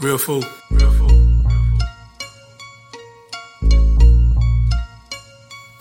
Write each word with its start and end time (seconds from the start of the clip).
Real 0.00 0.16
fool. 0.18 0.42
Real 0.70 0.90
fool. 0.92 1.10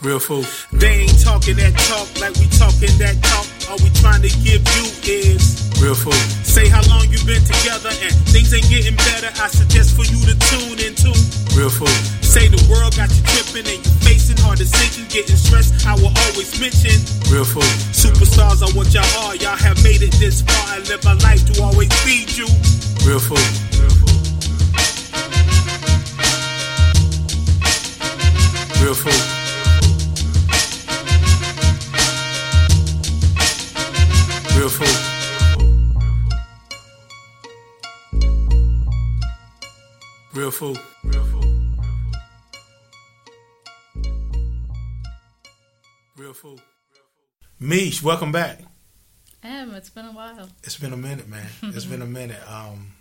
Real 0.01 0.19
food. 0.19 0.45
They 0.73 1.05
ain't 1.05 1.19
talking 1.23 1.57
that 1.57 1.73
talk 1.85 2.07
like 2.21 2.33
we 2.41 2.47
talking 2.57 2.93
that 2.97 3.17
talk. 3.21 3.45
All 3.69 3.77
we 3.83 3.89
trying 4.01 4.21
to 4.25 4.31
give 4.41 4.63
you 4.73 4.85
is 5.05 5.69
Real 5.77 5.93
fool. 5.93 6.17
say 6.41 6.65
how 6.67 6.81
long 6.89 7.05
you 7.13 7.21
been 7.29 7.43
together 7.45 7.93
and 8.01 8.13
things 8.33 8.53
ain't 8.53 8.65
getting 8.69 8.95
better. 8.97 9.29
I 9.37 9.47
suggest 9.53 9.93
for 9.93 10.05
you 10.09 10.17
to 10.25 10.33
tune 10.49 10.81
into. 10.81 11.13
Real 11.53 11.69
fool. 11.69 11.93
Say 12.25 12.47
the 12.49 12.61
world 12.69 12.97
got 12.97 13.13
you 13.13 13.21
tripping 13.21 13.69
and 13.69 13.77
you 13.85 13.91
facing 14.01 14.37
hard 14.41 14.57
decisions, 14.57 15.13
getting 15.13 15.37
stressed. 15.37 15.85
I 15.85 15.93
will 15.93 16.13
always 16.25 16.49
mention 16.57 16.97
Real 17.29 17.45
food. 17.45 17.69
superstars 17.93 18.65
are 18.65 18.73
what 18.73 18.89
y'all 18.93 19.05
are. 19.29 19.35
Y'all 19.37 19.57
have 19.57 19.77
made 19.83 20.01
it 20.01 20.13
this 20.17 20.41
far. 20.41 20.73
I 20.73 20.79
live 20.89 21.05
my 21.05 21.13
life 21.21 21.45
to 21.53 21.61
always 21.61 21.93
feed 22.01 22.33
you. 22.33 22.49
Real 23.05 23.21
fool. 23.21 23.37
Real 23.77 23.89
food. 23.93 24.06
Real 28.87 28.95
food. 28.95 29.11
Real 34.55 34.69
food. 34.69 34.97
Real 40.33 40.51
food. 40.51 40.79
Real 41.03 41.23
food. 41.25 41.45
Real 46.15 46.33
food. 46.33 46.61
Mish, 47.59 48.01
welcome 48.01 48.31
back. 48.31 48.61
Em, 49.43 49.73
it's 49.73 49.89
been 49.89 50.05
a 50.05 50.13
while. 50.13 50.47
It's 50.63 50.77
been 50.77 50.93
a 50.93 50.97
minute, 50.97 51.27
man. 51.27 51.49
It's 51.61 51.83
been 51.91 52.01
a 52.01 52.05
minute. 52.05 52.39
Um, 52.49 52.93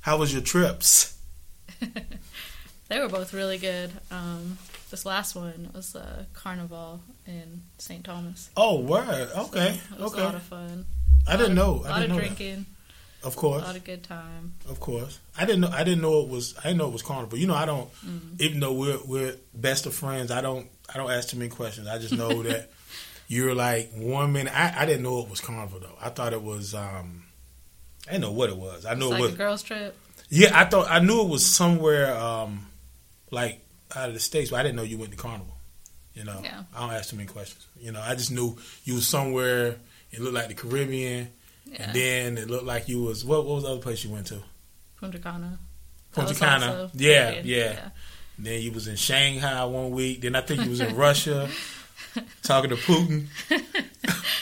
how 0.00 0.16
was 0.16 0.32
your 0.32 0.40
trips? 0.40 1.18
They 2.88 3.00
were 3.00 3.08
both 3.08 3.32
really 3.34 3.58
good. 3.58 3.90
Um, 4.10 4.58
this 4.90 5.04
last 5.04 5.34
one 5.34 5.70
was 5.74 5.96
uh, 5.96 6.24
Carnival 6.34 7.00
in 7.26 7.62
St. 7.78 8.04
Thomas. 8.04 8.50
Oh, 8.56 8.80
word. 8.80 9.28
Okay. 9.36 9.80
It 9.92 10.00
was 10.00 10.12
okay. 10.12 10.22
a 10.22 10.24
lot 10.24 10.34
of 10.36 10.42
fun. 10.42 10.86
I 11.26 11.36
didn't 11.36 11.56
know. 11.56 11.70
A 11.70 11.82
lot 11.82 11.90
I 11.90 12.00
didn't 12.00 12.02
of 12.12 12.16
know 12.16 12.18
drinking, 12.22 12.66
that. 13.22 13.26
Of 13.26 13.36
a 13.42 13.46
lot 13.48 13.74
of 13.76 13.82
good 13.82 14.04
time. 14.04 14.54
Of 14.68 14.78
course. 14.78 15.18
I 15.36 15.44
didn't 15.46 15.62
know. 15.62 15.70
I 15.72 15.82
didn't 15.82 16.00
know 16.02 16.20
it 16.20 16.28
was. 16.28 16.54
I 16.58 16.68
didn't 16.68 16.78
know 16.78 16.86
it 16.86 16.92
was 16.92 17.02
carnival. 17.02 17.36
You 17.38 17.48
know, 17.48 17.54
I 17.56 17.66
don't. 17.66 17.92
Mm-hmm. 17.94 18.36
Even 18.38 18.60
though 18.60 18.72
we're 18.74 18.98
we're 19.04 19.34
best 19.52 19.86
of 19.86 19.94
friends, 19.94 20.30
I 20.30 20.40
don't. 20.40 20.68
I 20.92 20.96
don't 20.98 21.10
ask 21.10 21.30
too 21.30 21.36
many 21.36 21.50
questions. 21.50 21.88
I 21.88 21.98
just 21.98 22.14
know 22.14 22.42
that 22.44 22.70
you're 23.26 23.54
like 23.54 23.90
one 23.94 24.32
minute. 24.32 24.56
I, 24.56 24.82
I 24.82 24.86
didn't 24.86 25.02
know 25.02 25.18
it 25.22 25.28
was 25.28 25.40
carnival 25.40 25.80
though. 25.80 25.96
I 26.00 26.10
thought 26.10 26.32
it 26.34 26.42
was. 26.42 26.72
um 26.74 27.24
I 28.06 28.12
didn't 28.12 28.22
know 28.22 28.32
what 28.32 28.50
it 28.50 28.56
was. 28.56 28.86
I 28.86 28.92
It's 28.92 29.00
knew 29.00 29.08
like 29.08 29.18
it 29.18 29.22
was. 29.22 29.34
a 29.34 29.36
girls' 29.36 29.62
trip. 29.64 29.96
Yeah, 30.28 30.50
I 30.56 30.64
thought 30.66 30.86
I 30.88 31.00
knew 31.00 31.22
it 31.22 31.28
was 31.28 31.44
somewhere 31.44 32.16
um 32.16 32.65
like 33.30 33.60
out 33.94 34.08
of 34.08 34.14
the 34.14 34.20
states, 34.20 34.50
but 34.50 34.60
I 34.60 34.62
didn't 34.62 34.76
know 34.76 34.82
you 34.82 34.98
went 34.98 35.10
to 35.12 35.16
carnival. 35.16 35.54
You 36.14 36.24
know, 36.24 36.40
Yeah. 36.42 36.62
I 36.74 36.80
don't 36.80 36.92
ask 36.92 37.10
too 37.10 37.16
many 37.16 37.28
questions. 37.28 37.66
You 37.78 37.92
know, 37.92 38.00
I 38.00 38.14
just 38.14 38.30
knew 38.30 38.56
you 38.84 38.94
was 38.94 39.06
somewhere. 39.06 39.76
It 40.10 40.20
looked 40.20 40.34
like 40.34 40.48
the 40.48 40.54
Caribbean, 40.54 41.28
Yeah. 41.66 41.82
and 41.82 41.94
then 41.94 42.38
it 42.38 42.48
looked 42.48 42.64
like 42.64 42.88
you 42.88 43.02
was 43.02 43.24
what? 43.24 43.44
What 43.44 43.54
was 43.56 43.64
the 43.64 43.70
other 43.70 43.80
place 43.82 44.02
you 44.04 44.10
went 44.10 44.26
to? 44.28 44.42
Punta 45.00 45.18
Cana. 45.18 45.58
Punta 46.12 46.34
Cana. 46.34 46.66
also 46.66 46.90
Yeah, 46.94 47.40
yeah. 47.44 47.90
Then 48.38 48.60
you 48.62 48.72
was 48.72 48.86
in 48.88 48.96
Shanghai 48.96 49.64
one 49.64 49.90
week. 49.90 50.22
Then 50.22 50.34
I 50.36 50.40
think 50.40 50.62
you 50.64 50.70
was 50.70 50.80
in 50.80 50.94
Russia 50.96 51.48
talking 52.42 52.70
to 52.70 52.76
Putin. 52.76 53.26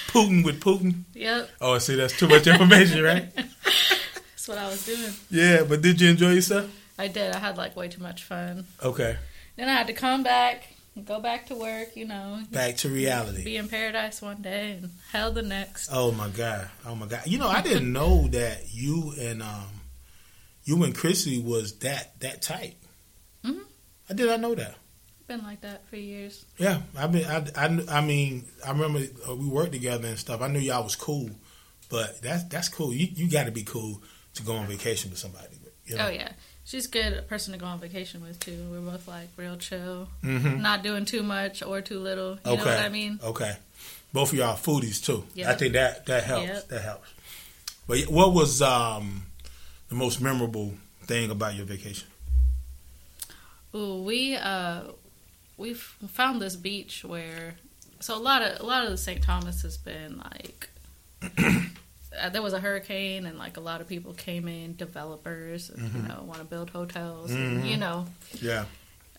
Putin 0.09 0.45
with 0.45 0.61
Putin. 0.61 1.03
Yep. 1.15 1.51
Oh, 1.61 1.79
see, 1.79 1.97
that's 1.97 2.17
too 2.17 2.29
much 2.29 2.47
information, 2.47 3.03
right? 3.03 3.33
That's 3.35 4.49
what 4.49 4.59
I 4.59 4.69
was 4.69 4.85
doing. 4.85 5.13
Yeah, 5.31 5.65
but 5.65 5.81
did 5.81 5.99
you 6.01 6.11
enjoy 6.11 6.33
yourself? 6.35 6.71
I 6.99 7.09
did. 7.09 7.33
I 7.35 7.39
had 7.39 7.57
like 7.57 7.77
way 7.77 7.89
too 7.89 8.03
much 8.03 8.25
fun. 8.25 8.67
Okay, 8.83 9.17
Then 9.57 9.69
I 9.69 9.73
had 9.73 9.87
to 9.89 9.93
come 9.93 10.23
back, 10.23 10.69
go 11.05 11.21
back 11.21 11.47
to 11.47 11.55
work. 11.55 11.97
You 11.97 12.07
know, 12.07 12.41
back 12.51 12.77
to 12.79 12.89
reality. 12.89 13.45
be 13.45 13.57
in 13.57 13.69
paradise 13.69 14.23
one 14.23 14.43
day 14.43 14.73
and 14.81 14.91
hell 15.13 15.33
the 15.33 15.43
next. 15.43 15.89
Oh 15.93 16.13
my 16.13 16.29
god! 16.29 16.69
Oh 16.87 16.95
my 16.95 17.07
god! 17.07 17.23
You 17.27 17.39
know, 17.39 17.49
I 17.49 17.63
didn't 17.63 17.93
know 18.01 18.29
that 18.29 18.73
you 18.73 19.13
and 19.19 19.43
um, 19.43 19.67
you 20.65 20.83
and 20.85 20.95
Chrissy 20.95 21.41
was 21.41 21.79
that 21.81 22.19
that 22.21 22.43
tight. 22.43 22.77
Mhm. 23.45 23.61
I 24.09 24.15
did 24.15 24.27
not 24.27 24.41
know 24.41 24.55
that. 24.55 24.77
Been 25.27 25.43
like 25.43 25.63
that 25.63 25.89
for 25.89 25.97
years. 25.97 26.45
Yeah, 26.59 26.83
I 26.97 27.07
mean, 27.07 27.25
I, 27.25 27.43
I, 27.57 27.79
I 27.89 28.01
mean, 28.03 28.45
I 28.67 28.73
remember 28.73 29.01
uh, 29.27 29.35
we 29.35 29.47
worked 29.47 29.73
together 29.73 30.07
and 30.07 30.19
stuff. 30.19 30.43
I 30.43 30.49
knew 30.49 30.59
y'all 30.59 30.85
was 30.85 30.97
cool, 30.97 31.31
but 31.89 32.21
that's 32.21 32.45
that's 32.45 32.69
cool. 32.69 32.93
You 32.93 33.09
you 33.15 33.31
got 33.31 33.45
to 33.47 33.51
be 33.51 33.63
cool 33.63 34.03
to 34.35 34.43
go 34.43 34.55
on 34.55 34.67
vacation 34.67 35.11
with 35.11 35.19
somebody. 35.19 35.49
You 35.87 35.97
know? 35.97 36.07
Oh 36.07 36.11
yeah, 36.11 36.33
she's 36.65 36.87
a 36.87 36.91
good 36.91 37.29
person 37.29 37.53
to 37.53 37.59
go 37.59 37.67
on 37.67 37.79
vacation 37.79 38.23
with 38.23 38.41
too. 38.41 38.67
We're 38.71 38.81
both 38.81 39.07
like 39.09 39.29
real 39.37 39.57
chill, 39.57 40.09
Mm-hmm. 40.23 40.61
not 40.63 40.83
doing 40.83 41.05
too 41.05 41.23
much 41.23 41.63
or 41.63 41.81
too 41.81 41.99
little. 42.01 42.33
You 42.45 42.53
Okay. 42.53 42.57
know 42.65 42.65
what 42.65 42.79
I 42.79 42.89
mean? 42.89 43.19
Okay. 43.23 43.57
Both 44.13 44.33
of 44.33 44.39
y'all 44.39 44.57
foodies 44.57 45.05
too. 45.05 45.25
Yep. 45.35 45.49
I 45.49 45.55
think 45.55 45.73
that 45.75 46.07
that 46.07 46.25
helps. 46.25 46.47
Yep. 46.47 46.69
That 46.69 46.83
helps. 46.83 47.09
But 47.87 47.99
what 48.09 48.33
was 48.33 48.63
um, 48.63 49.25
the 49.89 49.95
most 49.95 50.21
memorable 50.21 50.75
thing 51.03 51.31
about 51.31 51.55
your 51.55 51.67
vacation? 51.67 52.09
Ooh, 53.75 54.03
we 54.03 54.37
uh, 54.37 54.83
we 55.57 55.75
found 55.75 56.41
this 56.41 56.55
beach 56.57 57.05
where 57.05 57.57
so 58.01 58.17
a 58.17 58.23
lot 58.23 58.41
of 58.43 58.61
a 58.61 58.63
lot 58.63 58.85
of 58.85 58.91
the 58.91 58.97
St. 58.97 59.21
Thomas 59.23 59.63
has 59.63 59.77
been 59.77 60.19
like. 60.19 60.69
Uh, 62.21 62.29
There 62.31 62.43
was 62.43 62.53
a 62.53 62.61
hurricane, 62.61 63.27
and 63.27 63.39
like 63.39 63.57
a 63.57 63.61
lot 63.61 63.81
of 63.81 63.89
people 63.89 64.13
came 64.15 64.49
in, 64.49 64.77
developers, 64.77 65.71
and, 65.71 65.79
Mm-hmm. 65.83 65.97
you 66.03 66.09
know, 66.09 66.23
want 66.27 66.39
to 66.41 66.45
build 66.45 66.71
hotels, 66.71 67.31
and, 67.31 67.67
you 67.67 67.77
know. 67.77 68.07
Yeah. 68.41 68.65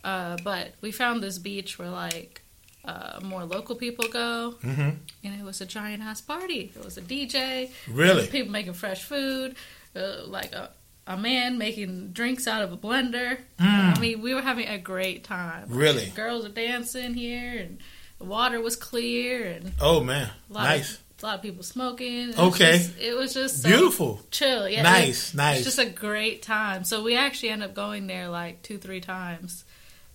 Uh, 0.03 0.37
but 0.43 0.73
we 0.81 0.91
found 0.91 1.21
this 1.23 1.37
beach 1.39 1.79
where 1.79 1.89
like 1.89 2.41
uh, 2.85 3.19
more 3.23 3.43
local 3.43 3.75
people 3.75 4.07
go, 4.07 4.55
Mm-hmm. 4.63 4.89
and 5.23 5.39
it 5.39 5.43
was 5.43 5.61
a 5.61 5.65
giant 5.65 6.03
ass 6.03 6.21
party. 6.21 6.71
It 6.75 6.83
was 6.83 6.97
a 6.97 7.01
DJ, 7.01 7.71
Really? 7.89 8.27
people 8.27 8.51
making 8.51 8.73
fresh 8.73 9.03
food, 9.03 9.55
uh, 9.95 10.25
like 10.27 10.51
a, 10.53 10.69
a 11.07 11.17
man 11.17 11.57
making 11.57 12.09
drinks 12.11 12.47
out 12.47 12.61
of 12.61 12.71
a 12.71 12.77
blender. 12.77 13.37
Mm. 13.59 13.97
I 13.97 13.99
mean, 13.99 14.21
we 14.21 14.33
were 14.35 14.41
having 14.41 14.67
a 14.67 14.77
great 14.77 15.23
time. 15.23 15.65
Really? 15.69 16.07
girls 16.15 16.45
are 16.45 16.49
dancing 16.49 17.13
here, 17.15 17.57
and 17.59 17.79
the 18.19 18.25
water 18.25 18.61
was 18.61 18.75
clear, 18.75 19.43
and 19.45 19.71
Oh 19.81 20.01
man, 20.03 20.29
nice, 20.49 20.99
a 21.21 21.25
lot 21.25 21.35
of 21.35 21.41
people 21.41 21.63
smoking. 21.63 22.29
It 22.29 22.37
Okay. 22.39 22.71
was 22.73 22.87
just, 22.87 22.99
it 22.99 23.17
was 23.17 23.33
just 23.33 23.61
so 23.63 23.69
beautiful. 23.69 24.21
chill. 24.31 24.67
Yeah, 24.67 24.83
Nice, 24.83 25.33
it, 25.33 25.37
nice. 25.37 25.57
It's 25.57 25.65
just 25.75 25.79
a 25.79 25.85
great 25.85 26.41
time. 26.41 26.83
So 26.83 27.03
we 27.03 27.15
actually 27.15 27.49
end 27.49 27.63
up 27.63 27.73
going 27.73 28.07
there 28.07 28.27
like 28.29 28.61
two, 28.63 28.77
three 28.77 28.99
times 29.01 29.63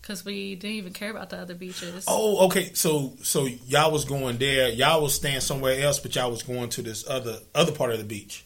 because 0.02 0.24
we 0.24 0.54
didn't 0.56 0.76
even 0.76 0.92
care 0.92 1.10
about 1.10 1.30
the 1.30 1.38
other 1.38 1.54
beaches. 1.54 2.04
Oh, 2.08 2.46
okay. 2.46 2.72
So 2.74 3.14
so 3.22 3.46
y'all 3.66 3.90
was 3.92 4.04
going 4.04 4.38
there. 4.38 4.68
Y'all 4.68 5.02
was 5.02 5.14
staying 5.14 5.40
somewhere 5.40 5.80
else, 5.82 5.98
but 5.98 6.14
y'all 6.14 6.30
was 6.30 6.42
going 6.42 6.68
to 6.70 6.82
this 6.82 7.08
other 7.08 7.38
other 7.54 7.72
part 7.72 7.92
of 7.92 7.98
the 7.98 8.04
beach 8.04 8.44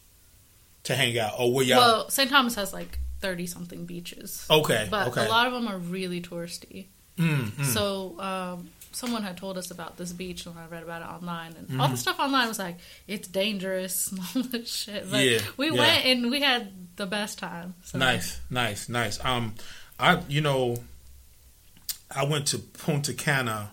to 0.85 0.95
hang 0.95 1.19
out. 1.19 1.35
Or 1.39 1.53
where 1.53 1.65
y'all? 1.65 1.79
Well, 1.79 2.11
St. 2.11 2.31
Thomas 2.31 2.55
has 2.57 2.73
like 2.73 2.99
thirty 3.21 3.47
something 3.47 3.87
beaches, 3.87 4.47
okay, 4.51 4.87
but 4.91 5.09
okay. 5.09 5.27
a 5.27 5.29
lot 5.29 5.47
of 5.47 5.53
them 5.55 5.67
are 5.69 5.79
really 5.79 6.21
touristy. 6.21 6.87
Mm, 7.19 7.51
mm. 7.53 7.65
So 7.65 8.21
um, 8.21 8.71
someone 8.95 9.23
had 9.23 9.37
told 9.37 9.59
us 9.59 9.71
about 9.71 9.97
this 9.97 10.13
beach, 10.13 10.47
and 10.47 10.59
I 10.59 10.67
read 10.67 10.83
about 10.83 11.03
it 11.03 11.09
online, 11.09 11.55
and 11.57 11.69
Mm-hmm. 11.69 11.81
all 11.81 11.89
the 11.89 11.97
stuff 11.97 12.19
online 12.21 12.49
was 12.49 12.59
like 12.59 12.77
it's 13.09 13.29
dangerous 13.29 14.09
and 14.11 14.21
all 14.35 14.43
this 14.43 14.73
shit. 14.73 15.11
But 15.11 15.25
Yeah, 15.25 15.41
we 15.57 15.71
yeah. 15.71 15.79
went 15.79 16.05
and 16.07 16.31
we 16.31 16.41
had 16.41 16.73
the 16.97 17.07
best 17.07 17.39
time. 17.39 17.75
So. 17.85 17.99
Nice, 17.99 18.41
nice, 18.51 18.89
nice. 18.89 19.25
Um, 19.25 19.55
I 19.99 20.21
you 20.29 20.41
know, 20.41 20.77
I 22.15 22.25
went 22.25 22.47
to 22.49 22.59
Punta 22.59 23.13
Cana. 23.15 23.71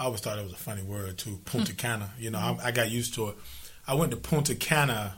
I 0.00 0.04
always 0.04 0.20
thought 0.20 0.38
it 0.38 0.44
was 0.44 0.52
a 0.52 0.56
funny 0.56 0.82
word 0.82 1.18
too, 1.18 1.40
Punta 1.44 1.74
Cana. 1.74 2.10
You 2.18 2.30
know, 2.30 2.38
I, 2.38 2.68
I 2.68 2.70
got 2.70 2.90
used 2.90 3.14
to 3.14 3.28
it. 3.28 3.36
I 3.86 3.94
went 3.94 4.10
to 4.12 4.16
Punta 4.16 4.54
Cana 4.54 5.14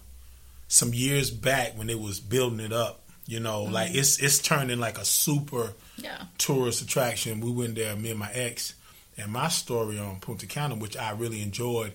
some 0.69 0.95
years 0.95 1.31
back 1.31 1.77
when 1.77 1.87
they 1.89 1.95
was 1.95 2.21
building 2.21 2.61
it 2.61 2.73
up. 2.73 2.97
You 3.27 3.39
know, 3.41 3.63
like 3.63 3.95
it's 3.95 4.19
it's 4.19 4.39
turning 4.41 4.81
like 4.81 4.99
a 4.99 5.05
super 5.05 5.75
Yeah. 5.97 6.23
tourist 6.39 6.83
attraction. 6.83 7.41
We 7.41 7.53
went 7.53 7.77
there, 7.77 7.95
me 7.95 8.11
and 8.11 8.19
my 8.19 8.31
ex, 8.33 8.75
and 9.21 9.33
my 9.33 9.49
story 9.49 9.99
on 9.99 10.21
Punta 10.21 10.47
Cana, 10.47 10.75
which 10.75 10.97
I 10.97 11.13
really 11.13 11.43
enjoyed. 11.43 11.93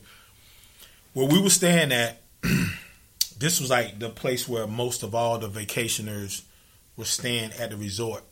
Where 1.14 1.28
we 1.28 1.42
were 1.42 1.50
staying 1.50 1.92
at, 1.92 2.22
this 3.40 3.60
was 3.60 3.70
like 3.70 4.00
the 4.00 4.10
place 4.10 4.48
where 4.48 4.68
most 4.68 5.04
of 5.04 5.16
all 5.16 5.38
the 5.38 5.48
vacationers 5.50 6.44
were 6.98 7.06
staying 7.06 7.52
at 7.60 7.70
the 7.72 7.78
resort, 7.78 8.24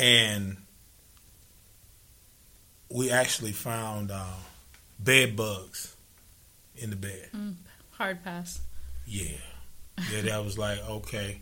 and 0.00 0.56
we 2.90 3.10
actually 3.10 3.52
found 3.52 4.10
uh, 4.10 4.24
bed 4.98 5.36
bugs 5.36 5.94
in 6.76 6.90
the 6.90 6.96
bed. 6.96 7.28
Hard 7.92 8.22
pass. 8.24 8.60
Yeah. 9.06 9.36
Yeah, 10.12 10.22
that 10.22 10.44
was 10.44 10.56
like, 10.56 10.78
okay. 10.88 11.40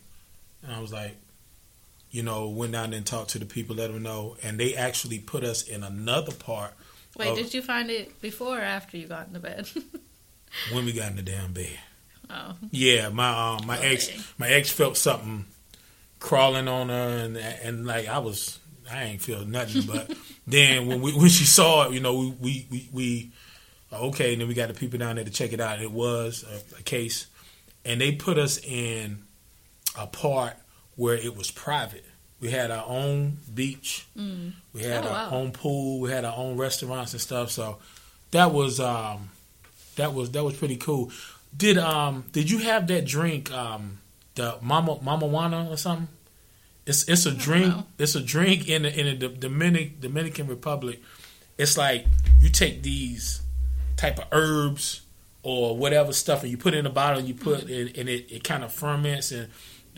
And 0.63 0.75
I 0.75 0.81
was 0.81 0.93
like, 0.93 1.17
you 2.17 2.23
know, 2.23 2.49
went 2.49 2.73
down 2.73 2.95
and 2.95 3.05
talked 3.05 3.29
to 3.31 3.39
the 3.39 3.45
people, 3.45 3.77
let 3.77 3.93
them 3.93 4.03
know. 4.03 4.39
And 4.43 4.59
they 4.59 4.75
actually 4.75 5.19
put 5.19 5.45
us 5.45 5.63
in 5.63 5.83
another 5.83 6.33
part 6.33 6.73
Wait, 7.19 7.29
of 7.29 7.37
did 7.37 7.53
you 7.53 7.61
find 7.61 7.91
it 7.91 8.23
before 8.23 8.59
or 8.59 8.63
after 8.63 8.97
you 8.97 9.07
got 9.07 9.27
in 9.27 9.35
the 9.35 9.39
bed? 9.39 9.69
when 10.73 10.87
we 10.87 10.95
got 10.95 11.11
in 11.11 11.17
the 11.17 11.23
damn 11.23 11.53
bed. 11.53 11.79
Oh, 12.31 12.57
Yeah, 12.71 13.11
my 13.11 13.57
um, 13.57 13.67
my 13.67 13.79
ex 13.79 14.09
my 14.39 14.49
ex 14.49 14.71
felt 14.71 14.97
something 14.97 15.45
crawling 16.19 16.69
on 16.69 16.89
her, 16.89 17.19
and 17.19 17.37
and 17.37 17.87
like 17.87 18.09
I 18.09 18.19
was 18.19 18.59
I 18.91 19.05
ain't 19.05 19.21
feel 19.21 19.45
nothing, 19.45 19.83
but 19.83 20.17
then 20.47 20.87
when 20.87 21.03
we 21.03 21.13
when 21.13 21.29
she 21.29 21.45
saw 21.45 21.87
it, 21.87 21.93
you 21.93 22.01
know, 22.01 22.17
we 22.17 22.35
we 22.41 22.67
we, 22.71 22.89
we 22.93 23.33
okay, 23.93 24.33
and 24.33 24.41
then 24.41 24.49
we 24.49 24.55
got 24.55 24.69
the 24.69 24.75
people 24.75 24.99
down 24.99 25.17
there 25.17 25.25
to 25.25 25.31
check 25.31 25.53
it 25.53 25.61
out. 25.61 25.83
It 25.83 25.93
was 25.93 26.45
a, 26.51 26.81
a 26.81 26.83
case, 26.83 27.27
and 27.85 28.01
they 28.01 28.13
put 28.13 28.39
us 28.39 28.59
in 28.65 29.19
a 29.97 30.07
part 30.07 30.55
where 30.97 31.15
it 31.15 31.37
was 31.37 31.51
private. 31.51 32.06
We 32.41 32.51
had 32.51 32.71
our 32.71 32.85
own 32.87 33.39
beach. 33.55 34.07
Mm. 34.17 34.53
We 34.75 34.83
had 34.83 35.05
Oh, 35.05 35.09
our 35.09 35.31
wow. 35.31 35.37
own 35.39 35.53
pool. 35.53 36.01
We 36.01 36.11
had 36.11 36.25
our 36.25 36.37
own 36.37 36.57
restaurants 36.57 37.13
and 37.13 37.21
stuff. 37.21 37.51
So 37.51 37.79
that 38.33 38.53
was 38.53 38.79
um, 38.81 39.31
that 39.97 40.13
was 40.15 40.31
that 40.33 40.45
was 40.45 40.55
pretty 40.57 40.77
cool. 40.77 41.11
Did 41.57 41.79
um 41.79 42.25
did 42.33 42.51
you 42.51 42.59
have 42.59 42.87
that 42.89 43.07
drink 43.07 43.51
um 43.53 43.99
the 44.35 44.57
mama 44.61 44.97
mamajuana 44.97 45.71
or 45.71 45.77
something? 45.79 46.09
It's 46.85 47.09
it's 47.09 47.25
a 47.27 47.33
drink. 47.33 47.67
know. 47.75 47.87
It's 47.99 48.15
a 48.15 48.21
drink 48.21 48.69
in 48.69 48.83
the, 48.83 49.01
in 49.01 49.19
the 49.19 49.29
Dominic 49.29 50.01
Dominican 50.01 50.47
Republic. 50.47 51.01
It's 51.59 51.79
like 51.79 52.05
you 52.41 52.51
take 52.51 52.83
these 52.83 53.41
type 53.97 54.19
of 54.19 54.27
herbs 54.31 55.01
or 55.43 55.75
whatever 55.77 56.13
stuff 56.13 56.43
and 56.43 56.51
you 56.51 56.59
put 56.59 56.75
it 56.75 56.79
in 56.79 56.87
a 56.87 56.91
bottle 56.91 57.19
and 57.21 57.27
you 57.29 57.35
put 57.35 57.71
it 57.71 57.97
and 57.97 58.09
it, 58.11 58.31
it 58.31 58.45
kind 58.45 58.63
of 58.63 58.71
ferments 58.73 59.33
and 59.33 59.49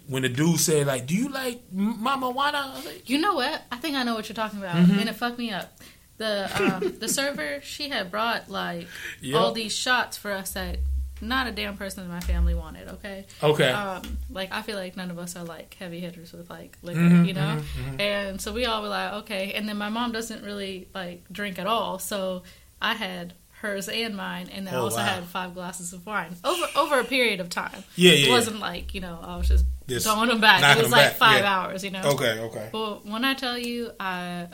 when 0.08 0.22
the 0.22 0.28
dude 0.28 0.58
said 0.58 0.86
like, 0.86 1.06
"Do 1.06 1.14
you 1.14 1.28
like 1.28 1.60
mamajuana?" 1.72 2.54
I 2.54 2.74
was 2.74 2.86
like, 2.86 3.08
You 3.08 3.18
know 3.20 3.34
what? 3.34 3.62
I 3.70 3.76
think 3.76 3.96
I 3.96 4.02
know 4.02 4.14
what 4.14 4.28
you're 4.28 4.34
talking 4.34 4.58
about, 4.58 4.76
Mm-hmm. 4.76 4.98
and 4.98 5.08
it 5.08 5.14
fucked 5.14 5.38
me 5.38 5.50
up. 5.52 5.72
The 6.16 6.50
um, 6.60 6.96
the 6.98 7.08
server 7.18 7.60
she 7.62 7.88
had 7.90 8.10
brought 8.10 8.50
like 8.50 8.88
Yep. 9.20 9.40
all 9.40 9.52
these 9.52 9.72
shots 9.74 10.16
for 10.16 10.32
us 10.32 10.50
that 10.52 10.78
not 11.20 11.46
a 11.48 11.52
damn 11.52 11.76
person 11.76 12.04
in 12.04 12.08
my 12.10 12.20
family 12.20 12.54
wanted. 12.54 12.88
Okay, 12.88 13.26
"Okay." 13.42 13.70
um, 13.70 14.02
like 14.30 14.50
I 14.52 14.62
feel 14.62 14.76
like 14.76 14.96
none 14.96 15.10
of 15.10 15.18
us 15.18 15.36
are 15.36 15.44
like 15.44 15.74
heavy 15.74 16.00
hitters 16.00 16.32
with 16.32 16.48
like 16.50 16.76
liquor, 16.82 17.00
Mhm, 17.00 17.26
you 17.26 17.34
know. 17.34 17.56
mhm, 17.60 17.92
mhm. 17.96 18.00
And 18.00 18.40
so 18.40 18.52
we 18.52 18.66
all 18.66 18.82
were 18.82 18.88
like, 18.88 19.12
okay. 19.24 19.52
And 19.52 19.68
then 19.68 19.76
my 19.76 19.88
mom 19.88 20.12
doesn't 20.12 20.44
really 20.44 20.88
like 20.94 21.24
drink 21.30 21.58
at 21.58 21.66
all, 21.66 21.98
so 21.98 22.42
I 22.80 22.94
had 22.94 23.34
hers 23.60 23.88
and 23.88 24.16
mine, 24.16 24.48
and 24.52 24.66
then 24.66 24.74
I 24.74 24.78
Oh, 24.78 24.84
also 24.84 24.96
wow. 24.98 25.04
had 25.06 25.24
five 25.24 25.54
glasses 25.54 25.92
of 25.92 26.06
wine 26.06 26.34
over 26.44 26.66
over 26.76 27.00
a 27.00 27.04
period 27.04 27.40
of 27.40 27.48
time. 27.50 27.82
Yeah, 27.96 28.12
yeah, 28.12 28.26
It 28.28 28.30
wasn't 28.30 28.60
like 28.60 28.94
you 28.94 29.00
know 29.00 29.18
I 29.22 29.36
was 29.36 29.48
just 29.48 29.64
Just 29.88 30.06
throwing 30.06 30.28
them 30.28 30.40
back. 30.40 30.76
It 30.76 30.82
was 30.82 30.92
like 30.92 31.08
back, 31.10 31.16
five 31.16 31.40
yeah. 31.40 31.56
hours, 31.58 31.82
you 31.84 31.90
know. 31.90 32.02
okay, 32.12 32.38
okay. 32.40 32.68
But 32.72 33.04
when 33.06 33.24
I 33.24 33.34
tell 33.34 33.58
you, 33.58 33.90
I 33.98 34.46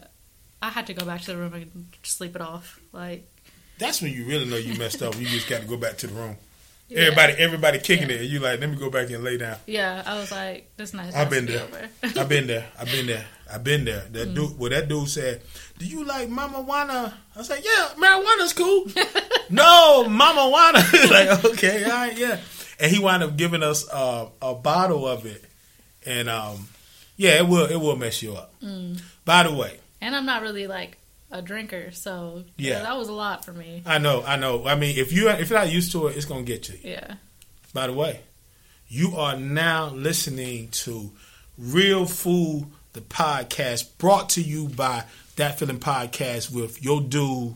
I 0.63 0.71
had 0.71 0.87
to 0.87 0.95
go 0.95 1.05
back 1.05 1.21
to 1.23 1.27
the 1.33 1.37
room 1.37 1.53
and 1.55 1.87
sleep 2.03 2.35
it 2.37 2.41
off. 2.43 2.81
Like 2.93 3.29
That's 3.79 4.01
when 4.01 4.13
you 4.13 4.25
really 4.25 4.47
know 4.47 4.57
you 4.57 4.79
messed 4.79 5.03
up. 5.03 5.19
You 5.19 5.27
just 5.27 5.49
got 5.49 5.61
to 5.63 5.67
go 5.67 5.77
back 5.77 5.99
to 5.99 6.07
the 6.07 6.15
room. 6.15 6.37
yeah. 6.89 7.01
Everybody, 7.03 7.33
everybody 7.35 7.79
kicking 7.81 8.09
Yeah. 8.09 8.17
it, 8.17 8.31
you 8.31 8.39
like, 8.41 8.61
let 8.61 8.71
me 8.71 8.77
go 8.77 8.89
back 8.89 9.11
and 9.11 9.23
lay 9.25 9.37
down. 9.37 9.57
Yeah, 9.67 10.03
I 10.07 10.19
was 10.19 10.31
like, 10.31 10.71
that's 10.77 10.95
nice. 10.95 11.15
I've 11.15 11.29
been 11.29 11.45
there. 11.47 11.67
I've 12.03 12.29
been 12.29 12.47
there. 12.47 12.67
I've 12.79 12.91
been 12.91 13.07
there. 13.07 13.25
I've 13.53 13.65
been 13.65 13.85
there. 13.85 14.05
That 14.13 14.29
Mm. 14.29 14.35
dude, 14.35 14.59
well, 14.59 14.71
that 14.71 14.89
dude 14.89 15.09
said, 15.09 15.43
"Do 15.79 15.87
you 15.87 16.05
like 16.05 16.29
Mamajuana?" 16.29 17.13
I 17.35 17.39
was 17.39 17.51
like, 17.51 17.65
"Yeah, 17.65 17.89
marijuana's 17.97 18.53
cool." 18.53 18.87
no, 19.51 20.09
Mama 20.09 20.41
Wana. 20.55 21.11
like, 21.11 21.45
okay, 21.45 21.85
all 21.85 21.91
right, 21.91 22.17
yeah. 22.19 22.39
And 22.81 22.91
he 22.91 22.99
wound 22.99 23.23
up 23.23 23.37
giving 23.37 23.63
us 23.63 23.89
uh, 23.89 24.29
a 24.43 24.55
bottle 24.55 25.07
of 25.07 25.27
it, 25.27 25.45
and 26.05 26.29
um, 26.29 26.69
yeah, 27.17 27.39
it 27.39 27.47
will 27.49 27.67
it 27.67 27.77
will 27.77 27.97
mess 27.97 28.23
you 28.23 28.35
up. 28.35 28.53
Mm. 28.63 29.01
By 29.25 29.45
the 29.45 29.55
way, 29.55 29.79
and 30.01 30.15
I'm 30.17 30.27
not 30.27 30.43
really 30.43 30.67
like 30.67 30.99
a 31.31 31.41
drinker, 31.43 31.91
so 31.93 32.45
Yeah. 32.57 32.75
yeah, 32.79 32.83
that 32.83 32.97
was 32.97 33.09
a 33.09 33.13
lot 33.13 33.45
for 33.45 33.53
me. 33.53 33.83
I 33.87 33.99
know, 33.99 34.23
I 34.27 34.37
know. 34.37 34.67
I 34.67 34.75
mean, 34.77 34.97
if 34.99 35.13
you 35.13 35.29
if 35.31 35.51
you're 35.51 35.59
not 35.59 35.73
used 35.73 35.93
to 35.93 36.07
it, 36.09 36.17
it's 36.17 36.27
gonna 36.27 36.43
get 36.43 36.69
you. 36.69 36.79
Yeah. 36.83 37.15
By 37.73 37.87
the 37.89 37.93
way, 37.93 38.21
you 38.89 39.17
are 39.17 39.37
now 39.37 39.91
listening 39.91 40.69
to 40.85 41.11
Real 41.59 42.07
Food, 42.07 42.67
the 42.93 43.01
podcast, 43.01 43.97
brought 43.99 44.31
to 44.31 44.43
you 44.43 44.69
by 44.69 45.05
That 45.37 45.59
Feeling 45.59 45.79
Podcast 45.81 46.53
with 46.55 46.83
your 46.83 47.01
dude, 47.01 47.55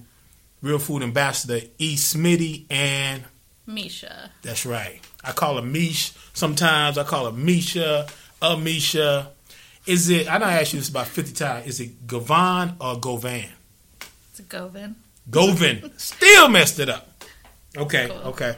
Real 0.63 0.79
Food 0.79 1.03
Ambassador 1.03 1.61
E. 1.79 1.95
Smitty, 1.97 2.65
and 2.71 3.23
Misha. 3.67 4.31
that's 4.43 4.67
right. 4.67 5.01
I 5.23 5.33
call 5.33 5.57
her 5.57 5.63
Mish. 5.63 6.13
Sometimes 6.33 6.99
I 6.99 7.05
call 7.05 7.27
her 7.27 7.33
Misha, 7.37 8.07
Amisha. 8.43 9.29
Is 9.87 10.11
it? 10.11 10.31
I 10.31 10.39
know 10.39 10.47
I 10.47 10.61
asked 10.61 10.73
you 10.73 10.81
this 10.81 10.89
about 10.89 11.07
fifty 11.07 11.33
times. 11.33 11.67
Is 11.67 11.81
it 11.81 12.07
Gavan 12.07 12.75
or 12.81 12.99
Govan? 12.99 13.45
It's 14.31 14.41
a 14.41 14.43
Govan. 14.43 14.97
Govin. 15.31 15.99
Still 16.01 16.49
messed 16.49 16.79
it 16.81 16.89
up. 16.89 17.09
Okay, 17.77 18.09
Cool. 18.09 18.17
okay. 18.31 18.57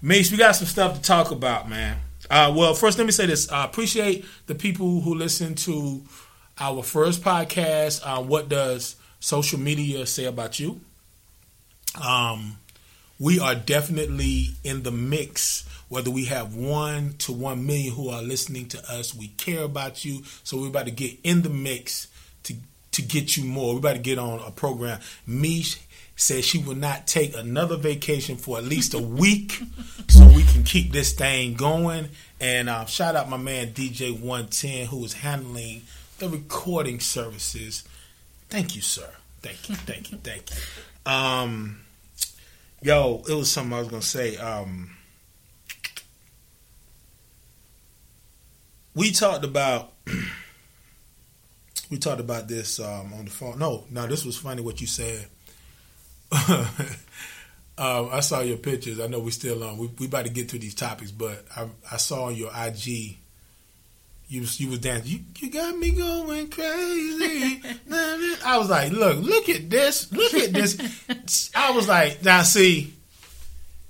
Mace, 0.00 0.30
we 0.30 0.36
got 0.36 0.52
some 0.52 0.66
stuff 0.66 0.96
to 0.96 1.02
talk 1.02 1.30
about, 1.30 1.68
man. 1.68 1.98
Uh, 2.30 2.52
well, 2.54 2.74
first, 2.74 2.98
let 2.98 3.04
me 3.06 3.12
say 3.12 3.26
this. 3.26 3.50
I 3.50 3.64
appreciate 3.64 4.24
the 4.46 4.54
people 4.54 5.00
who 5.00 5.14
listen 5.14 5.54
to 5.56 6.02
our 6.58 6.82
first 6.82 7.22
podcast. 7.22 8.00
Uh, 8.04 8.22
what 8.22 8.48
does 8.48 8.96
social 9.20 9.58
media 9.58 10.06
say 10.06 10.24
about 10.24 10.58
you? 10.60 10.80
Um, 12.02 12.56
we 13.18 13.38
are 13.38 13.54
definitely 13.54 14.48
in 14.64 14.82
the 14.82 14.90
mix. 14.90 15.68
Whether 15.88 16.10
we 16.10 16.24
have 16.26 16.54
one 16.54 17.14
to 17.18 17.32
one 17.32 17.66
million 17.66 17.94
who 17.94 18.08
are 18.08 18.22
listening 18.22 18.66
to 18.68 18.78
us, 18.90 19.14
we 19.14 19.28
care 19.28 19.62
about 19.62 20.04
you. 20.04 20.22
So 20.42 20.58
we're 20.58 20.68
about 20.68 20.86
to 20.86 20.90
get 20.90 21.18
in 21.22 21.42
the 21.42 21.50
mix 21.50 22.08
to 22.44 22.54
to 22.92 23.02
get 23.02 23.36
you 23.36 23.44
more. 23.44 23.74
We're 23.74 23.78
about 23.78 23.92
to 23.94 23.98
get 23.98 24.18
on 24.18 24.40
a 24.40 24.50
program. 24.50 25.00
Mish 25.26 25.80
says 26.16 26.44
she 26.44 26.58
will 26.58 26.74
not 26.74 27.06
take 27.06 27.36
another 27.36 27.76
vacation 27.76 28.36
for 28.36 28.58
at 28.58 28.64
least 28.64 28.94
a 28.94 28.98
week, 29.02 29.60
so 30.08 30.26
we 30.28 30.44
can 30.44 30.62
keep 30.64 30.92
this 30.92 31.12
thing 31.12 31.54
going. 31.54 32.08
And 32.40 32.68
uh, 32.68 32.86
shout 32.86 33.14
out 33.14 33.28
my 33.28 33.36
man 33.36 33.72
DJ 33.72 34.18
One 34.18 34.46
Ten 34.46 34.86
who 34.86 35.04
is 35.04 35.12
handling 35.12 35.82
the 36.22 36.28
recording 36.28 37.00
services. 37.00 37.82
Thank 38.48 38.76
you, 38.76 38.80
sir. 38.80 39.10
Thank 39.40 39.68
you, 39.68 39.74
thank 39.74 40.12
you, 40.12 40.18
thank 40.18 40.44
you. 40.50 41.12
Um, 41.12 41.80
yo, 42.80 43.24
it 43.28 43.34
was 43.34 43.50
something 43.50 43.72
I 43.72 43.80
was 43.80 43.88
gonna 43.88 44.02
say. 44.02 44.36
Um, 44.36 44.96
we 48.94 49.10
talked 49.10 49.44
about 49.44 49.94
we 51.90 51.98
talked 51.98 52.20
about 52.20 52.46
this 52.46 52.78
um, 52.78 53.12
on 53.14 53.24
the 53.24 53.30
phone. 53.32 53.58
No, 53.58 53.84
no, 53.90 54.06
this 54.06 54.24
was 54.24 54.38
funny 54.38 54.62
what 54.62 54.80
you 54.80 54.86
said. 54.86 55.26
um, 56.48 58.10
I 58.12 58.20
saw 58.20 58.42
your 58.42 58.58
pictures. 58.58 59.00
I 59.00 59.08
know 59.08 59.18
we 59.18 59.32
still 59.32 59.64
on. 59.64 59.76
We 59.76 59.88
we 59.98 60.06
about 60.06 60.26
to 60.26 60.30
get 60.30 60.48
through 60.48 60.60
these 60.60 60.76
topics, 60.76 61.10
but 61.10 61.44
I 61.56 61.66
I 61.90 61.96
saw 61.96 62.26
on 62.26 62.36
your 62.36 62.52
IG. 62.56 63.18
You 64.32 64.46
you 64.56 64.70
was 64.70 64.78
dancing. 64.78 65.12
You, 65.12 65.18
you 65.40 65.50
got 65.50 65.76
me 65.76 65.90
going 65.90 66.48
crazy. 66.48 67.60
I 68.42 68.56
was 68.56 68.70
like, 68.70 68.90
look, 68.90 69.18
look 69.18 69.50
at 69.50 69.68
this. 69.68 70.10
Look 70.10 70.32
at 70.32 70.54
this. 70.54 71.50
I 71.54 71.72
was 71.72 71.86
like, 71.86 72.24
now 72.24 72.40
see, 72.40 72.94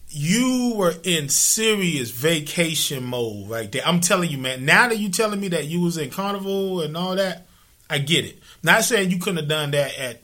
you 0.08 0.74
were 0.74 0.94
in 1.04 1.28
serious 1.28 2.10
vacation 2.10 3.04
mode 3.04 3.48
right 3.48 3.70
there. 3.70 3.82
I'm 3.86 4.00
telling 4.00 4.30
you, 4.30 4.38
man. 4.38 4.64
Now 4.64 4.88
that 4.88 4.98
you 4.98 5.10
telling 5.10 5.38
me 5.38 5.46
that 5.48 5.66
you 5.66 5.80
was 5.80 5.96
in 5.96 6.10
Carnival 6.10 6.80
and 6.80 6.96
all 6.96 7.14
that, 7.14 7.46
I 7.88 7.98
get 7.98 8.24
it. 8.24 8.40
Not 8.64 8.82
saying 8.82 9.12
you 9.12 9.20
couldn't 9.20 9.36
have 9.36 9.48
done 9.48 9.70
that 9.70 9.96
at, 9.96 10.22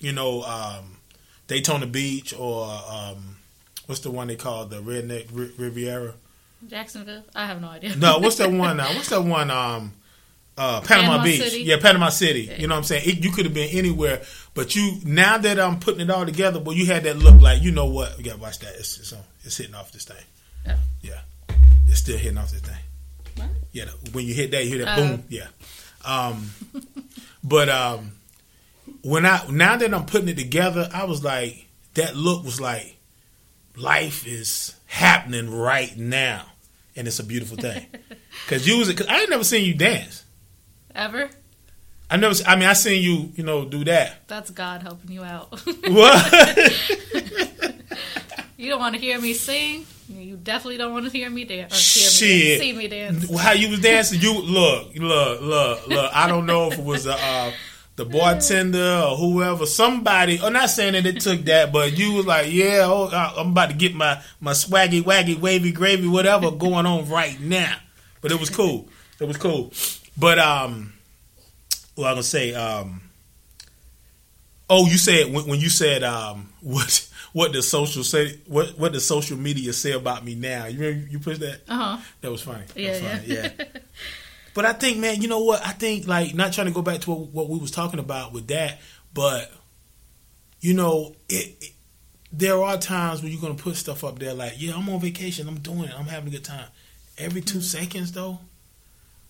you 0.00 0.12
know, 0.12 0.44
um, 0.44 0.96
Daytona 1.46 1.86
Beach 1.86 2.32
or 2.32 2.64
um, 2.90 3.36
what's 3.84 4.00
the 4.00 4.10
one 4.10 4.28
they 4.28 4.36
call 4.36 4.64
the 4.64 4.80
Redneck 4.80 5.26
Ri- 5.30 5.52
Riviera? 5.58 6.14
Jacksonville. 6.66 7.22
I 7.34 7.46
have 7.46 7.60
no 7.60 7.68
idea. 7.68 7.94
No, 7.96 8.18
what's 8.18 8.36
that 8.36 8.50
one? 8.50 8.80
Uh, 8.80 8.88
what's 8.88 9.10
that 9.10 9.22
one? 9.22 9.50
Um, 9.50 9.92
uh, 10.56 10.80
Panama, 10.80 11.08
Panama 11.08 11.24
Beach. 11.24 11.40
City? 11.42 11.62
Yeah, 11.62 11.76
Panama 11.80 12.08
City. 12.08 12.42
Yeah. 12.42 12.58
You 12.58 12.66
know 12.66 12.74
what 12.74 12.78
I'm 12.78 12.84
saying? 12.84 13.02
It, 13.06 13.24
you 13.24 13.30
could 13.30 13.44
have 13.44 13.54
been 13.54 13.70
anywhere, 13.70 14.22
but 14.54 14.74
you 14.74 14.98
now 15.04 15.38
that 15.38 15.60
I'm 15.60 15.78
putting 15.78 16.00
it 16.00 16.10
all 16.10 16.26
together, 16.26 16.58
well, 16.58 16.76
you 16.76 16.86
had 16.86 17.04
that 17.04 17.16
look 17.18 17.40
like 17.40 17.62
you 17.62 17.70
know 17.70 17.86
what? 17.86 18.16
We 18.16 18.24
got 18.24 18.34
to 18.34 18.40
watch 18.40 18.58
that. 18.60 18.74
It's, 18.76 18.98
it's 18.98 19.12
on. 19.12 19.20
It's 19.44 19.56
hitting 19.56 19.74
off 19.76 19.92
this 19.92 20.04
thing. 20.04 20.16
Yeah. 20.66 20.76
Yeah, 21.00 21.20
it's 21.86 22.00
still 22.00 22.18
hitting 22.18 22.38
off 22.38 22.50
this 22.50 22.60
thing. 22.60 22.76
What? 23.36 23.48
Yeah, 23.72 23.84
when 24.12 24.26
you 24.26 24.34
hit 24.34 24.50
that, 24.50 24.64
you 24.64 24.70
hear 24.76 24.84
that 24.84 24.98
Uh. 24.98 25.06
boom. 25.06 25.24
Yeah. 25.28 25.46
Um, 26.04 26.50
but 27.44 27.68
um, 27.68 28.12
when 29.02 29.24
I 29.26 29.46
now 29.48 29.76
that 29.76 29.94
I'm 29.94 30.06
putting 30.06 30.28
it 30.28 30.36
together, 30.38 30.88
I 30.92 31.04
was 31.04 31.22
like, 31.22 31.66
that 31.94 32.16
look 32.16 32.44
was 32.44 32.60
like, 32.60 32.96
life 33.76 34.26
is 34.26 34.74
happening 34.88 35.50
right 35.50 35.96
now, 35.96 36.46
and 36.96 37.06
it's 37.06 37.20
a 37.20 37.24
beautiful 37.24 37.56
thing. 37.56 37.86
Cause 38.48 38.66
you 38.66 38.78
was, 38.78 38.92
cause 38.92 39.06
I 39.06 39.20
ain't 39.20 39.30
never 39.30 39.44
seen 39.44 39.64
you 39.64 39.74
dance. 39.74 40.24
Ever? 40.94 41.28
I 42.10 42.16
never. 42.16 42.34
I 42.46 42.56
mean, 42.56 42.66
I 42.68 42.72
seen 42.72 43.02
you, 43.02 43.30
you 43.34 43.44
know, 43.44 43.66
do 43.66 43.84
that. 43.84 44.26
That's 44.26 44.50
God 44.50 44.82
helping 44.82 45.12
you 45.12 45.22
out. 45.22 45.50
What? 45.88 46.72
you 48.56 48.70
don't 48.70 48.80
want 48.80 48.94
to 48.94 49.00
hear 49.00 49.20
me 49.20 49.34
sing. 49.34 49.84
You 50.08 50.36
definitely 50.36 50.78
don't 50.78 50.92
want 50.92 51.04
to 51.04 51.10
hear 51.10 51.28
me 51.28 51.44
dance. 51.44 51.94
Hear 51.94 52.04
me 52.04 52.40
Shit. 52.40 52.60
see 52.60 52.72
me 52.72 52.88
dance. 52.88 53.38
How 53.38 53.52
you 53.52 53.68
was 53.68 53.80
dancing? 53.80 54.20
You 54.20 54.40
look, 54.40 54.94
look, 54.96 55.42
look, 55.42 55.86
look. 55.88 56.10
I 56.14 56.26
don't 56.26 56.46
know 56.46 56.70
if 56.70 56.78
it 56.78 56.84
was 56.84 57.06
a 57.06 57.14
uh, 57.14 57.52
the 57.98 58.04
bartender 58.06 59.02
or 59.06 59.16
whoever, 59.16 59.66
somebody. 59.66 60.40
I'm 60.40 60.54
not 60.54 60.70
saying 60.70 60.94
that 60.94 61.04
it 61.04 61.20
took 61.20 61.42
that, 61.44 61.72
but 61.72 61.98
you 61.98 62.14
was 62.14 62.24
like, 62.26 62.50
yeah, 62.50 62.82
oh, 62.84 63.08
I- 63.12 63.34
I'm 63.40 63.50
about 63.50 63.68
to 63.70 63.76
get 63.76 63.94
my 63.94 64.22
my 64.40 64.52
swaggy, 64.52 65.02
waggy, 65.02 65.38
wavy, 65.38 65.72
gravy, 65.72 66.08
whatever 66.08 66.50
going 66.50 66.86
on 66.86 67.08
right 67.10 67.38
now. 67.40 67.76
But 68.22 68.32
it 68.32 68.40
was 68.40 68.48
cool. 68.50 68.88
It 69.20 69.28
was 69.28 69.36
cool. 69.36 69.72
But 70.16 70.38
um, 70.38 70.94
well, 71.96 72.06
I'm 72.06 72.12
gonna 72.14 72.22
say 72.22 72.54
um. 72.54 73.02
Oh, 74.70 74.86
you 74.86 74.98
said 74.98 75.32
when, 75.32 75.46
when 75.46 75.60
you 75.60 75.70
said 75.70 76.02
um, 76.04 76.50
what 76.60 77.08
what 77.32 77.52
the 77.52 77.62
social 77.62 78.04
say 78.04 78.38
what 78.46 78.78
what 78.78 78.92
the 78.92 79.00
social 79.00 79.36
media 79.36 79.72
say 79.72 79.92
about 79.92 80.24
me 80.24 80.34
now. 80.34 80.66
You 80.66 80.78
remember 80.78 81.08
you 81.10 81.18
pushed 81.18 81.40
that? 81.40 81.60
Uh 81.68 81.96
huh. 81.96 82.02
That 82.20 82.30
was 82.30 82.42
funny. 82.42 82.64
That 82.74 82.76
Yeah, 82.80 82.90
was 82.90 83.02
yeah. 83.02 83.16
funny. 83.18 83.34
yeah. 83.34 83.64
But 84.58 84.64
I 84.66 84.72
think, 84.72 84.98
man, 84.98 85.22
you 85.22 85.28
know 85.28 85.38
what? 85.44 85.64
I 85.64 85.70
think, 85.70 86.08
like, 86.08 86.34
not 86.34 86.52
trying 86.52 86.66
to 86.66 86.72
go 86.72 86.82
back 86.82 87.02
to 87.02 87.12
what, 87.12 87.28
what 87.30 87.48
we 87.48 87.60
was 87.60 87.70
talking 87.70 88.00
about 88.00 88.32
with 88.32 88.48
that, 88.48 88.80
but 89.14 89.52
you 90.60 90.74
know, 90.74 91.14
it, 91.28 91.54
it- 91.60 91.72
there 92.32 92.60
are 92.60 92.76
times 92.76 93.22
when 93.22 93.30
you're 93.30 93.40
gonna 93.40 93.54
put 93.54 93.76
stuff 93.76 94.02
up 94.02 94.18
there, 94.18 94.34
like, 94.34 94.54
yeah, 94.56 94.74
I'm 94.74 94.88
on 94.88 94.98
vacation, 95.00 95.46
I'm 95.46 95.60
doing 95.60 95.84
it, 95.84 95.94
I'm 95.96 96.06
having 96.06 96.26
a 96.26 96.32
good 96.32 96.42
time. 96.44 96.66
Every 97.18 97.40
2 97.40 97.58
Mm-hmm. 97.58 97.62
seconds, 97.62 98.10
though, 98.10 98.40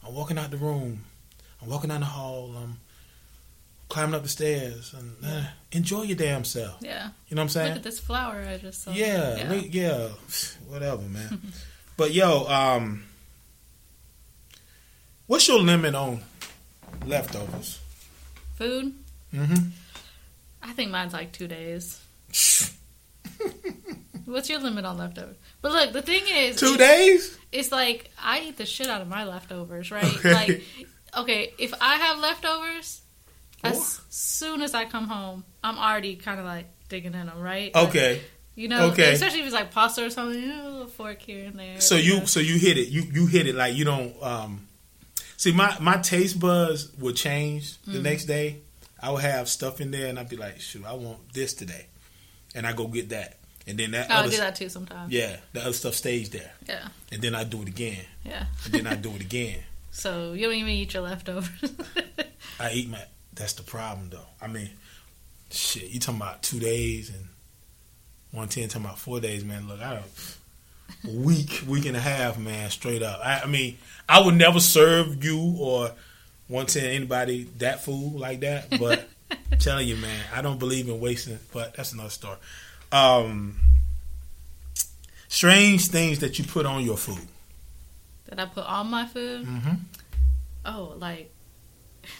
I'm 0.02 0.14
walking 0.14 0.38
out 0.38 0.50
the 0.50 0.56
room, 0.56 1.04
I'm 1.60 1.68
walking 1.68 1.90
down 1.90 2.00
the 2.00 2.06
hall, 2.06 2.54
I'm 2.56 2.78
climbing 3.90 4.14
up 4.14 4.22
the 4.22 4.28
stairs, 4.30 4.94
and 4.96 5.14
uh, 5.22 5.42
enjoy 5.72 6.04
your 6.04 6.16
damn 6.16 6.44
self. 6.44 6.78
Yeah. 6.80 7.10
You 7.28 7.34
know 7.36 7.42
what 7.42 7.44
I'm 7.44 7.48
saying? 7.50 7.68
Look 7.68 7.76
at 7.76 7.82
this 7.82 8.00
flower 8.00 8.42
I 8.48 8.56
just 8.56 8.82
saw. 8.82 8.92
Yeah, 8.92 9.36
Yeah. 9.36 9.52
yeah, 9.52 10.08
whatever, 10.68 11.02
man. 11.02 11.52
but 11.98 12.14
yo, 12.14 12.46
um, 12.46 13.04
what's 15.28 15.46
your 15.46 15.60
limit 15.60 15.94
on 15.94 16.20
leftovers? 17.06 17.78
Food. 18.56 18.92
Mm-hmm. 19.32 19.68
I 20.62 20.72
think 20.72 20.90
mine's 20.90 21.12
like 21.12 21.30
two 21.30 21.46
days. 21.46 22.00
What's 24.24 24.50
your 24.50 24.58
limit 24.58 24.84
on 24.84 24.98
leftovers? 24.98 25.36
But 25.62 25.72
look, 25.72 25.92
the 25.94 26.02
thing 26.02 26.22
is, 26.28 26.56
Two 26.56 26.76
days? 26.76 27.38
it's 27.50 27.72
like 27.72 28.10
I 28.22 28.40
eat 28.40 28.58
the 28.58 28.66
shit 28.66 28.88
out 28.88 29.00
of 29.00 29.08
my 29.08 29.24
leftovers, 29.24 29.90
right? 29.90 30.04
Okay. 30.04 30.32
Like, 30.34 30.62
okay, 31.16 31.52
if 31.58 31.72
I 31.80 31.96
have 31.96 32.18
leftovers, 32.18 33.00
Four? 33.62 33.70
as 33.70 34.00
soon 34.10 34.60
as 34.60 34.74
I 34.74 34.84
come 34.84 35.06
home, 35.08 35.44
I'm 35.64 35.78
already 35.78 36.16
kind 36.16 36.38
of 36.40 36.44
like 36.44 36.66
digging 36.90 37.14
in 37.14 37.26
them, 37.26 37.40
right? 37.40 37.74
Like, 37.74 37.88
Okay, 37.88 38.20
you 38.54 38.68
know, 38.68 38.88
okay. 38.90 39.12
especially 39.14 39.40
if 39.40 39.46
it's 39.46 39.54
like 39.54 39.70
pasta 39.70 40.04
or 40.04 40.10
something, 40.10 40.38
you 40.38 40.48
know, 40.48 40.68
a 40.68 40.70
little 40.70 40.86
fork 40.88 41.22
here 41.22 41.46
and 41.46 41.58
there. 41.58 41.80
so 41.80 41.94
you 41.96 42.18
know. 42.20 42.24
so 42.26 42.40
you 42.40 42.58
hit 42.58 42.76
it. 42.76 42.88
You 42.88 43.02
you 43.10 43.26
hit 43.26 43.46
it 43.46 43.54
like 43.54 43.74
you 43.76 43.84
don't. 43.86 44.14
um 44.22 44.67
See, 45.38 45.52
my 45.52 45.74
my 45.80 45.96
taste 45.98 46.38
buds 46.38 46.92
would 46.98 47.16
change 47.16 47.78
Mm. 47.86 47.92
the 47.94 48.00
next 48.00 48.24
day. 48.26 48.58
I 49.00 49.10
would 49.12 49.22
have 49.22 49.48
stuff 49.48 49.80
in 49.80 49.90
there, 49.92 50.08
and 50.08 50.18
I'd 50.18 50.28
be 50.28 50.36
like, 50.36 50.60
"Shoot, 50.60 50.84
I 50.84 50.92
want 50.92 51.32
this 51.32 51.54
today," 51.54 51.86
and 52.54 52.66
I 52.66 52.72
go 52.72 52.86
get 52.88 53.08
that, 53.10 53.38
and 53.66 53.78
then 53.78 53.92
that 53.92 54.10
Oh, 54.10 54.14
I 54.14 54.18
other 54.18 54.30
do 54.30 54.36
that 54.38 54.56
too 54.56 54.68
sometimes. 54.68 55.12
yeah, 55.12 55.36
the 55.52 55.60
other 55.62 55.72
stuff 55.72 55.94
stays 55.94 56.28
there, 56.30 56.52
yeah, 56.68 56.88
and 57.12 57.22
then 57.22 57.34
I 57.36 57.44
do 57.44 57.62
it 57.62 57.68
again, 57.68 58.04
yeah. 58.24 58.46
and 58.64 58.74
then 58.74 58.86
I 58.88 58.94
do 58.96 59.10
it 59.14 59.22
again. 59.22 59.60
So 59.90 60.32
you 60.32 60.44
don't 60.46 60.54
even 60.54 60.70
eat 60.70 60.94
your 60.94 61.02
leftovers. 61.02 61.72
I 62.60 62.70
eat 62.72 62.88
my. 62.88 63.02
That's 63.34 63.54
the 63.54 63.62
problem, 63.64 64.10
though. 64.10 64.26
I 64.40 64.46
mean, 64.46 64.70
shit. 65.50 65.90
You 65.90 65.98
talking 65.98 66.20
about 66.20 66.42
two 66.42 66.60
days 66.60 67.08
and 67.10 67.26
one 68.30 68.48
ten 68.48 68.68
talking 68.68 68.84
about 68.84 68.98
four 69.00 69.18
days, 69.20 69.44
man. 69.44 69.66
Look, 69.66 69.80
I 69.80 69.94
don't, 69.94 70.37
week, 71.04 71.62
week 71.66 71.86
and 71.86 71.96
a 71.96 72.00
half, 72.00 72.38
man. 72.38 72.70
Straight 72.70 73.02
up. 73.02 73.20
I, 73.22 73.40
I 73.40 73.46
mean, 73.46 73.78
I 74.08 74.20
would 74.20 74.34
never 74.34 74.60
serve 74.60 75.22
you 75.22 75.56
or 75.58 75.90
one 76.48 76.66
ten 76.66 76.84
anybody 76.84 77.44
that 77.58 77.84
food 77.84 78.14
like 78.14 78.40
that. 78.40 78.70
But 78.78 79.08
I'm 79.52 79.58
telling 79.58 79.86
you, 79.86 79.96
man, 79.96 80.24
I 80.34 80.42
don't 80.42 80.58
believe 80.58 80.88
in 80.88 81.00
wasting. 81.00 81.38
But 81.52 81.74
that's 81.74 81.92
another 81.92 82.10
story. 82.10 82.38
Um, 82.90 83.58
strange 85.28 85.88
things 85.88 86.20
that 86.20 86.38
you 86.38 86.44
put 86.44 86.66
on 86.66 86.82
your 86.82 86.96
food. 86.96 87.26
that 88.26 88.40
I 88.40 88.46
put 88.46 88.64
on 88.64 88.88
my 88.88 89.06
food. 89.06 89.46
Mm-hmm. 89.46 89.74
Oh, 90.64 90.94
like. 90.98 91.32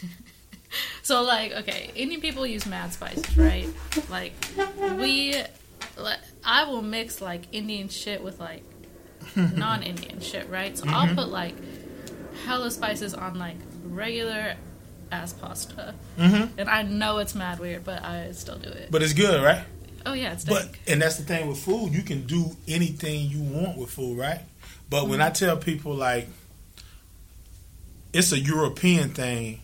so, 1.03 1.23
like, 1.23 1.53
okay, 1.53 1.91
Indian 1.95 2.21
people 2.21 2.47
use 2.47 2.67
mad 2.67 2.93
spices, 2.93 3.37
right? 3.37 3.69
Like, 4.11 4.33
we. 4.97 5.43
Like, 5.99 6.19
I 6.45 6.65
will 6.65 6.83
mix, 6.83 7.21
like, 7.21 7.43
Indian 7.53 7.89
shit 7.89 8.23
with, 8.23 8.41
like, 8.41 8.65
non 9.37 9.83
Indian 9.83 10.21
shit, 10.21 10.49
right? 10.49 10.77
So, 10.77 10.85
I'll 10.89 11.15
put, 11.15 11.29
like, 11.29 11.55
hella 12.45 12.71
spices 12.71 13.15
on, 13.15 13.39
like, 13.39 13.57
regular 13.85 14.55
ass 15.11 15.33
pasta. 15.33 15.95
Mm-hmm. 16.19 16.59
And 16.59 16.69
I 16.69 16.83
know 16.83 17.19
it's 17.19 17.35
mad 17.35 17.59
weird, 17.59 17.85
but 17.85 18.05
I 18.05 18.33
still 18.33 18.59
do 18.59 18.69
it. 18.69 18.91
But 18.91 19.03
it's 19.03 19.13
good, 19.15 19.43
right? 19.43 19.65
oh, 20.07 20.13
yeah, 20.15 20.33
it's 20.33 20.45
But 20.45 20.71
and 20.87 21.03
that's 21.03 21.17
the 21.17 21.25
thing 21.25 21.49
with 21.49 21.59
food, 21.59 21.93
you 21.93 22.03
can 22.03 22.27
do 22.27 22.57
anything 22.67 23.29
you 23.29 23.41
want 23.41 23.77
with 23.77 23.91
food, 23.91 24.19
right? 24.19 24.41
But 24.91 25.09
when 25.09 25.21
I 25.21 25.31
tell 25.31 25.57
people 25.57 25.95
like 25.95 26.29
it's 28.13 28.33
a 28.33 28.39
European 28.39 29.11
thing, 29.11 29.61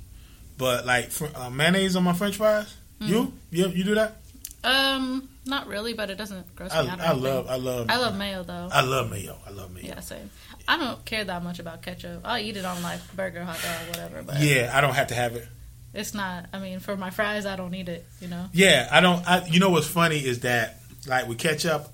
but 0.59 0.85
like 0.85 1.11
fr- 1.11 1.35
uh, 1.35 1.51
mayonnaise 1.51 1.97
on 1.97 2.05
my 2.05 2.13
French 2.13 2.37
fries, 2.37 2.75
you 3.01 3.33
you 3.51 3.69
you 3.69 3.85
do 3.85 3.95
that? 3.95 4.17
Um, 4.63 5.29
not 5.47 5.67
really, 5.67 5.93
but 5.93 6.11
it 6.11 6.17
doesn't 6.17 6.55
gross 6.57 6.73
me 6.73 6.79
I, 6.79 6.87
out. 6.87 7.01
I 7.01 7.13
love 7.13 7.49
I 7.49 7.57
love 7.57 7.87
I 7.91 7.97
love 7.97 8.17
mayo, 8.17 8.43
though. 8.43 8.69
I 8.73 8.83
love 8.83 9.11
mayo. 9.11 9.37
I 9.47 9.51
love 9.51 9.73
mayo. 9.73 9.87
Yeah, 9.87 10.01
same. 10.01 10.31
I 10.67 10.79
don't 10.79 11.05
care 11.05 11.25
that 11.25 11.43
much 11.43 11.59
about 11.59 11.83
ketchup. 11.83 12.23
I'll 12.25 12.39
eat 12.39 12.57
it 12.57 12.65
on 12.65 12.83
like 12.83 13.01
burger, 13.15 13.45
hot 13.45 13.61
dog, 13.63 13.89
whatever. 13.89 14.23
But 14.23 14.41
Yeah, 14.41 14.73
I 14.75 14.81
don't 14.81 14.95
have 14.95 15.09
to 15.09 15.15
have 15.15 15.37
it. 15.37 15.47
it's 15.93 16.15
not. 16.15 16.47
I 16.53 16.59
mean, 16.59 16.81
for 16.81 16.97
my 16.97 17.11
fries, 17.11 17.45
I 17.45 17.57
don't 17.57 17.71
need 17.71 17.89
it. 17.89 18.07
You 18.21 18.29
know. 18.29 18.47
Yeah, 18.53 18.89
I 18.91 19.01
don't. 19.01 19.29
I, 19.29 19.47
you 19.47 19.61
know 19.61 19.71
what's 19.71 19.87
funny 19.87 20.19
is 20.19 20.41
that 20.41 20.81
like 21.07 21.29
with 21.29 21.39
ketchup, 21.39 21.89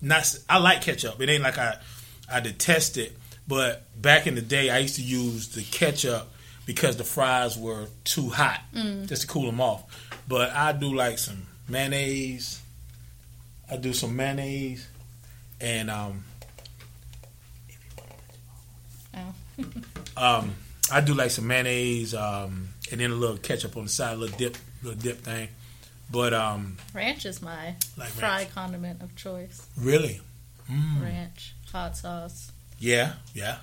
not 0.00 0.34
I 0.48 0.58
like 0.58 0.82
ketchup. 0.82 1.20
It 1.20 1.28
ain't 1.28 1.42
like 1.42 1.58
I 1.58 1.76
I 2.32 2.40
detest 2.40 2.96
it, 2.96 3.16
but 3.46 3.82
back 4.00 4.26
in 4.26 4.34
the 4.34 4.42
day, 4.42 4.70
I 4.70 4.78
used 4.78 4.96
to 4.96 5.02
use 5.02 5.48
the 5.48 5.62
ketchup 5.62 6.30
because 6.66 6.96
the 6.96 7.04
fries 7.04 7.58
were 7.58 7.88
too 8.04 8.30
hot, 8.30 8.60
mm. 8.74 9.06
just 9.06 9.22
to 9.22 9.28
cool 9.28 9.44
them 9.44 9.60
off. 9.60 9.84
But 10.26 10.50
I 10.50 10.72
do 10.72 10.94
like 10.94 11.18
some 11.18 11.46
mayonnaise. 11.68 12.60
I 13.70 13.76
do 13.76 13.92
some 13.92 14.14
mayonnaise, 14.16 14.86
and 15.60 15.90
um, 15.90 16.24
Oh. 19.16 19.34
um, 20.16 20.54
I 20.92 21.00
do 21.00 21.14
like 21.14 21.30
some 21.30 21.46
mayonnaise, 21.46 22.14
um, 22.14 22.68
and 22.90 23.00
then 23.00 23.10
a 23.10 23.14
little 23.14 23.36
ketchup 23.38 23.76
on 23.76 23.84
the 23.84 23.88
side, 23.88 24.14
a 24.14 24.16
little 24.16 24.36
dip, 24.36 24.56
little 24.82 25.00
dip 25.00 25.18
thing. 25.22 25.48
But 26.10 26.34
um, 26.34 26.76
Ranch 26.92 27.24
is 27.24 27.40
my 27.40 27.74
Like 27.96 28.08
fry 28.10 28.38
ranch. 28.40 28.50
condiment 28.54 29.02
of 29.02 29.14
choice. 29.16 29.66
really, 29.78 30.20
mm. 30.70 31.02
Ranch, 31.02 31.54
hot 31.72 31.96
sauce. 31.96 32.52
Yeah, 32.78 33.14
yeah, 33.32 33.58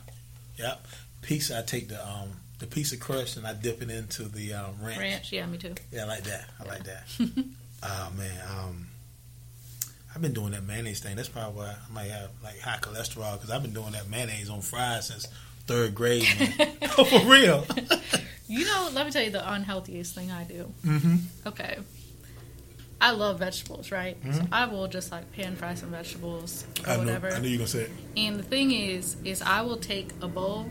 yeah. 0.57 0.75
Piece 1.21 1.51
I 1.51 1.61
take 1.61 1.89
the 1.89 2.03
um 2.07 2.29
the 2.59 2.65
piece 2.65 2.91
of 2.93 2.99
crust 2.99 3.37
and 3.37 3.45
I 3.45 3.53
dip 3.53 3.81
it 3.81 3.89
into 3.91 4.23
the 4.23 4.53
um, 4.53 4.75
ranch. 4.81 4.97
Ranch, 4.99 5.31
yeah, 5.31 5.45
me 5.45 5.57
too. 5.59 5.75
Yeah, 5.91 6.03
I 6.05 6.07
like 6.07 6.23
that. 6.23 6.49
I 6.59 6.63
like 6.67 6.83
that. 6.85 7.03
oh 7.83 8.11
man, 8.17 8.39
um, 8.57 8.87
I've 10.13 10.21
been 10.21 10.33
doing 10.33 10.51
that 10.51 10.63
mayonnaise 10.63 10.99
thing. 10.99 11.15
That's 11.15 11.29
probably 11.29 11.61
why 11.61 11.75
I 11.89 11.93
might 11.93 12.11
have 12.11 12.29
like 12.43 12.59
high 12.59 12.77
cholesterol 12.79 13.33
because 13.33 13.49
I've 13.49 13.61
been 13.63 13.73
doing 13.73 13.91
that 13.91 14.09
mayonnaise 14.09 14.49
on 14.49 14.61
fries 14.61 15.07
since 15.07 15.27
third 15.67 15.95
grade. 15.95 16.27
Man. 16.39 16.67
oh, 16.97 17.03
for 17.05 17.19
real. 17.29 17.65
You 18.47 18.65
know, 18.65 18.89
let 18.93 19.05
me 19.05 19.11
tell 19.11 19.23
you 19.23 19.29
the 19.31 19.53
unhealthiest 19.53 20.13
thing 20.13 20.31
I 20.31 20.43
do. 20.43 20.71
mm-hmm. 20.85 21.15
Okay. 21.47 21.77
I 23.03 23.11
love 23.11 23.39
vegetables, 23.39 23.91
right? 23.91 24.15
So 24.23 24.41
Mhm. 24.41 24.47
I 24.51 24.65
will 24.65 24.87
just 24.87 25.11
like 25.11 25.31
pan 25.31 25.55
fry 25.55 25.73
some 25.73 25.89
vegetables 25.89 26.65
or 26.85 26.89
I 26.91 26.97
whatever. 26.97 27.31
I 27.33 27.39
knew 27.39 27.47
you 27.47 27.55
were 27.57 27.59
gonna 27.65 27.67
say 27.69 27.81
it. 27.83 27.91
And 28.15 28.37
the 28.37 28.43
thing 28.43 28.71
is, 28.71 29.15
is 29.25 29.41
I 29.41 29.61
will 29.61 29.77
take 29.77 30.09
a 30.21 30.27
bowl 30.27 30.69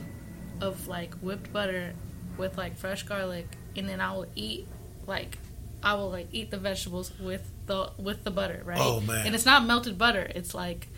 of 0.60 0.86
like 0.86 1.14
whipped 1.16 1.52
butter 1.52 1.94
with 2.36 2.56
like 2.56 2.76
fresh 2.76 3.02
garlic, 3.02 3.48
and 3.74 3.88
then 3.88 4.00
I 4.00 4.12
will 4.12 4.26
eat 4.36 4.68
like 5.08 5.38
I 5.82 5.94
will 5.94 6.10
like 6.10 6.28
eat 6.32 6.50
the 6.50 6.58
vegetables 6.58 7.12
with 7.20 7.48
the 7.66 7.90
with 7.98 8.24
the 8.24 8.30
butter, 8.30 8.62
right? 8.64 8.78
Oh, 8.80 9.00
man. 9.00 9.26
And 9.26 9.34
it's 9.34 9.46
not 9.46 9.64
melted 9.64 9.96
butter; 9.98 10.30
it's 10.34 10.54
like 10.54 10.88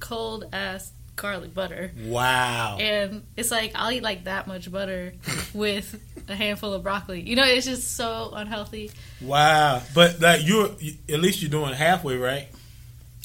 cold 0.00 0.44
ass 0.52 0.92
garlic 1.16 1.52
butter, 1.52 1.90
Wow. 2.04 2.76
and 2.78 3.24
it's 3.36 3.50
like 3.50 3.72
I'll 3.74 3.90
eat 3.90 4.04
like 4.04 4.24
that 4.24 4.46
much 4.46 4.70
butter 4.70 5.14
with 5.54 6.00
a 6.28 6.34
handful 6.36 6.72
of 6.74 6.82
broccoli. 6.84 7.20
You 7.22 7.34
know, 7.36 7.44
it's 7.44 7.66
just 7.66 7.96
so 7.96 8.30
unhealthy. 8.34 8.92
Wow. 9.20 9.82
But 9.94 10.20
like 10.20 10.46
you're 10.46 10.66
at 11.08 11.20
least 11.20 11.42
you're 11.42 11.50
doing 11.50 11.74
halfway 11.74 12.16
right 12.16 12.46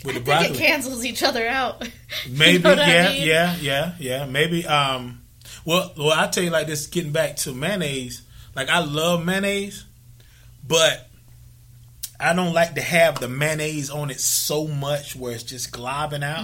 with 0.03 0.15
the 0.15 0.31
I 0.33 0.39
think 0.39 0.55
broccoli. 0.55 0.55
it 0.55 0.57
cancels 0.57 1.05
each 1.05 1.21
other 1.21 1.47
out. 1.47 1.87
Maybe, 2.29 2.53
You 2.53 2.59
know 2.59 2.69
what 2.71 2.79
I 2.79 2.91
yeah, 2.93 3.09
mean? 3.11 3.27
yeah, 3.27 3.55
yeah, 3.61 3.91
yeah. 3.99 4.25
Maybe. 4.25 4.65
Um, 4.65 5.21
well, 5.65 5.93
well, 5.97 6.11
I 6.11 6.27
tell 6.27 6.43
you 6.43 6.49
like 6.49 6.65
this. 6.67 6.87
Getting 6.87 7.11
back 7.11 7.35
to 7.37 7.53
mayonnaise, 7.53 8.23
like 8.55 8.69
I 8.69 8.79
love 8.79 9.23
mayonnaise, 9.23 9.85
but 10.67 11.09
I 12.19 12.33
don't 12.33 12.53
like 12.53 12.75
to 12.75 12.81
have 12.81 13.19
the 13.19 13.27
mayonnaise 13.27 13.89
on 13.89 14.09
it 14.09 14.19
so 14.19 14.67
much 14.67 15.15
where 15.15 15.33
it's 15.33 15.43
just 15.43 15.71
globbing 15.71 16.23
out. 16.23 16.43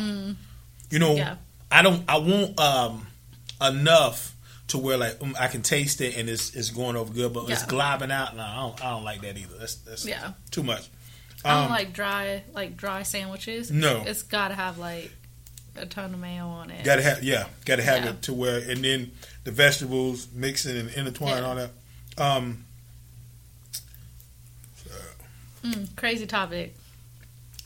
You 0.90 1.00
know, 1.00 1.14
Mm. 1.14 1.18
Yeah. 1.18 1.36
I 1.72 1.82
don't. 1.84 2.04
I 2.10 2.18
want 2.18 2.60
um 2.60 3.08
enough 3.62 4.36
to 4.70 4.78
where 4.78 4.98
like 4.98 5.22
um, 5.22 5.36
I 5.40 5.48
can 5.48 5.62
taste 5.62 6.02
it 6.02 6.18
and 6.18 6.30
it's 6.30 6.56
it's 6.56 6.70
going 6.72 6.96
over 6.96 7.14
good, 7.14 7.34
but 7.34 7.50
it's 7.50 7.64
globbing 7.64 8.12
out. 8.12 8.36
No, 8.36 8.44
I 8.44 8.56
don't, 8.56 8.86
I 8.86 8.90
don't 8.92 9.04
like 9.04 9.22
that 9.22 9.38
either. 9.38 9.58
That's 9.60 9.76
that's 9.76 10.06
Yeah. 10.06 10.34
too 10.52 10.64
much. 10.64 10.88
I 11.46 11.54
don't 11.56 11.66
Um, 11.66 11.70
like 11.70 11.94
dry 11.94 12.44
like 12.54 12.76
dry 12.76 13.04
sandwiches. 13.04 13.72
No. 13.72 14.04
It's 14.06 14.24
gotta 14.24 14.56
have 14.56 14.78
like 14.78 15.12
a 15.76 15.86
ton 15.86 16.14
of 16.14 16.20
mayo 16.20 16.48
on 16.48 16.72
it. 16.72 16.84
Gotta 16.84 17.02
have 17.04 17.24
yeah, 17.24 17.46
gotta 17.66 17.84
have 17.84 18.04
Yeah. 18.04 18.10
it 18.12 18.22
to 18.24 18.34
where 18.34 18.58
and 18.58 18.84
then 18.84 19.12
the 19.44 19.52
vegetables 19.52 20.28
mixing 20.34 20.76
and 20.76 20.90
intertwine 20.90 21.38
and 21.38 21.42
Yeah. 21.44 21.48
all 21.48 21.56
that. 21.56 21.72
Um, 22.18 22.66
Mm, 25.64 25.96
crazy 25.96 26.26
topic. 26.26 26.76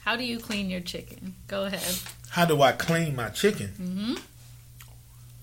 How 0.04 0.16
do 0.16 0.24
you 0.24 0.40
clean 0.40 0.70
your 0.70 0.82
chicken? 0.82 1.36
Go 1.48 1.66
ahead. 1.66 1.96
how 2.30 2.46
do 2.46 2.62
I 2.62 2.72
clean 2.74 3.16
my 3.16 3.30
chicken? 3.30 3.68
hmm 3.70 4.14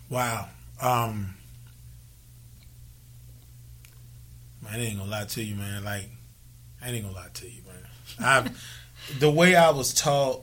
Wow. 0.08 0.48
Um, 0.82 1.34
I 4.68 4.76
ain't 4.76 4.98
gonna 4.98 5.10
lie 5.10 5.24
to 5.24 5.42
you, 5.42 5.54
man. 5.54 5.84
Like, 5.84 6.08
I 6.82 6.90
ain't 6.90 7.04
gonna 7.04 7.16
lie 7.16 7.28
to 7.32 7.46
you, 7.48 7.62
man. 7.66 7.84
I, 8.20 8.50
the 9.18 9.30
way 9.30 9.54
I 9.56 9.70
was 9.70 9.94
taught 9.94 10.42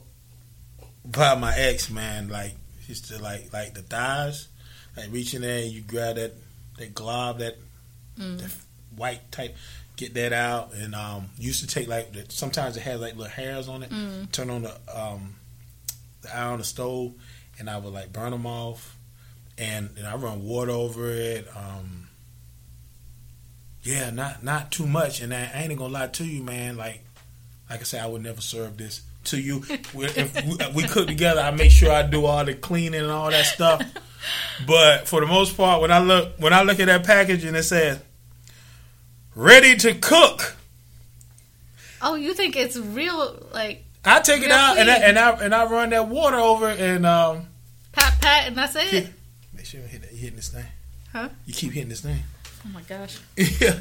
by 1.06 1.36
my 1.36 1.56
ex, 1.56 1.90
man, 1.90 2.30
like, 2.30 2.56
used 2.88 3.06
to 3.10 3.22
like, 3.22 3.52
like 3.54 3.74
the 3.74 3.82
thighs, 3.82 4.48
like 4.96 5.12
reaching 5.12 5.42
there 5.42 5.64
and 5.64 5.72
you 5.72 5.82
grab 5.82 6.16
that, 6.16 6.34
that 6.78 6.94
glob, 6.94 7.40
that, 7.40 7.56
Mm. 8.18 8.40
that 8.40 8.50
white 8.96 9.32
type, 9.32 9.56
get 9.98 10.14
that 10.14 10.32
out, 10.32 10.74
and 10.74 10.96
um, 10.96 11.30
used 11.38 11.60
to 11.62 11.68
take 11.68 11.88
like, 11.90 12.08
sometimes 12.30 12.78
it 12.78 12.82
had 12.82 13.00
like 13.02 13.16
little 13.16 13.30
hairs 13.32 13.68
on 13.68 13.84
it. 13.84 13.90
Mm. 13.90 14.32
Turn 14.32 14.50
on 14.50 14.62
the 14.62 14.72
um, 14.96 15.36
the 16.22 16.34
iron 16.36 16.54
on 16.54 16.58
the 16.60 16.64
stove, 16.64 17.14
and 17.60 17.70
I 17.70 17.78
would 17.78 17.94
like 17.94 18.14
burn 18.14 18.32
them 18.32 18.46
off 18.46 18.96
and, 19.58 19.90
and 19.98 20.06
I 20.08 20.16
run 20.16 20.44
water 20.44 20.72
over 20.72 21.10
it. 21.10 21.48
Um, 21.56 22.08
yeah, 23.84 24.10
not 24.10 24.44
not 24.44 24.72
too 24.72 24.86
much. 24.86 25.22
And 25.22 25.34
I, 25.34 25.50
I 25.54 25.64
ain't 25.64 25.78
gonna 25.78 25.94
lie 25.94 26.08
to 26.08 26.26
you, 26.26 26.44
man. 26.44 26.78
Like 26.78 27.04
like 27.70 27.80
I 27.80 27.84
said, 27.84 28.04
I 28.04 28.08
would 28.08 28.24
never 28.24 28.42
serve 28.42 28.78
this 28.78 29.02
to 29.26 29.40
you. 29.40 29.64
We- 29.94 30.06
if 30.06 30.46
we, 30.46 30.58
we 30.84 30.88
cook 30.88 31.08
together, 31.08 31.42
I 31.42 31.52
make 31.52 31.72
sure 31.72 31.92
I 31.92 32.04
do 32.04 32.26
all 32.26 32.46
the 32.46 32.54
cleaning 32.54 33.02
and 33.02 33.12
all 33.12 33.30
that 33.32 33.46
stuff. 33.46 33.82
But 34.66 35.08
for 35.08 35.22
the 35.22 35.28
most 35.28 35.56
part, 35.56 35.80
when 35.82 35.92
I 35.92 36.00
look 36.00 36.34
when 36.40 36.52
I 36.52 36.64
look 36.64 36.80
at 36.82 36.88
that 36.88 37.06
package 37.06 37.46
and 37.46 37.56
it 37.56 37.64
says 37.64 38.02
"ready 39.38 39.76
to 39.78 39.94
cook," 39.94 40.56
Oh, 42.02 42.16
you 42.16 42.34
think 42.34 42.56
it's 42.56 42.78
real? 42.78 43.48
Like 43.54 43.84
I 44.06 44.20
take 44.20 44.44
it 44.44 44.52
out 44.52 44.78
and 44.78 44.90
I, 44.90 44.96
and 44.98 45.18
I 45.18 45.32
and 45.44 45.54
I 45.54 45.66
run 45.66 45.90
that 45.92 46.08
water 46.08 46.38
over 46.38 46.68
and 46.68 47.06
um, 47.06 47.48
pat 47.92 48.20
pat, 48.22 48.48
and 48.48 48.56
that's 48.56 48.76
it. 48.76 48.88
hit, 48.88 49.08
make 49.54 49.66
sure 49.66 49.82
you 49.82 49.88
hit 49.88 50.02
that, 50.02 50.12
hitting 50.12 50.36
this 50.36 50.50
thing. 50.50 50.66
Huh? 51.12 51.30
You 51.46 51.54
keep 51.54 51.72
hitting 51.74 51.90
this 51.90 52.02
thing. 52.02 52.20
Oh 52.66 52.70
my 52.70 52.82
gosh. 52.82 53.20
yeah, 53.38 53.80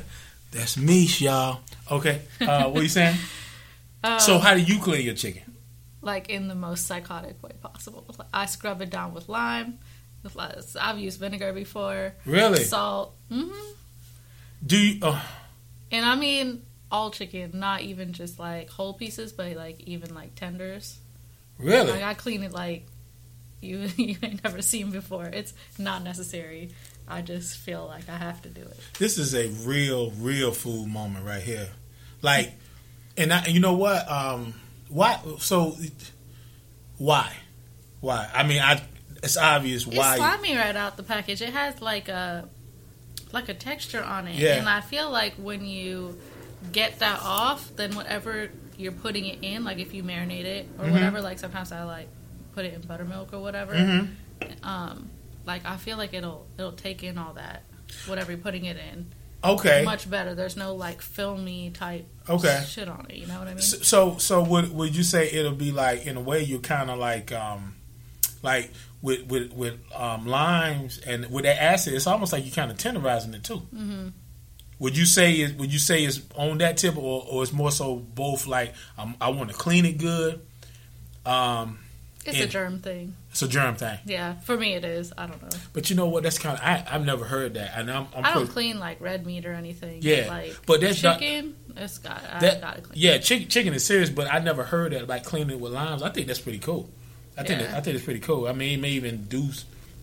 that's 0.52 0.76
me, 0.76 1.08
y'all. 1.18 1.60
Okay, 1.90 2.22
uh, 2.40 2.68
what 2.68 2.82
you 2.82 2.88
saying? 2.88 3.16
Uh, 4.04 4.18
so, 4.20 4.38
how 4.38 4.54
do 4.54 4.60
you 4.60 4.78
clean 4.78 5.04
your 5.04 5.14
chicken? 5.14 5.42
like 6.06 6.30
in 6.30 6.48
the 6.48 6.54
most 6.54 6.86
psychotic 6.86 7.42
way 7.42 7.50
possible. 7.60 8.06
I 8.32 8.46
scrub 8.46 8.80
it 8.80 8.90
down 8.90 9.12
with 9.12 9.28
lime. 9.28 9.78
With 10.22 10.36
I've 10.80 10.98
used 10.98 11.18
vinegar 11.20 11.52
before. 11.52 12.14
Really? 12.25 12.62
Salt. 12.62 13.14
hmm 13.28 13.50
Do 14.64 14.78
you? 14.78 14.98
Uh, 15.02 15.20
And 15.90 16.04
I 16.04 16.14
mean 16.16 16.62
all 16.90 17.10
chicken, 17.10 17.52
not 17.54 17.82
even 17.82 18.12
just 18.12 18.38
like 18.38 18.70
whole 18.70 18.94
pieces, 18.94 19.32
but 19.32 19.54
like 19.56 19.80
even 19.86 20.14
like 20.14 20.34
tenders. 20.34 20.98
really? 21.58 21.92
Like 21.92 22.02
I 22.02 22.14
clean 22.14 22.42
it 22.42 22.52
like 22.52 22.86
you 23.60 23.88
you 23.96 24.16
ain't 24.22 24.44
never 24.44 24.62
seen 24.62 24.90
before. 24.90 25.26
It's 25.26 25.54
not 25.78 26.02
necessary. 26.02 26.70
I 27.08 27.22
just 27.22 27.56
feel 27.58 27.86
like 27.86 28.08
I 28.08 28.16
have 28.16 28.42
to 28.42 28.48
do 28.48 28.62
it. 28.62 28.78
This 28.98 29.18
is 29.18 29.34
a 29.34 29.48
real, 29.66 30.10
real 30.12 30.52
food 30.52 30.88
moment 30.88 31.24
right 31.24 31.42
here. 31.42 31.68
Like, 32.20 32.52
and 33.16 33.32
I, 33.32 33.46
you 33.46 33.60
know 33.60 33.74
what? 33.74 34.10
Um, 34.10 34.54
why? 34.88 35.20
So, 35.38 35.76
why? 36.98 37.32
Why? 38.00 38.28
I 38.32 38.42
mean, 38.42 38.60
I. 38.60 38.82
It's 39.22 39.36
obvious 39.36 39.86
why. 39.86 40.14
It's 40.14 40.16
slimy 40.16 40.56
right 40.56 40.76
out 40.76 40.96
the 40.96 41.02
package. 41.02 41.42
It 41.42 41.52
has 41.52 41.80
like 41.80 42.08
a 42.08 42.49
like 43.32 43.49
a 43.49 43.54
texture 43.54 44.02
on 44.02 44.28
it, 44.28 44.36
Yeah. 44.36 44.54
and 44.56 44.69
I 44.69 44.80
feel 44.80 45.10
like 45.10 45.34
when 45.34 45.65
you 45.65 46.19
get 46.73 46.99
that 47.00 47.21
off, 47.23 47.71
then 47.76 47.95
whatever 47.95 48.49
you're 48.78 48.93
putting 48.93 49.26
it 49.26 49.39
in, 49.43 49.65
like 49.65 49.78
if 49.78 49.95
you 49.95 50.02
marinate 50.02 50.45
it 50.45 50.69
or 50.78 50.84
Mhm. 50.86 50.93
whatever, 50.93 51.21
like 51.21 51.39
sometimes 51.39 51.73
I 51.73 51.82
like 51.84 52.08
put 52.54 52.65
it 52.65 52.75
in 52.75 52.80
buttermilk 52.82 53.32
or 53.32 53.41
whatever. 53.41 53.75
Mhm. 53.75 54.08
Um, 54.62 55.10
like 55.45 55.65
I 55.65 55.76
feel 55.76 55.97
like 55.97 56.12
it'll 56.15 56.47
it'll 56.58 56.73
take 56.73 57.02
in 57.02 57.19
all 57.19 57.34
that 57.34 57.62
whatever 58.06 58.32
you're 58.32 58.41
putting 58.41 58.65
it 58.65 58.76
in 58.76 59.06
Okay. 59.45 59.82
much 59.84 60.10
better. 60.10 60.34
There's 60.34 60.56
no 60.56 60.75
like 60.75 61.00
filmy 61.00 61.71
type 61.71 62.06
Okay. 62.28 62.65
shit 62.69 62.89
on 62.89 63.06
it. 63.10 63.17
You 63.17 63.26
know 63.26 63.39
what 63.39 63.47
I 63.49 63.52
mean? 63.52 63.62
So, 63.62 63.76
so, 63.78 64.19
so 64.19 64.43
would 64.43 64.73
would 64.73 64.97
you 64.97 65.04
say 65.04 65.30
it'll 65.30 65.52
be 65.52 65.71
like 65.73 66.04
in 66.06 66.17
a 66.17 66.21
way 66.21 66.43
you're 66.43 66.58
kind 66.58 66.91
of 66.91 66.99
like 66.99 67.30
um, 67.32 67.76
like 68.43 68.73
with 69.06 69.23
with 69.32 69.52
with 69.52 69.75
um, 69.95 70.26
limes 70.26 70.99
and 71.06 71.30
with 71.30 71.45
that 71.45 71.62
acid, 71.62 71.95
it's 71.95 72.06
almost 72.06 72.32
like 72.32 72.45
you're 72.45 72.54
kind 72.54 72.71
of 72.71 72.76
tenderizing 72.76 73.34
it 73.34 73.45
too. 73.45 73.58
hmm 73.75 74.08
Would 74.80 74.97
you 74.97 75.06
say 75.06 75.32
it? 75.45 75.56
Would 75.58 75.73
you 75.73 75.78
say 75.78 76.04
it's 76.04 76.21
on 76.34 76.58
that 76.58 76.76
tip, 76.76 76.97
or, 76.97 77.25
or 77.30 77.42
it's 77.45 77.52
more 77.52 77.71
so 77.71 77.97
both? 77.97 78.47
Like 78.47 78.75
um, 78.99 79.14
I 79.21 79.28
want 79.30 79.49
to 79.50 79.56
clean 79.56 79.84
it 79.86 79.99
good. 79.99 80.40
Um, 81.25 81.78
It's 82.25 82.40
a 82.40 82.47
germ 82.47 82.80
thing. 82.80 83.14
it's 83.30 83.42
a 83.42 83.49
germ 83.49 83.76
thing, 83.76 83.99
Yeah, 84.04 84.34
for 84.40 84.56
me 84.56 84.75
it 84.75 84.84
is. 84.84 85.12
I 85.16 85.26
don't 85.26 85.40
know. 85.42 85.49
but 85.73 85.88
you 85.90 85.97
know 85.97 86.06
what? 86.06 86.23
That's 86.25 86.38
kind 86.38 86.56
of 86.58 86.64
I, 86.64 86.84
I've 86.90 87.04
never 87.04 87.25
heard 87.25 87.54
that, 87.54 87.73
and 87.78 87.90
I'm, 87.90 88.06
I'm 88.16 88.25
I 88.25 88.28
don't 88.34 88.47
pretty- 88.47 88.52
clean 88.52 88.78
like 88.80 89.00
red 89.00 89.25
meat 89.26 89.47
or 89.47 89.52
anything. 89.52 90.00
Yeah, 90.02 90.26
like 90.28 90.56
but 90.66 90.80
that's 90.80 91.02
not- 91.02 91.21
chicken. 91.21 91.54
it's 91.76 91.99
got. 91.99 92.23
I 92.32 92.38
that 92.40 92.60
gotta 92.60 92.80
clean. 92.82 92.99
yeah, 93.00 93.19
chicken 93.19 93.49
chicken 93.49 93.75
is 93.75 93.84
serious, 93.86 94.10
but 94.10 94.26
I 94.32 94.38
never 94.40 94.64
heard 94.64 94.92
that 94.92 95.02
about 95.02 95.23
cleaning 95.25 95.50
it 95.56 95.60
with 95.60 95.73
limes. 95.73 96.02
I 96.02 96.10
think 96.10 96.26
that's 96.26 96.40
pretty 96.40 96.58
cool. 96.58 96.90
I 97.36 97.42
think 97.42 97.60
Yeah. 97.60 97.66
that, 97.68 97.76
I 97.76 97.80
think 97.80 97.96
it's 97.96 98.04
pretty 98.04 98.20
cool. 98.20 98.46
I 98.49 98.52
mean, 98.52 98.78
it 98.78 98.82
may 98.82 98.90
even 98.90 99.25
do 99.26 99.49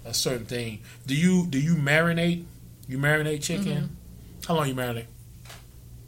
a 0.06 0.14
certain 0.14 0.46
thing. 0.46 0.82
Do 1.08 1.16
you 1.16 1.46
do 1.48 1.60
you 1.60 1.76
marinate? 1.76 2.44
You 2.88 2.98
marinate 2.98 3.42
chicken? 3.42 3.66
Mm-hmm. 3.66 4.46
How 4.48 4.56
long 4.56 4.68
you 4.68 4.76
marinate? 4.76 5.06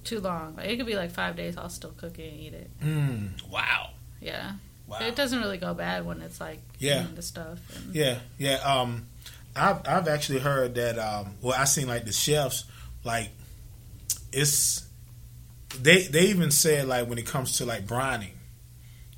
Too 0.04 0.20
long. 0.20 0.56
Like, 0.56 0.68
it 0.70 0.78
could 0.78 0.86
be 0.86 0.96
like 0.96 1.12
five 1.12 1.36
days. 1.36 1.58
I'll 1.58 1.70
still 1.70 1.92
cook 1.98 2.20
it 2.20 2.32
and 2.32 2.40
eat 2.40 2.54
it. 2.54 2.70
Mm, 2.84 3.50
wow, 3.50 3.90
Yeah, 4.22 4.52
wow. 4.86 5.00
it 5.02 5.16
doesn't 5.16 5.40
really 5.40 5.58
go 5.58 5.74
bad 5.74 6.06
when 6.06 6.22
it's 6.22 6.40
like 6.40 6.60
Yeah. 6.78 7.06
the 7.16 7.22
stuff. 7.24 7.58
And, 7.76 7.96
Yeah, 7.96 8.20
yeah. 8.38 8.56
Um, 8.58 9.06
I've 9.56 9.88
I've 9.88 10.08
actually 10.08 10.40
heard 10.40 10.76
that. 10.76 11.00
Um, 11.00 11.36
well, 11.42 11.56
I 11.60 11.64
seen 11.64 11.88
like 11.88 12.06
the 12.06 12.12
chefs 12.12 12.66
like 13.04 13.30
it's 14.32 14.84
they 15.82 16.04
they 16.08 16.28
even 16.28 16.52
said 16.52 16.88
like 16.88 17.08
when 17.08 17.18
it 17.18 17.26
comes 17.26 17.58
to 17.58 17.66
like 17.66 17.88
brining, 17.88 18.34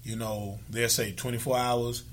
you 0.07 0.15
know, 0.15 0.57
they'll 0.69 0.87
say 0.87 1.11
twenty 1.11 1.37
four 1.37 1.57
hours, 1.57 2.03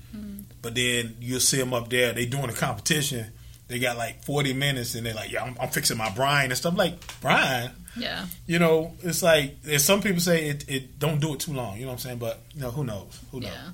but 0.61 0.75
then 0.75 1.15
you'll 1.21 1.39
see 1.39 1.57
them 1.57 1.73
up 1.73 1.89
there. 1.89 2.11
They 2.11 2.25
doing 2.25 2.49
a 2.49 2.53
competition. 2.53 3.27
They 3.69 3.79
got 3.79 3.97
like 3.97 4.23
forty 4.23 4.51
minutes, 4.53 4.95
and 4.95 5.05
they're 5.05 5.13
like, 5.13 5.31
"Yeah, 5.31 5.43
I'm, 5.43 5.55
I'm 5.61 5.69
fixing 5.69 5.97
my 5.97 6.09
brine 6.09 6.49
and 6.49 6.57
stuff." 6.57 6.77
Like 6.77 6.99
brine, 7.21 7.71
yeah, 7.95 8.25
you 8.47 8.59
know, 8.59 8.93
it's 9.01 9.23
like 9.23 9.55
and 9.65 9.81
some 9.81 10.01
people 10.01 10.19
say 10.19 10.49
it, 10.49 10.65
it 10.67 10.99
don't 10.99 11.21
do 11.21 11.33
it 11.35 11.39
too 11.39 11.53
long. 11.53 11.77
You 11.77 11.83
know 11.83 11.87
what 11.87 11.93
I'm 11.93 11.99
saying? 11.99 12.17
But 12.17 12.41
you 12.53 12.61
know, 12.61 12.71
who 12.71 12.83
knows? 12.83 13.19
Who 13.31 13.39
knows? 13.39 13.51
yeah. 13.51 13.69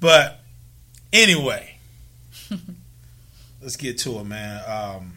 But 0.00 0.40
anyway, 1.12 1.78
let's 3.62 3.76
get 3.76 3.98
to 3.98 4.18
it, 4.18 4.24
man. 4.24 4.62
Um, 4.66 5.12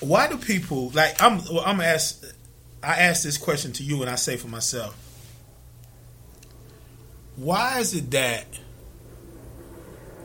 why 0.00 0.28
do 0.28 0.38
people 0.38 0.90
like? 0.94 1.22
I'm. 1.22 1.44
Well, 1.44 1.60
I'm 1.60 1.76
gonna 1.76 1.88
ask. 1.88 2.24
I 2.82 3.00
ask 3.00 3.22
this 3.22 3.36
question 3.36 3.72
to 3.74 3.82
you, 3.84 4.00
and 4.00 4.10
I 4.10 4.14
say 4.14 4.36
for 4.38 4.48
myself. 4.48 4.96
Why 7.36 7.78
is 7.80 7.94
it 7.94 8.10
that 8.12 8.46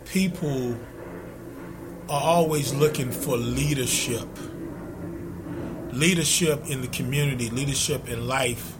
people 0.05 0.77
are 2.09 2.21
always 2.21 2.73
looking 2.73 3.11
for 3.11 3.37
leadership? 3.37 4.27
Leadership 5.91 6.65
in 6.67 6.81
the 6.81 6.87
community, 6.87 7.49
leadership 7.49 8.07
in 8.07 8.27
life, 8.27 8.77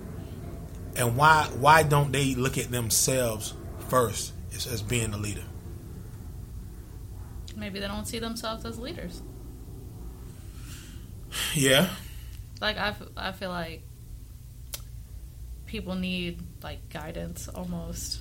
and 0.96 1.18
why 1.18 1.44
why 1.60 1.84
don't 1.84 2.12
they 2.14 2.36
look 2.36 2.58
at 2.58 2.72
themselves 2.72 3.54
first 3.90 4.32
as, 4.56 4.66
as 4.66 4.82
being 4.82 5.14
a 5.14 5.18
leader? 5.18 5.44
Maybe 7.58 7.80
they 7.82 7.88
don't 7.88 8.08
see 8.08 8.20
themselves 8.20 8.64
as 8.66 8.80
leaders. 8.80 9.22
Yeah, 11.54 11.90
Like 12.62 12.78
I, 12.78 12.90
f- 12.90 13.04
I 13.16 13.32
feel 13.34 13.50
like 13.50 13.84
people 15.66 15.96
need 15.96 16.42
like 16.64 16.90
guidance 16.90 17.48
almost. 17.48 18.20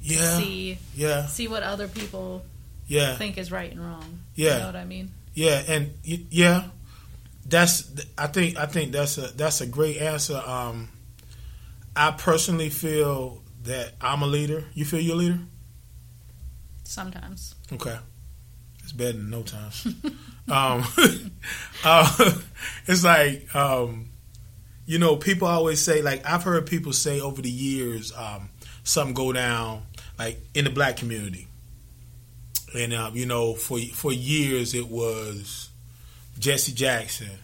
yeah, 0.00 0.38
See, 0.38 0.78
yeah, 0.94 1.26
see 1.26 1.48
what 1.48 1.62
other 1.62 1.88
people 1.88 2.44
yeah, 2.86 3.16
think 3.16 3.38
is 3.38 3.50
right 3.52 3.70
and 3.70 3.80
wrong. 3.80 4.20
Yeah. 4.34 4.54
you 4.54 4.58
know 4.60 4.66
what 4.66 4.76
I 4.76 4.84
mean. 4.84 5.10
yeah, 5.34 5.62
and 5.68 5.92
yeah. 6.04 6.64
That's 7.44 7.90
I 8.16 8.28
think 8.28 8.56
I 8.56 8.66
think 8.66 8.92
that's 8.92 9.18
a 9.18 9.22
that's 9.36 9.60
a 9.60 9.66
great 9.66 9.96
answer. 9.98 10.40
Um, 10.46 10.88
I 11.96 12.12
personally 12.12 12.70
feel 12.70 13.42
that 13.64 13.94
I'm 14.00 14.22
a 14.22 14.26
leader. 14.28 14.64
You 14.74 14.84
feel 14.84 15.00
you're 15.00 15.16
a 15.16 15.18
leader? 15.18 15.38
Sometimes. 16.84 17.54
Okay, 17.72 17.98
It's 18.84 18.92
better 18.92 19.12
than 19.14 19.30
no 19.30 19.42
time. 19.42 19.72
um, 20.48 20.84
uh, 21.84 22.32
it's 22.86 23.02
like 23.04 23.52
um, 23.56 24.08
you 24.86 24.98
know, 24.98 25.16
people 25.16 25.48
always 25.48 25.80
say 25.80 26.02
like 26.02 26.26
I've 26.26 26.42
heard 26.42 26.66
people 26.66 26.92
say 26.92 27.20
over 27.20 27.40
the 27.40 27.50
years, 27.50 28.12
um, 28.16 28.50
something 28.84 29.14
go 29.14 29.32
down 29.32 29.82
like 30.18 30.38
in 30.54 30.64
the 30.64 30.70
black 30.70 30.96
community, 30.96 31.46
and 32.74 32.92
uh, 32.92 33.10
you 33.12 33.26
know, 33.26 33.54
for 33.54 33.78
for 33.78 34.12
years 34.12 34.74
it 34.74 34.88
was 34.88 35.70
Jesse 36.38 36.72
Jackson, 36.72 37.38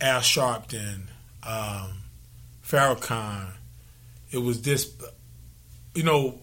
Al 0.00 0.20
Sharpton, 0.20 1.02
um, 1.42 1.92
Farrakhan. 2.64 3.52
It 4.30 4.38
was 4.38 4.62
this, 4.62 4.92
you 5.94 6.02
know, 6.02 6.40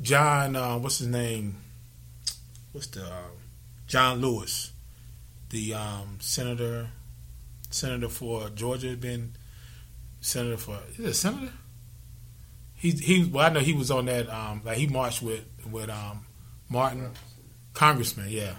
John. 0.00 0.56
Uh, 0.56 0.78
what's 0.78 0.98
his 0.98 1.08
name? 1.08 1.56
What's 2.72 2.86
the 2.86 3.04
uh, 3.04 3.30
John 3.86 4.20
Lewis, 4.20 4.72
the 5.50 5.74
um, 5.74 6.18
senator, 6.20 6.88
senator 7.70 8.08
for 8.08 8.48
Georgia, 8.50 8.96
been 8.96 9.32
senator 10.20 10.56
for 10.56 10.78
is 10.98 11.04
it 11.04 11.14
senator? 11.14 11.52
He 12.74 12.90
he. 12.90 13.24
Well, 13.24 13.46
I 13.46 13.50
know 13.50 13.60
he 13.60 13.72
was 13.72 13.90
on 13.90 14.06
that. 14.06 14.28
Um, 14.28 14.62
like 14.64 14.76
he 14.76 14.86
marched 14.86 15.22
with 15.22 15.44
with 15.70 15.90
um, 15.90 16.24
Martin, 16.68 17.10
congressman. 17.74 18.28
Yeah, 18.30 18.54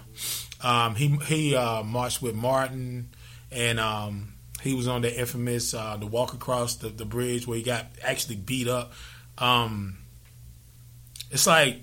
um, 0.64 0.96
he 0.96 1.08
he 1.26 1.56
uh, 1.56 1.84
marched 1.84 2.22
with 2.22 2.36
Martin, 2.36 3.10
and 3.52 3.80
um, 3.80 4.34
he 4.62 4.76
was 4.76 4.88
on 4.88 5.02
the 5.02 5.20
infamous 5.20 5.74
uh, 5.74 5.98
the 5.98 6.06
walk 6.06 6.34
across 6.34 6.76
the, 6.76 6.90
the 6.90 7.06
bridge 7.06 7.48
where 7.48 7.58
he 7.58 7.64
got 7.64 7.88
actually 8.04 8.36
beat 8.36 8.68
up. 8.68 8.94
Um, 9.38 9.98
it's 11.32 11.48
like, 11.48 11.82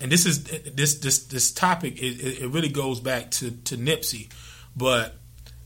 and 0.00 0.10
this 0.10 0.24
is 0.24 0.44
this 0.44 0.94
this 1.00 1.26
this 1.26 1.52
topic. 1.52 2.02
It, 2.02 2.40
it 2.42 2.48
really 2.48 2.70
goes 2.70 2.98
back 2.98 3.30
to 3.32 3.50
to 3.50 3.76
Nipsey, 3.76 4.30
but 4.74 5.16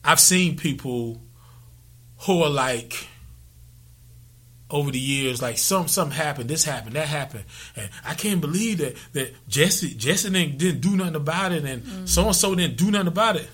I've 0.05 0.21
seen 0.21 0.57
people 0.57 1.21
who 2.21 2.43
are 2.43 2.51
like 2.51 3.07
over 4.71 4.91
the 4.91 4.99
years, 4.99 5.43
like 5.43 5.59
some 5.59 5.87
something 5.87 6.17
happened, 6.17 6.49
this 6.49 6.65
happened, 6.65 6.97
that 6.97 7.07
happened, 7.07 7.45
and 7.77 7.91
I 8.05 8.15
can't 8.15 8.41
believe 8.41 8.79
that 8.79 8.97
that 9.12 9.49
Jesse 9.49 9.95
Jesse 9.95 10.31
didn't, 10.31 10.59
didn't 10.59 10.81
do 10.81 10.97
nothing 10.97 11.15
about 11.15 11.53
it, 11.53 11.65
and 11.65 12.09
so 12.09 12.27
and 12.27 12.35
so 12.35 12.55
didn't 12.55 12.77
do 12.77 12.91
nothing 12.91 13.09
about 13.09 13.37
it. 13.37 13.49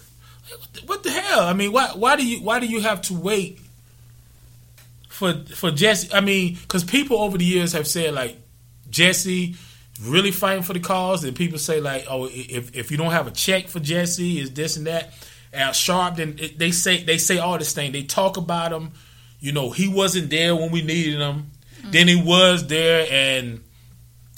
What 0.49 0.73
the, 0.73 0.81
what 0.87 1.03
the 1.03 1.11
hell? 1.11 1.41
I 1.41 1.53
mean, 1.53 1.73
why 1.73 1.89
why 1.89 2.17
do 2.17 2.27
you 2.27 2.43
why 2.43 2.61
do 2.61 2.67
you 2.67 2.81
have 2.81 3.03
to 3.03 3.15
wait 3.15 3.59
for 5.09 5.35
for 5.55 5.71
Jesse? 5.71 6.13
I 6.15 6.21
mean, 6.21 6.57
because 6.63 6.85
people 6.85 7.19
over 7.19 7.37
the 7.37 7.45
years 7.45 7.73
have 7.73 7.89
said 7.89 8.15
like 8.15 8.37
Jesse 8.89 9.57
really 10.03 10.31
fighting 10.31 10.63
for 10.63 10.73
the 10.73 10.81
cause, 10.81 11.25
and 11.25 11.37
people 11.37 11.59
say 11.59 11.81
like, 11.81 12.07
oh, 12.09 12.29
if 12.31 12.77
if 12.77 12.91
you 12.93 12.97
don't 12.97 13.11
have 13.11 13.27
a 13.27 13.33
check 13.33 13.67
for 13.67 13.81
Jesse, 13.81 14.39
is 14.39 14.53
this 14.53 14.77
and 14.77 14.87
that. 14.87 15.13
Al 15.53 15.73
Sharp, 15.73 16.17
then 16.17 16.39
they 16.57 16.71
say 16.71 17.03
they 17.03 17.19
say 17.19 17.39
all 17.39 17.59
this 17.59 17.73
thing. 17.73 17.93
They 17.93 18.03
talk 18.03 18.37
about 18.37 18.73
him. 18.73 18.93
You 19.41 19.53
know, 19.53 19.71
he 19.71 19.89
wasn't 19.89 20.31
there 20.31 20.55
when 20.55 20.71
we 20.71 20.83
needed 20.83 21.21
him. 21.21 21.51
Mm. 21.83 21.93
Then 21.93 22.09
he 22.09 22.21
was 22.21 22.67
there, 22.67 23.07
and 23.11 23.63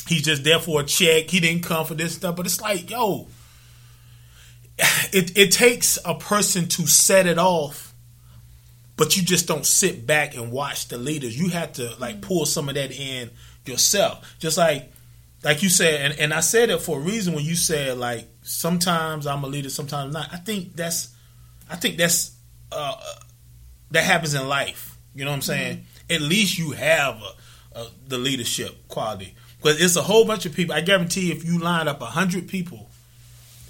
he's 0.07 0.23
just 0.23 0.45
there 0.45 0.59
for 0.59 0.83
a 0.83 0.85
check. 0.85 1.31
He 1.31 1.41
didn't 1.41 1.65
come 1.65 1.85
for 1.87 1.95
this 1.95 2.15
stuff. 2.15 2.37
But 2.37 2.47
it's 2.47 2.61
like, 2.61 2.91
yo, 2.91 3.29
it 5.13 5.37
it 5.37 5.53
takes 5.53 5.99
a 6.05 6.15
person 6.15 6.69
to 6.69 6.87
set 6.87 7.27
it 7.27 7.39
off, 7.39 7.95
but 8.97 9.17
you 9.17 9.23
just 9.23 9.49
don't 9.49 9.67
sit 9.67 10.07
back 10.07 10.37
and 10.37 10.53
watch 10.53 10.89
the 10.89 10.99
leaders. 10.99 11.39
You 11.39 11.49
have 11.49 11.73
to 11.75 11.95
like 11.99 12.17
mm. 12.17 12.23
pull 12.23 12.47
some 12.47 12.69
of 12.69 12.75
that 12.77 12.93
in 12.93 13.31
yourself. 13.67 14.37
Just 14.39 14.59
like 14.59 14.93
like 15.43 15.63
you 15.63 15.69
said, 15.69 16.11
and, 16.11 16.21
and 16.21 16.35
I 16.35 16.41
said 16.41 16.71
it 16.71 16.81
for 16.81 16.99
a 16.99 17.01
reason 17.01 17.35
when 17.35 17.45
you 17.45 17.55
said 17.55 17.99
like 17.99 18.29
sometimes 18.43 19.27
I'm 19.27 19.43
a 19.45 19.47
leader, 19.47 19.71
sometimes 19.71 20.13
not. 20.13 20.29
I 20.33 20.37
think 20.37 20.77
that's 20.77 21.15
I 21.69 21.77
think 21.77 21.97
that's 21.97 22.37
uh, 22.73 22.97
that 23.91 24.05
happens 24.05 24.35
in 24.35 24.47
life. 24.49 24.97
You 25.15 25.25
know 25.25 25.31
what 25.31 25.37
I'm 25.37 25.43
saying? 25.43 25.85
At 26.09 26.21
least 26.21 26.59
you 26.59 26.73
have 26.73 27.21
a, 27.75 27.79
a, 27.81 27.87
the 28.07 28.19
leadership 28.19 28.89
quality 28.89 29.35
because 29.57 29.81
it's 29.81 29.97
a 29.97 30.03
whole 30.03 30.25
bunch 30.25 30.47
of 30.47 30.55
people. 30.55 30.75
I 30.75 30.81
guarantee 30.81 31.33
if 31.33 31.45
you 31.45 31.59
line 31.59 31.89
up 31.89 32.01
a 32.01 32.07
hundred 32.07 32.49
people 32.49 32.89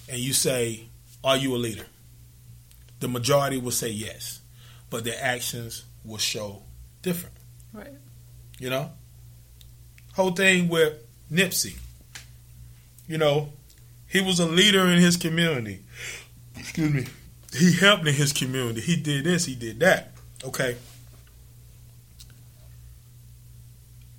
and 0.08 0.18
you 0.18 0.32
say, 0.32 0.88
"Are 1.22 1.36
you 1.36 1.54
a 1.54 1.58
leader?" 1.58 1.86
the 3.00 3.08
majority 3.08 3.56
will 3.58 3.70
say 3.70 3.88
yes, 3.88 4.40
but 4.90 5.04
their 5.04 5.18
actions 5.20 5.84
will 6.04 6.18
show 6.18 6.62
different. 7.02 7.34
Right. 7.72 7.92
You 8.58 8.70
know, 8.70 8.92
whole 10.14 10.32
thing 10.32 10.68
with 10.68 10.94
Nipsey. 11.30 11.76
You 13.06 13.18
know, 13.18 13.50
he 14.06 14.20
was 14.20 14.40
a 14.40 14.46
leader 14.46 14.86
in 14.86 14.98
his 14.98 15.16
community. 15.16 15.84
Excuse 16.56 16.92
me. 16.92 17.06
He 17.52 17.72
helped 17.72 18.06
in 18.06 18.14
his 18.14 18.32
community. 18.32 18.80
He 18.80 18.96
did 18.96 19.24
this. 19.24 19.44
He 19.44 19.54
did 19.54 19.80
that. 19.80 20.12
Okay. 20.44 20.76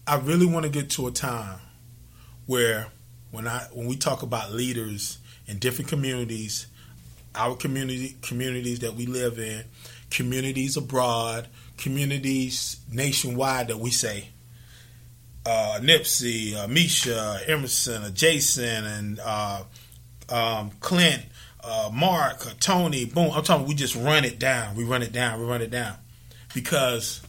I 0.05 0.17
really 0.17 0.45
want 0.45 0.65
to 0.65 0.71
get 0.71 0.89
to 0.91 1.07
a 1.07 1.11
time 1.11 1.59
where 2.45 2.87
when 3.31 3.47
I 3.47 3.67
when 3.71 3.87
we 3.87 3.95
talk 3.95 4.23
about 4.23 4.51
leaders 4.51 5.19
in 5.47 5.57
different 5.59 5.89
communities, 5.89 6.67
our 7.33 7.55
community 7.55 8.17
communities 8.21 8.79
that 8.79 8.95
we 8.95 9.05
live 9.05 9.39
in, 9.39 9.63
communities 10.09 10.75
abroad, 10.75 11.47
communities 11.77 12.81
nationwide 12.91 13.69
that 13.69 13.79
we 13.79 13.89
say 13.89 14.30
uh, 15.45 15.79
Nipsey, 15.81 16.55
uh, 16.55 16.67
Misha, 16.67 17.39
Emerson, 17.47 18.03
uh, 18.03 18.09
Jason, 18.11 18.85
and 18.85 19.19
uh, 19.23 19.63
um, 20.29 20.71
Clint, 20.79 21.23
uh, 21.63 21.89
Mark, 21.93 22.45
uh, 22.47 22.51
Tony. 22.59 23.05
Boom! 23.05 23.31
I'm 23.33 23.43
talking. 23.43 23.67
We 23.67 23.73
just 23.75 23.95
run 23.95 24.23
it 24.25 24.39
down. 24.39 24.75
We 24.75 24.83
run 24.83 25.01
it 25.03 25.11
down. 25.11 25.39
We 25.39 25.45
run 25.45 25.61
it 25.61 25.71
down 25.71 25.95
because 26.53 27.21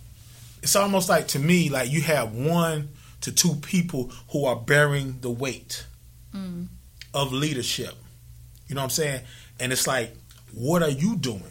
it's 0.62 0.76
almost 0.76 1.08
like 1.08 1.28
to 1.28 1.38
me 1.38 1.68
like 1.70 1.90
you 1.90 2.00
have 2.02 2.32
one 2.34 2.88
to 3.22 3.32
two 3.32 3.54
people 3.56 4.10
who 4.30 4.44
are 4.44 4.56
bearing 4.56 5.18
the 5.20 5.30
weight 5.30 5.86
Mm. 6.34 6.68
of 7.12 7.30
leadership. 7.32 7.94
You 8.66 8.74
know 8.74 8.80
what 8.80 8.84
I'm 8.84 8.90
saying? 8.90 9.20
And 9.60 9.70
it's 9.70 9.86
like, 9.86 10.16
what 10.54 10.82
are 10.82 10.88
you 10.88 11.16
doing? 11.16 11.42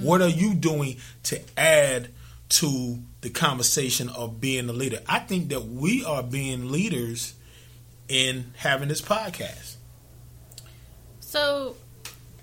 What 0.00 0.20
are 0.20 0.28
you 0.28 0.52
doing 0.54 0.98
to 1.24 1.40
add 1.56 2.08
to 2.50 2.98
the 3.20 3.30
conversation 3.30 4.08
of 4.08 4.40
being 4.40 4.68
a 4.68 4.72
leader? 4.72 5.00
I 5.08 5.18
think 5.20 5.48
that 5.50 5.64
we 5.66 6.04
are 6.04 6.22
being 6.22 6.70
leaders 6.70 7.34
in 8.08 8.52
having 8.56 8.88
this 8.88 9.02
podcast. 9.02 9.76
So, 11.20 11.76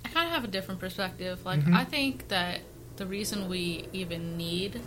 I 0.03 0.09
kind 0.09 0.27
of 0.27 0.33
have 0.33 0.43
a 0.43 0.47
different 0.47 0.79
perspective. 0.79 1.43
Like, 1.45 1.61
Mm-hmm. 1.61 1.75
I 1.75 1.85
think 1.85 2.27
that 2.27 2.59
the 2.97 3.05
reason 3.05 3.49
we 3.49 3.87
even 3.93 4.37
need 4.37 4.79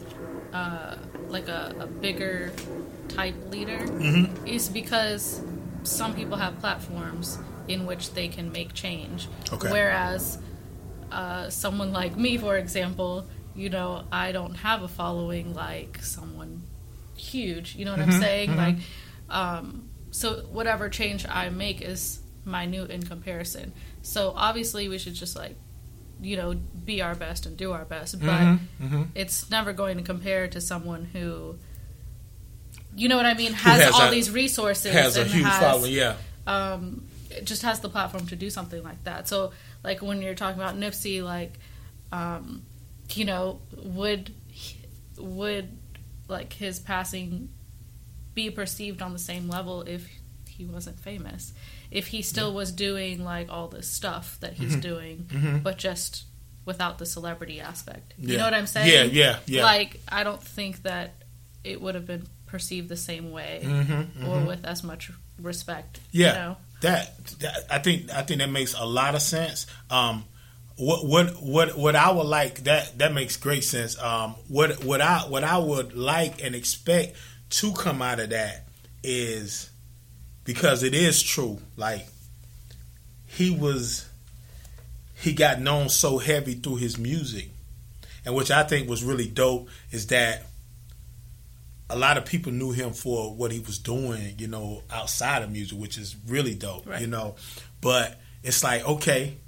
uh, 0.52 0.96
like 1.28 1.48
a, 1.48 1.74
a 1.80 1.86
bigger 1.86 2.52
type 3.08 3.34
leader 3.50 3.78
Mm-hmm. 3.78 4.46
is 4.46 4.68
because 4.68 5.42
some 5.82 6.14
people 6.14 6.36
have 6.36 6.58
platforms 6.60 7.38
in 7.66 7.84
which 7.86 8.12
they 8.14 8.28
can 8.28 8.50
make 8.52 8.72
change. 8.72 9.28
Okay. 9.52 9.70
Whereas 9.70 10.38
uh, 11.12 11.50
someone 11.50 11.92
like 11.92 12.16
me, 12.16 12.38
for 12.38 12.56
example, 12.56 13.26
you 13.58 13.68
know, 13.70 14.04
I 14.12 14.32
don't 14.32 14.54
have 14.54 14.82
a 14.82 14.88
following 14.88 15.52
like 15.54 15.98
someone 16.02 16.62
huge. 17.16 17.74
You 17.76 17.84
know 17.84 17.90
what 17.92 18.00
Mm-hmm. 18.00 18.10
I'm 18.12 18.20
saying? 18.20 18.56
Like, 18.56 18.76
um, 19.28 19.88
so 20.10 20.36
whatever 20.50 20.88
change 20.88 21.26
I 21.28 21.48
make 21.50 21.82
is 21.82 22.20
minute 22.44 22.90
in 22.90 23.02
comparison. 23.02 23.72
So 24.02 24.32
obviously, 24.34 24.88
we 24.88 24.96
should 24.98 25.14
just 25.14 25.36
like, 25.36 25.56
you 26.20 26.36
know, 26.36 26.54
be 26.84 27.02
our 27.02 27.14
best 27.14 27.46
and 27.46 27.56
do 27.56 27.72
our 27.72 27.84
best. 27.84 28.18
But 28.20 28.28
Mm-hmm. 28.28 29.02
it's 29.14 29.50
never 29.50 29.72
going 29.72 29.98
to 29.98 30.02
compare 30.02 30.48
to 30.48 30.60
someone 30.60 31.04
who, 31.12 31.56
you 32.96 33.08
know 33.08 33.16
what 33.16 33.26
I 33.26 33.34
mean, 33.34 33.52
has, 33.52 33.82
has 33.82 33.92
all 33.94 34.08
a- 34.08 34.10
these 34.10 34.30
resources 34.30 34.92
Has 34.92 35.16
a 35.16 35.24
huge 35.24 35.44
has, 35.44 35.58
following, 35.62 35.92
yeah. 35.92 36.16
um, 36.46 37.04
just 37.44 37.62
has 37.62 37.80
the 37.80 37.88
platform 37.88 38.26
to 38.28 38.36
do 38.36 38.50
something 38.50 38.82
like 38.82 39.02
that. 39.04 39.28
So, 39.28 39.52
like 39.84 40.00
when 40.02 40.22
you're 40.22 40.34
talking 40.34 40.60
about 40.60 40.76
Nipsey, 40.76 41.22
like, 41.22 41.52
um, 42.10 42.62
you 43.14 43.24
know, 43.24 43.60
would 43.76 44.34
would 45.16 45.76
like 46.28 46.52
his 46.52 46.78
passing 46.78 47.48
be 48.34 48.50
perceived 48.50 49.02
on 49.02 49.12
the 49.12 49.18
same 49.18 49.48
level 49.48 49.82
if 49.82 50.08
he 50.48 50.64
wasn't 50.64 50.98
famous? 50.98 51.52
If 51.90 52.08
he 52.08 52.22
still 52.22 52.52
was 52.52 52.70
doing 52.72 53.24
like 53.24 53.50
all 53.50 53.68
this 53.68 53.88
stuff 53.88 54.38
that 54.40 54.54
he's 54.54 54.72
Mm-hmm. 54.76 54.80
doing, 54.80 55.60
but 55.62 55.78
just 55.78 56.24
without 56.64 56.98
the 56.98 57.06
celebrity 57.06 57.60
aspect. 57.60 58.12
You 58.18 58.36
know 58.36 58.44
what 58.44 58.52
I'm 58.54 58.66
saying? 58.66 58.92
Yeah, 58.92 59.04
yeah, 59.04 59.38
yeah. 59.46 59.62
Like, 59.64 60.00
I 60.06 60.22
don't 60.22 60.42
think 60.42 60.82
that 60.82 61.14
it 61.64 61.80
would 61.80 61.94
have 61.94 62.06
been 62.06 62.26
perceived 62.44 62.90
the 62.90 62.96
same 62.96 63.30
way 63.30 63.62
Mm-hmm, 63.64 64.26
or 64.26 64.40
with 64.46 64.66
as 64.66 64.84
much 64.84 65.10
respect. 65.40 66.00
Yeah. 66.12 66.26
You 66.28 66.34
know? 66.34 66.56
That, 66.82 67.26
that 67.40 67.56
I 67.70 67.78
think 67.78 68.10
I 68.12 68.22
think 68.22 68.40
that 68.40 68.50
makes 68.50 68.74
a 68.74 68.84
lot 68.84 69.14
of 69.14 69.22
sense. 69.22 69.66
Um, 69.90 70.24
what 70.78 71.04
what 71.04 71.42
what 71.42 71.76
what 71.76 71.96
I 71.96 72.10
would 72.12 72.26
like 72.26 72.64
that 72.64 72.96
that 72.98 73.12
makes 73.12 73.36
great 73.36 73.64
sense. 73.64 73.98
Um, 73.98 74.34
what 74.48 74.84
what 74.84 75.00
I 75.00 75.20
what 75.28 75.44
I 75.44 75.58
would 75.58 75.94
like 75.96 76.42
and 76.42 76.54
expect 76.54 77.16
to 77.50 77.72
come 77.72 78.00
out 78.00 78.20
of 78.20 78.30
that 78.30 78.64
is 79.02 79.70
because 80.44 80.82
it 80.82 80.94
is 80.94 81.22
true. 81.22 81.58
Like 81.76 82.06
he 83.26 83.50
was 83.50 84.08
he 85.14 85.32
got 85.32 85.60
known 85.60 85.88
so 85.88 86.18
heavy 86.18 86.54
through 86.54 86.76
his 86.76 86.96
music, 86.96 87.48
and 88.24 88.34
which 88.34 88.50
I 88.52 88.62
think 88.62 88.88
was 88.88 89.02
really 89.02 89.26
dope 89.28 89.68
is 89.90 90.06
that 90.08 90.44
a 91.90 91.96
lot 91.98 92.18
of 92.18 92.24
people 92.26 92.52
knew 92.52 92.70
him 92.70 92.92
for 92.92 93.34
what 93.34 93.50
he 93.50 93.60
was 93.60 93.78
doing, 93.78 94.34
you 94.38 94.46
know, 94.46 94.82
outside 94.92 95.42
of 95.42 95.50
music, 95.50 95.78
which 95.78 95.96
is 95.98 96.14
really 96.26 96.54
dope, 96.54 96.86
Right. 96.86 97.00
you 97.00 97.06
know. 97.06 97.34
But 97.80 98.20
it's 98.44 98.62
like, 98.62 98.86
okay, 98.86 99.38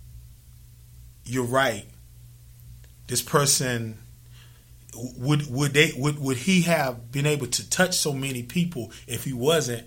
you're 1.30 1.44
right. 1.44 1.86
This 3.06 3.22
person 3.22 3.98
would 4.94 5.50
would 5.50 5.72
they 5.72 5.92
would 5.96 6.18
would 6.18 6.36
he 6.36 6.62
have 6.62 7.12
been 7.12 7.26
able 7.26 7.46
to 7.46 7.70
touch 7.70 7.96
so 7.96 8.12
many 8.12 8.42
people 8.42 8.92
if 9.06 9.24
he 9.24 9.32
wasn't 9.32 9.86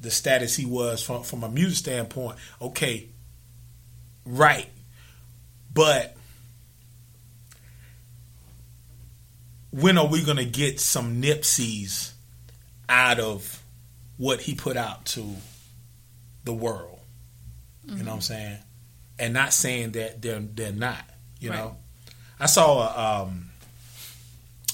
the 0.00 0.10
status 0.10 0.56
he 0.56 0.64
was 0.64 1.02
from 1.02 1.22
from 1.22 1.42
a 1.44 1.48
music 1.48 1.78
standpoint? 1.78 2.38
Okay, 2.60 3.08
right, 4.24 4.68
but 5.72 6.16
when 9.70 9.98
are 9.98 10.06
we 10.06 10.22
gonna 10.22 10.44
get 10.44 10.80
some 10.80 11.20
Nipseys 11.20 12.12
out 12.88 13.20
of 13.20 13.62
what 14.16 14.40
he 14.40 14.54
put 14.54 14.76
out 14.76 15.04
to 15.06 15.36
the 16.44 16.52
world? 16.52 16.98
You 17.86 17.96
know 17.96 17.96
what 17.96 18.00
I'm 18.00 18.18
mm-hmm. 18.18 18.20
saying? 18.20 18.58
And 19.20 19.34
not 19.34 19.52
saying 19.52 19.92
that 19.92 20.20
they're 20.22 20.40
they're 20.40 20.72
not. 20.72 21.04
You 21.38 21.50
Right. 21.50 21.58
know, 21.58 21.76
I 22.38 22.46
saw 22.46 22.80
a 22.80 23.22
um, 23.24 23.50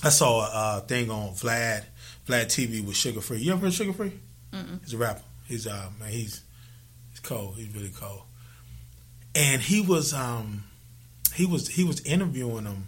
I 0.03 0.09
saw 0.09 0.41
a 0.47 0.51
uh, 0.51 0.81
thing 0.81 1.11
on 1.11 1.31
Vlad 1.35 1.85
Vlad 2.27 2.47
TV 2.47 2.85
with 2.85 2.95
Suga 2.97 3.23
Free. 3.23 3.39
You 3.39 3.53
ever 3.53 3.63
heard 3.63 3.69
of 3.69 3.87
Suga 3.87 3.95
Free? 3.95 4.13
Mm-mm. 4.53 4.81
He's 4.83 4.95
a 4.95 4.99
rapper. 4.99 5.23
He's 5.49 5.67
uh 5.67 5.91
man, 6.01 6.11
he's 6.11 6.43
he's 7.11 7.21
cold. 7.21 7.57
He's 7.57 7.75
really 7.75 7.91
cold. 7.91 8.23
And 9.35 9.61
he 9.61 9.81
was 9.81 10.15
um 10.15 10.65
he 11.35 11.45
was 11.47 11.69
he 11.69 11.85
was 11.85 12.01
interviewing 12.07 12.65
him 12.65 12.87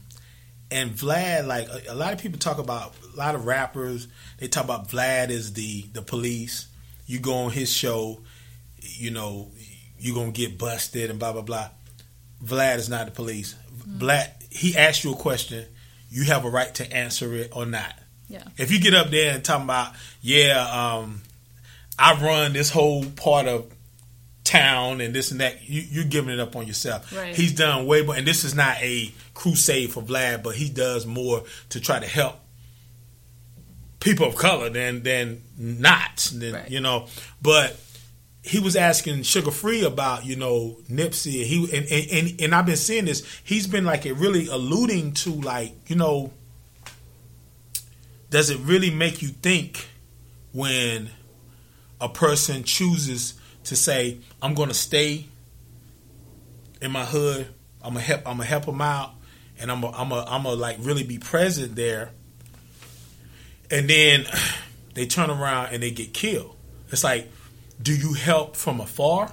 and 0.71 0.91
Vlad, 0.93 1.47
like 1.47 1.67
a, 1.69 1.93
a 1.93 1.95
lot 1.95 2.13
of 2.13 2.19
people 2.21 2.39
talk 2.39 2.59
about 2.59 2.95
a 3.15 3.17
lot 3.17 3.35
of 3.35 3.47
rappers, 3.47 4.07
they 4.39 4.49
talk 4.49 4.65
about 4.65 4.89
Vlad 4.89 5.31
as 5.31 5.53
the 5.55 5.83
the 5.93 6.03
police. 6.03 6.67
You 7.07 7.21
go 7.21 7.35
on 7.45 7.53
his 7.53 7.73
show, 7.73 8.21
you 8.81 9.11
know, 9.11 9.51
you're 10.01 10.15
gonna 10.15 10.33
get 10.33 10.59
busted 10.59 11.11
and 11.11 11.19
blah 11.19 11.33
blah 11.33 11.43
blah. 11.43 11.69
Vlad 12.45 12.77
is 12.79 12.89
not 12.89 13.07
the 13.07 13.13
police. 13.13 13.55
Vlad 13.87 14.31
he 14.51 14.77
asked 14.77 15.05
you 15.05 15.13
a 15.13 15.17
question, 15.17 15.67
you 16.11 16.25
have 16.25 16.45
a 16.45 16.51
right 16.51 16.75
to 16.77 16.93
answer 16.93 17.35
it 17.35 17.51
or 17.55 17.67
not. 17.67 17.95
Yeah. 18.29 18.43
If 18.57 18.71
you 18.71 18.81
get 18.81 18.95
up 18.95 19.09
there 19.11 19.35
and 19.35 19.45
talking 19.45 19.65
about, 19.65 19.93
yeah, 20.21 20.67
um, 20.71 21.23
I 21.99 22.21
run 22.23 22.53
this 22.53 22.71
whole 22.71 23.05
part 23.05 23.47
of 23.47 23.71
town 24.45 25.01
and 25.03 25.15
this 25.15 25.31
and 25.31 25.41
that, 25.41 25.69
you, 25.69 25.83
you're 25.83 26.05
giving 26.05 26.33
it 26.33 26.41
up 26.41 26.57
on 26.57 26.67
yourself. 26.67 27.15
Right. 27.15 27.35
He's 27.35 27.55
done 27.55 27.87
way 27.87 28.03
more, 28.03 28.15
and 28.17 28.27
this 28.27 28.45
is 28.45 28.55
not 28.55 28.79
a 28.83 29.13
crusade 29.35 29.93
for 29.93 30.03
Vlad, 30.03 30.43
but 30.43 30.55
he 30.57 30.69
does 30.71 31.05
more 31.07 31.45
to 31.71 31.81
try 31.81 31.99
to 32.01 32.07
help 32.07 32.37
people 34.01 34.27
of 34.27 34.37
color 34.37 34.71
than 34.71 35.03
than 35.03 35.43
not, 35.59 36.31
than, 36.35 36.55
Right. 36.55 36.71
you 36.71 36.81
know. 36.81 37.07
But 37.43 37.79
he 38.43 38.61
was 38.61 38.77
asking 38.77 39.19
Suga 39.21 39.53
Free 39.53 39.85
about 39.85 40.25
you 40.25 40.37
know 40.37 40.79
Nipsey, 40.89 41.45
he 41.45 41.65
and, 41.77 41.87
and 41.91 42.11
and 42.11 42.41
and 42.41 42.55
I've 42.55 42.67
been 42.67 42.77
seeing 42.77 43.05
this. 43.05 43.25
He's 43.45 43.67
been 43.67 43.85
like 43.85 44.05
really 44.05 44.49
alluding 44.49 45.13
to 45.15 45.31
like 45.31 45.73
you 45.91 45.97
know, 45.97 46.33
does 48.31 48.51
it 48.51 48.59
really 48.61 48.91
make 48.91 49.23
you 49.23 49.29
think 49.29 49.89
when 50.53 51.11
a 52.01 52.09
person 52.09 52.65
chooses 52.65 53.35
to 53.65 53.77
say, 53.77 54.19
"I'm 54.41 54.55
going 54.55 54.69
to 54.69 54.75
stay 54.75 55.27
in 56.81 56.93
my 56.93 57.05
hood. 57.05 57.49
I'm 57.83 57.95
gonna 57.95 58.05
help. 58.05 58.21
I'm 58.21 58.37
gonna 58.37 58.45
help 58.45 58.67
them 58.67 58.81
out, 58.81 59.13
and 59.59 59.71
I'm 59.71 59.81
gonna, 59.81 59.97
I'm 59.97 60.09
gonna, 60.09 60.25
I'm 60.29 60.43
gonna 60.45 60.57
like 60.57 60.77
really 60.81 61.05
be 61.05 61.19
present 61.19 61.77
there." 61.77 62.11
And 63.71 63.91
then 63.91 64.25
they 64.95 65.07
turn 65.07 65.29
around 65.29 65.75
and 65.75 65.83
they 65.83 65.91
get 65.91 66.15
killed. 66.15 66.57
It's 66.91 67.05
like, 67.05 67.31
do 67.81 67.95
you 67.95 68.13
help 68.15 68.57
from 68.57 68.81
afar? 68.81 69.33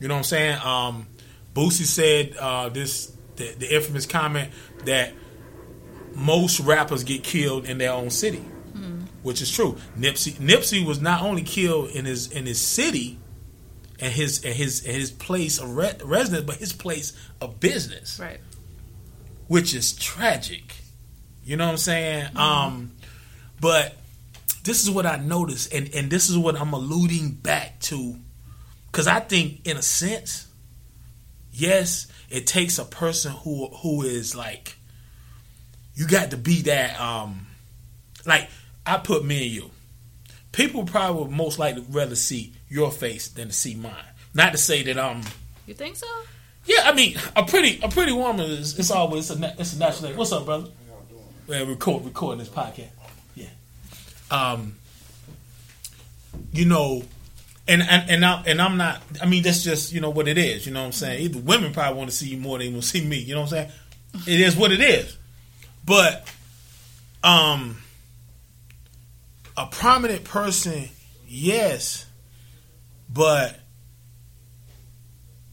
You 0.00 0.08
know 0.08 0.14
what 0.14 0.18
I'm 0.18 0.24
saying? 0.24 0.58
Um, 0.62 1.06
Boosie 1.54 1.84
said 1.84 2.36
uh, 2.38 2.68
this 2.68 3.12
the, 3.36 3.52
the 3.58 3.74
infamous 3.74 4.06
comment 4.06 4.50
that 4.84 5.12
most 6.14 6.60
rappers 6.60 7.04
get 7.04 7.22
killed 7.24 7.66
in 7.68 7.78
their 7.78 7.92
own 7.92 8.10
city, 8.10 8.44
which 9.22 9.42
is 9.42 9.50
true. 9.52 9.76
Nipsey 9.98 10.32
Nipsey 10.34 10.84
was 10.86 11.00
not 11.00 11.22
only 11.22 11.42
killed 11.42 11.90
in 11.90 12.04
his 12.04 12.30
in 12.30 12.46
his 12.46 12.60
city 12.60 13.18
and 14.00 14.12
his 14.12 14.44
and 14.44 14.54
his 14.54 14.84
and 14.86 14.94
his 14.94 15.10
place 15.10 15.58
of 15.58 15.76
re- 15.76 15.96
residence, 16.04 16.44
but 16.46 16.56
his 16.56 16.72
place 16.72 17.12
of 17.40 17.58
business, 17.60 18.18
Right. 18.20 18.40
which 19.48 19.74
is 19.74 19.92
tragic. 19.92 20.76
You 21.44 21.56
know 21.56 21.66
what 21.66 21.72
I'm 21.72 21.78
saying? 21.78 22.36
Um, 22.36 22.92
but 23.60 23.96
this 24.68 24.82
is 24.82 24.90
what 24.90 25.06
I 25.06 25.16
noticed, 25.16 25.72
and 25.72 25.88
and 25.94 26.10
this 26.10 26.28
is 26.28 26.36
what 26.36 26.60
I'm 26.60 26.74
alluding 26.74 27.30
back 27.30 27.80
to, 27.80 28.16
because 28.92 29.06
I 29.06 29.18
think 29.18 29.66
in 29.66 29.78
a 29.78 29.82
sense, 29.82 30.46
yes, 31.50 32.06
it 32.28 32.46
takes 32.46 32.78
a 32.78 32.84
person 32.84 33.32
who 33.32 33.68
who 33.68 34.02
is 34.02 34.36
like, 34.36 34.76
you 35.94 36.06
got 36.06 36.32
to 36.32 36.36
be 36.36 36.60
that. 36.62 37.00
Um, 37.00 37.46
like 38.26 38.50
I 38.84 38.98
put 38.98 39.24
me 39.24 39.42
and 39.42 39.50
you. 39.50 39.70
People 40.52 40.84
probably 40.84 41.22
would 41.22 41.30
most 41.30 41.58
likely 41.58 41.86
rather 41.88 42.14
see 42.16 42.52
your 42.68 42.90
face 42.90 43.28
than 43.28 43.48
to 43.48 43.54
see 43.54 43.74
mine. 43.74 43.94
Not 44.34 44.52
to 44.52 44.58
say 44.58 44.82
that 44.82 44.98
I'm. 44.98 45.22
You 45.66 45.72
think 45.72 45.96
so? 45.96 46.06
Yeah, 46.66 46.82
I 46.84 46.92
mean, 46.92 47.16
a 47.34 47.42
pretty 47.42 47.80
a 47.82 47.88
pretty 47.88 48.12
woman 48.12 48.50
is 48.50 48.78
it's 48.78 48.90
always 48.90 49.30
a 49.30 49.54
it's 49.58 49.72
a 49.72 49.78
natural. 49.78 50.12
What's 50.12 50.32
up, 50.32 50.44
brother? 50.44 50.68
Well, 51.46 51.64
record 51.64 52.04
recording 52.04 52.40
this 52.40 52.50
podcast. 52.50 52.97
Um. 54.30 54.74
You 56.52 56.64
know, 56.64 57.02
and 57.66 57.82
and 57.82 58.10
and, 58.10 58.24
I, 58.24 58.42
and 58.46 58.60
I'm 58.60 58.76
not. 58.76 59.02
I 59.22 59.26
mean, 59.26 59.42
that's 59.42 59.62
just 59.62 59.92
you 59.92 60.00
know 60.00 60.10
what 60.10 60.26
it 60.26 60.38
is. 60.38 60.66
You 60.66 60.72
know 60.72 60.80
what 60.80 60.86
I'm 60.86 60.92
saying? 60.92 61.22
Either 61.22 61.38
women 61.40 61.72
probably 61.72 61.98
want 61.98 62.10
to 62.10 62.16
see 62.16 62.28
you 62.28 62.38
more 62.38 62.58
than 62.58 62.72
want 62.72 62.82
to 62.82 62.88
see 62.88 63.04
me. 63.04 63.18
You 63.18 63.34
know 63.34 63.42
what 63.42 63.52
I'm 63.52 63.68
saying? 63.68 63.70
It 64.26 64.40
is 64.40 64.56
what 64.56 64.72
it 64.72 64.80
is. 64.80 65.16
But, 65.84 66.26
um, 67.22 67.78
a 69.56 69.66
prominent 69.66 70.24
person, 70.24 70.88
yes, 71.26 72.06
but 73.08 73.60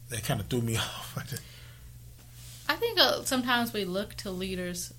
that 0.08 0.24
kind 0.24 0.40
of 0.40 0.46
threw 0.46 0.62
me 0.62 0.76
off. 0.78 1.18
I 2.68 2.76
think 2.76 2.98
uh, 2.98 3.22
sometimes 3.24 3.72
we 3.72 3.84
look 3.84 4.14
to 4.16 4.30
leaders 4.30 4.92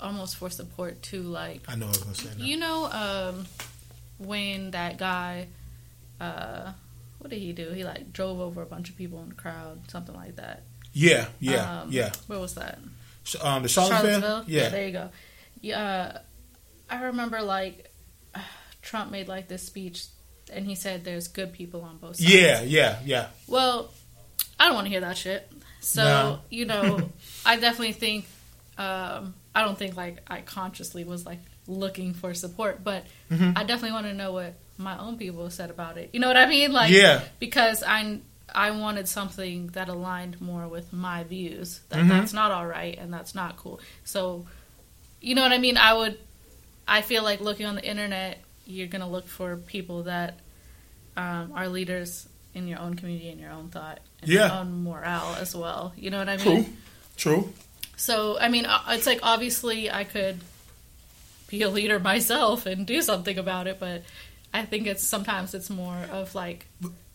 almost 0.00 0.36
for 0.36 0.50
support 0.50 1.02
too. 1.02 1.22
Like 1.22 1.62
I 1.68 1.74
know 1.76 1.86
I 1.86 1.88
was 1.90 1.98
gonna 1.98 2.14
say 2.14 2.28
that. 2.28 2.38
you 2.38 2.56
know, 2.56 2.86
um, 2.90 3.46
when 4.18 4.70
that 4.72 4.98
guy, 4.98 5.48
uh, 6.20 6.72
what 7.18 7.30
did 7.30 7.38
he 7.40 7.52
do? 7.52 7.70
He 7.70 7.84
like 7.84 8.12
drove 8.12 8.40
over 8.40 8.62
a 8.62 8.66
bunch 8.66 8.90
of 8.90 8.96
people 8.96 9.22
in 9.22 9.28
the 9.30 9.34
crowd, 9.34 9.80
something 9.90 10.14
like 10.14 10.36
that. 10.36 10.62
Yeah, 10.92 11.26
yeah, 11.38 11.82
Um, 11.82 11.92
yeah. 11.92 12.12
Where 12.26 12.38
was 12.40 12.54
that? 12.54 12.78
Um, 13.40 13.62
the 13.62 13.68
Charlottesville. 13.68 14.44
Yeah. 14.46 14.62
Yeah, 14.62 14.68
there 14.70 14.86
you 14.86 14.92
go. 14.92 15.10
Yeah, 15.60 16.18
I 16.88 17.02
remember 17.04 17.42
like 17.42 17.90
Trump 18.82 19.10
made 19.12 19.28
like 19.28 19.46
this 19.48 19.62
speech, 19.62 20.06
and 20.52 20.66
he 20.66 20.74
said 20.74 21.04
there's 21.04 21.28
good 21.28 21.52
people 21.52 21.82
on 21.82 21.98
both 21.98 22.16
sides. 22.16 22.34
yeah, 22.34 22.62
yeah, 22.62 22.98
yeah. 23.04 23.26
Well, 23.46 23.92
I 24.58 24.66
don't 24.66 24.74
want 24.74 24.86
to 24.86 24.90
hear 24.90 25.00
that 25.02 25.16
shit. 25.16 25.50
So 25.80 26.02
No. 26.02 26.38
you 26.50 26.64
know, 26.66 27.08
I 27.46 27.56
definitely 27.56 27.92
think 27.92 28.24
um, 28.76 29.34
I 29.54 29.62
don't 29.62 29.78
think 29.78 29.96
like 29.96 30.18
I 30.28 30.40
consciously 30.42 31.04
was 31.04 31.26
like 31.26 31.40
looking 31.66 32.14
for 32.14 32.34
support, 32.34 32.82
but 32.84 33.04
Mm-hmm. 33.30 33.52
I 33.56 33.62
definitely 33.64 33.92
want 33.92 34.06
to 34.06 34.14
know 34.14 34.32
what 34.32 34.54
my 34.76 34.98
own 34.98 35.16
people 35.18 35.48
said 35.50 35.70
about 35.70 35.98
it. 35.98 36.10
You 36.12 36.18
know 36.20 36.26
what 36.28 36.36
I 36.36 36.46
mean? 36.46 36.72
Like, 36.72 36.90
Yeah. 36.90 37.22
because 37.38 37.82
I 37.86 38.18
I 38.52 38.72
wanted 38.72 39.06
something 39.08 39.68
that 39.68 39.88
aligned 39.88 40.40
more 40.40 40.66
with 40.66 40.92
my 40.92 41.22
views. 41.22 41.80
That 41.90 42.00
Mhm. 42.00 42.08
that's 42.08 42.32
not 42.32 42.50
all 42.50 42.66
right 42.66 42.98
and 42.98 43.12
that's 43.14 43.32
not 43.34 43.56
cool. 43.56 43.78
So, 44.04 44.46
you 45.20 45.34
know 45.36 45.42
what 45.42 45.52
I 45.52 45.58
mean? 45.58 45.76
I 45.76 45.94
would. 45.94 46.18
I 46.88 47.02
feel 47.02 47.22
like 47.22 47.40
looking 47.40 47.66
on 47.66 47.76
the 47.76 47.84
internet, 47.88 48.40
you're 48.66 48.88
gonna 48.88 49.08
look 49.08 49.28
for 49.28 49.56
people 49.56 50.04
that 50.04 50.38
um, 51.16 51.52
are 51.54 51.68
leaders 51.68 52.28
in 52.54 52.66
your 52.66 52.78
own 52.80 52.94
community 52.94 53.28
and 53.30 53.40
your 53.40 53.50
own 53.50 53.68
thought 53.68 54.00
and 54.22 54.30
your 54.30 54.42
Yeah. 54.46 54.58
own 54.60 54.82
morale 54.84 55.36
as 55.38 55.54
well. 55.54 55.92
You 55.96 56.10
know 56.10 56.18
what 56.18 56.28
I 56.28 56.36
mean? 56.38 56.64
True, 57.16 57.34
true. 57.42 57.52
So 58.00 58.38
I 58.40 58.48
mean, 58.48 58.64
uh, 58.64 58.80
it's 58.88 59.06
like 59.06 59.20
obviously 59.22 59.90
I 59.90 60.04
could 60.04 60.38
be 61.48 61.60
a 61.60 61.68
leader 61.68 61.98
myself 61.98 62.64
and 62.64 62.86
do 62.86 63.02
something 63.02 63.36
about 63.36 63.66
it, 63.66 63.78
but 63.78 64.04
I 64.54 64.64
think 64.64 64.86
it's 64.86 65.04
sometimes 65.04 65.52
it's 65.52 65.68
more 65.68 65.98
of 66.10 66.34
like 66.34 66.66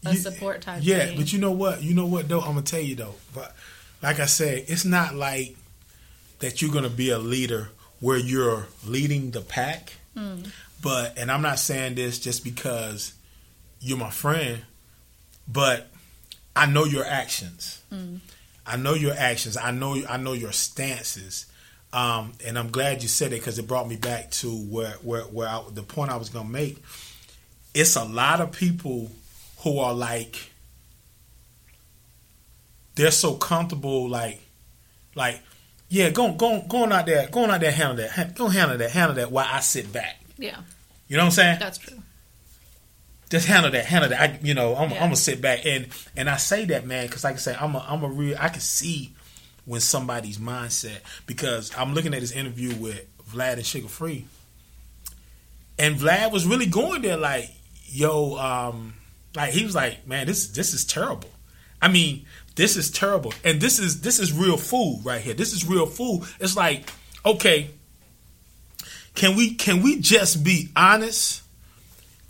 a 0.05 0.11
You- 0.11 0.17
support 0.19 0.61
type. 0.61 0.81
Yeah, 0.83 1.07
thing. 1.07 1.17
but 1.17 1.33
you 1.33 1.39
know 1.39 1.51
what? 1.51 1.81
You 1.81 1.95
know 1.95 2.05
what 2.05 2.27
though? 2.29 2.39
I'm 2.39 2.49
gonna 2.53 2.61
tell 2.61 2.79
you 2.79 2.93
though. 2.95 3.15
But 3.33 3.55
like 4.03 4.19
I 4.19 4.27
said, 4.27 4.65
it's 4.67 4.85
not 4.85 5.15
like 5.15 5.55
that 6.39 6.61
you're 6.61 6.71
gonna 6.71 6.89
be 6.89 7.09
a 7.09 7.17
leader 7.17 7.69
where 7.99 8.17
you're 8.17 8.67
leading 8.85 9.31
the 9.31 9.41
pack. 9.41 9.93
Mm. 10.15 10.51
But 10.83 11.17
and 11.17 11.31
I'm 11.31 11.41
not 11.41 11.57
saying 11.57 11.95
this 11.95 12.19
just 12.19 12.43
because 12.43 13.13
you're 13.79 13.97
my 13.97 14.11
friend, 14.11 14.61
but 15.47 15.87
I 16.55 16.67
know 16.67 16.85
your 16.85 17.05
actions. 17.05 17.81
I 18.65 18.77
know 18.77 18.93
your 18.93 19.13
actions. 19.13 19.57
I 19.57 19.71
know 19.71 20.01
I 20.09 20.17
know 20.17 20.33
your 20.33 20.51
stances. 20.51 21.45
Um, 21.93 22.33
and 22.45 22.59
I'm 22.59 22.71
glad 22.71 23.01
you 23.03 23.07
said 23.07 23.27
it 23.31 23.39
because 23.39 23.57
it 23.57 23.67
brought 23.67 23.87
me 23.87 23.95
back 23.95 24.31
to 24.31 24.49
where 24.49 24.91
where 25.01 25.21
where 25.23 25.47
I, 25.47 25.63
the 25.71 25.83
point 25.83 26.11
I 26.11 26.17
was 26.17 26.29
gonna 26.29 26.49
make. 26.49 26.83
It's 27.73 27.95
a 27.95 28.03
lot 28.03 28.41
of 28.41 28.51
people 28.51 29.11
who 29.59 29.79
are 29.79 29.93
like 29.93 30.51
they're 32.95 33.11
so 33.11 33.35
comfortable, 33.35 34.09
like 34.09 34.41
like 35.15 35.41
yeah, 35.89 36.09
go 36.09 36.33
go 36.33 36.61
going 36.67 36.91
out 36.91 37.05
there, 37.05 37.27
going 37.29 37.49
out 37.51 37.61
there, 37.61 37.71
handle 37.71 37.97
that, 37.97 38.11
Ha- 38.11 38.29
go 38.35 38.47
handle 38.47 38.77
that, 38.77 38.91
handle 38.91 39.15
that. 39.15 39.31
While 39.31 39.47
I 39.49 39.59
sit 39.59 39.91
back, 39.93 40.17
Yeah, 40.37 40.57
you 41.07 41.15
know 41.17 41.23
what 41.23 41.27
I'm 41.27 41.31
saying? 41.31 41.59
that's 41.59 41.77
true. 41.77 41.97
Just 43.29 43.47
handle 43.47 43.71
that, 43.71 43.85
handle 43.85 44.09
that. 44.11 44.21
I, 44.21 44.39
you 44.43 44.53
know, 44.53 44.75
I'm, 44.75 44.91
Yeah. 44.91 44.97
I'm 44.97 45.03
gonna 45.05 45.15
sit 45.15 45.41
back 45.41 45.65
and 45.65 45.87
and 46.15 46.29
I 46.29 46.37
say 46.37 46.65
that, 46.65 46.85
man, 46.85 47.07
because 47.07 47.23
like 47.23 47.35
I 47.35 47.37
say, 47.37 47.55
I'm 47.59 47.75
a, 47.75 47.85
I'm 47.87 48.03
a 48.03 48.07
real. 48.07 48.37
I 48.39 48.49
can 48.49 48.61
see 48.61 49.13
when 49.65 49.81
somebody's 49.81 50.37
mindset 50.37 50.99
because 51.25 51.71
I'm 51.75 51.93
looking 51.93 52.13
at 52.13 52.21
this 52.21 52.31
interview 52.31 52.75
with 52.75 53.03
Vlad 53.31 53.53
and 53.53 53.63
Suga 53.63 53.89
Free, 53.89 54.25
and 55.79 55.95
Vlad 55.95 56.31
was 56.31 56.45
really 56.45 56.67
going 56.67 57.01
there 57.01 57.17
like, 57.17 57.49
yo, 57.85 58.37
um, 58.37 58.93
like 59.35 59.51
he 59.53 59.63
was 59.63 59.73
like, 59.73 60.07
man, 60.07 60.27
this 60.27 60.47
this 60.47 60.73
is 60.73 60.85
terrible. 60.85 61.29
I 61.81 61.87
mean, 61.87 62.25
this 62.55 62.77
is 62.77 62.91
terrible, 62.91 63.33
and 63.43 63.59
this 63.59 63.79
is 63.79 64.01
this 64.01 64.19
is 64.19 64.31
real 64.33 64.57
food 64.57 65.01
right 65.03 65.21
here. 65.21 65.33
This 65.33 65.51
is 65.51 65.65
real 65.65 65.87
food. 65.87 66.23
It's 66.39 66.55
like, 66.55 66.89
okay, 67.25 67.71
can 69.15 69.35
we 69.35 69.55
can 69.55 69.81
we 69.81 69.99
just 69.99 70.43
be 70.43 70.69
honest? 70.75 71.41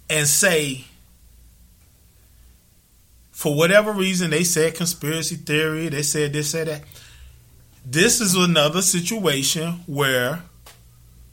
And 0.09 0.27
say, 0.27 0.85
for 3.31 3.55
whatever 3.55 3.91
reason, 3.91 4.29
they 4.29 4.43
said 4.43 4.75
conspiracy 4.75 5.35
theory, 5.35 5.89
they 5.89 6.03
said 6.03 6.33
this, 6.33 6.49
said 6.51 6.67
that. 6.67 6.83
This 7.85 8.21
is 8.21 8.35
another 8.35 8.81
situation 8.81 9.81
where 9.85 10.41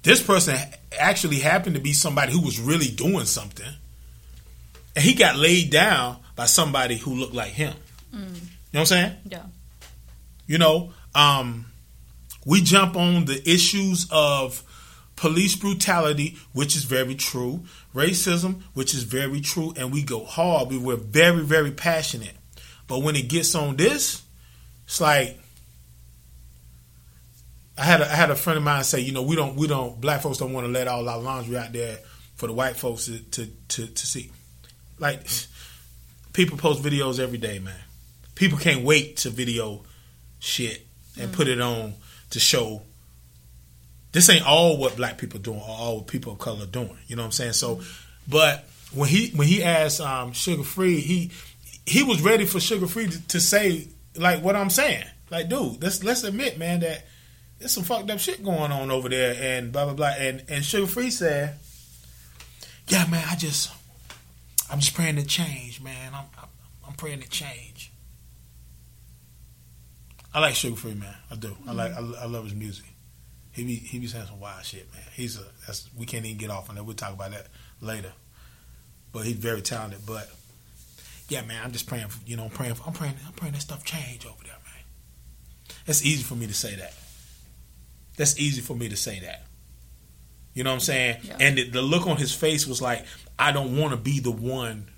this 0.02 0.22
person 0.22 0.56
actually 0.98 1.38
happened 1.38 1.76
to 1.76 1.80
be 1.80 1.92
somebody 1.92 2.32
who 2.32 2.42
was 2.42 2.60
really 2.60 2.88
doing 2.88 3.24
something, 3.24 3.64
and 4.94 5.04
he 5.04 5.14
got 5.14 5.36
laid 5.36 5.70
down 5.70 6.18
by 6.36 6.46
somebody 6.46 6.96
who 6.96 7.14
looked 7.14 7.34
like 7.34 7.52
him. 7.52 7.74
You 8.12 8.18
know 8.18 8.26
what 8.72 8.80
I'm 8.80 8.86
saying? 8.86 9.12
Yeah, 9.26 9.42
You 10.46 10.58
know, 10.58 10.92
um, 11.14 11.66
we 12.44 12.60
jump 12.62 12.96
on 12.96 13.24
the 13.26 13.40
issues 13.48 14.06
of 14.10 14.62
police 15.22 15.54
brutality, 15.54 16.36
which 16.52 16.74
is 16.74 16.82
very 16.82 17.14
true, 17.14 17.62
racism, 17.94 18.60
which 18.74 18.92
is 18.92 19.04
very 19.04 19.40
true, 19.40 19.72
and 19.76 19.92
we 19.92 20.02
go 20.02 20.24
hard. 20.24 20.68
We 20.68 20.78
were 20.78 20.96
very, 20.96 21.44
very 21.44 21.70
passionate. 21.70 22.34
But 22.88 23.04
when 23.04 23.14
it 23.14 23.28
gets 23.28 23.54
on 23.54 23.76
this, 23.76 24.20
it's 24.84 25.00
like 25.00 25.38
I 27.78 27.84
had 27.84 28.00
a, 28.00 28.10
I 28.10 28.16
had 28.16 28.30
a 28.32 28.34
friend 28.34 28.56
of 28.56 28.64
mine 28.64 28.82
say, 28.82 28.98
you 28.98 29.12
know, 29.12 29.22
we 29.22 29.36
don't 29.36 29.54
we 29.54 29.68
don't 29.68 30.00
black 30.00 30.22
folks 30.22 30.38
don't 30.38 30.52
want 30.52 30.66
to 30.66 30.72
let 30.72 30.88
all 30.88 31.08
our 31.08 31.20
laundry 31.20 31.56
out 31.56 31.72
there 31.72 31.98
for 32.34 32.48
the 32.48 32.52
white 32.52 32.74
folks 32.74 33.06
to 33.06 33.20
to, 33.20 33.46
to, 33.68 33.86
to 33.86 34.06
see. 34.06 34.32
Like 34.98 35.24
people 36.32 36.58
post 36.58 36.82
videos 36.82 37.20
every 37.20 37.38
day, 37.38 37.60
man. 37.60 37.78
People 38.34 38.58
can't 38.58 38.84
wait 38.84 39.18
to 39.18 39.30
video 39.30 39.84
shit 40.40 40.84
and 41.16 41.32
put 41.32 41.46
mm. 41.46 41.52
it 41.52 41.60
on 41.60 41.94
to 42.30 42.40
show 42.40 42.82
this 44.12 44.28
ain't 44.28 44.46
all 44.46 44.76
what 44.76 44.96
black 44.96 45.18
people 45.18 45.40
doing 45.40 45.58
or 45.58 45.68
all 45.68 45.96
what 45.98 46.06
people 46.06 46.32
of 46.32 46.38
color 46.38 46.66
doing. 46.66 46.96
You 47.06 47.16
know 47.16 47.22
what 47.22 47.26
I'm 47.26 47.32
saying? 47.32 47.54
So, 47.54 47.80
but 48.28 48.66
when 48.94 49.08
he 49.08 49.30
when 49.30 49.48
he 49.48 49.62
asked 49.62 50.00
um, 50.00 50.32
Suga 50.32 50.64
Free, 50.64 51.00
he 51.00 51.30
he 51.86 52.02
was 52.02 52.22
ready 52.22 52.44
for 52.44 52.58
Suga 52.58 52.88
Free 52.88 53.08
to, 53.08 53.28
to 53.28 53.40
say 53.40 53.88
like 54.16 54.42
what 54.42 54.54
I'm 54.54 54.70
saying. 54.70 55.04
Like, 55.30 55.48
dude, 55.48 55.82
let's 55.82 56.04
let's 56.04 56.24
admit, 56.24 56.58
man, 56.58 56.80
that 56.80 57.06
there's 57.58 57.72
some 57.72 57.84
fucked 57.84 58.10
up 58.10 58.18
shit 58.18 58.44
going 58.44 58.70
on 58.70 58.90
over 58.90 59.08
there, 59.08 59.34
and 59.40 59.72
blah 59.72 59.86
blah 59.86 59.94
blah. 59.94 60.14
And 60.18 60.40
and 60.48 60.62
Suga 60.62 60.88
Free 60.88 61.10
said, 61.10 61.58
"Yeah, 62.88 63.06
man, 63.06 63.24
I 63.30 63.36
just 63.36 63.72
I'm 64.70 64.80
just 64.80 64.94
praying 64.94 65.16
to 65.16 65.24
change, 65.24 65.80
man. 65.80 66.12
I'm 66.12 66.26
I'm, 66.38 66.48
I'm 66.88 66.94
praying 66.94 67.20
to 67.20 67.28
change." 67.28 67.90
I 70.34 70.40
like 70.40 70.54
Suga 70.54 70.76
Free, 70.76 70.94
man. 70.94 71.14
I 71.30 71.36
do. 71.36 71.56
I 71.66 71.72
like. 71.72 71.92
I, 71.92 71.98
I 71.98 72.26
love 72.26 72.44
his 72.44 72.54
music. 72.54 72.91
He 73.52 73.64
be 73.64 73.74
he 73.76 73.98
be 73.98 74.06
saying 74.06 74.26
some 74.26 74.40
wild 74.40 74.64
shit, 74.64 74.90
man. 74.92 75.02
He's 75.14 75.38
a 75.38 75.44
that's 75.66 75.88
we 75.96 76.06
can't 76.06 76.24
even 76.24 76.38
get 76.38 76.50
off 76.50 76.70
on 76.70 76.76
that. 76.76 76.84
We'll 76.84 76.96
talk 76.96 77.12
about 77.12 77.30
that 77.32 77.46
later. 77.80 78.12
But 79.12 79.26
he's 79.26 79.36
very 79.36 79.60
talented. 79.60 80.00
But 80.06 80.30
yeah, 81.28 81.42
man, 81.42 81.62
I'm 81.62 81.72
just 81.72 81.86
praying. 81.86 82.08
For, 82.08 82.20
you 82.26 82.36
know, 82.36 82.44
I'm 82.44 82.50
praying. 82.50 82.74
For, 82.74 82.84
I'm 82.86 82.94
praying. 82.94 83.14
I'm 83.26 83.34
praying 83.34 83.52
that 83.52 83.60
stuff 83.60 83.84
change 83.84 84.24
over 84.24 84.42
there, 84.42 84.52
man. 84.52 85.76
It's 85.86 86.04
easy 86.04 86.22
for 86.22 86.34
me 86.34 86.46
to 86.46 86.54
say 86.54 86.74
that. 86.76 86.94
That's 88.16 88.38
easy 88.38 88.62
for 88.62 88.74
me 88.74 88.88
to 88.88 88.96
say 88.96 89.20
that. 89.20 89.44
You 90.54 90.64
know 90.64 90.70
what 90.70 90.74
I'm 90.74 90.80
saying? 90.80 91.18
Yeah. 91.22 91.36
And 91.40 91.58
the, 91.58 91.68
the 91.68 91.82
look 91.82 92.06
on 92.06 92.16
his 92.16 92.34
face 92.34 92.66
was 92.66 92.82
like, 92.82 93.04
I 93.38 93.52
don't 93.52 93.76
want 93.76 93.92
to 93.92 93.96
be 93.96 94.20
the 94.20 94.30
one 94.30 94.88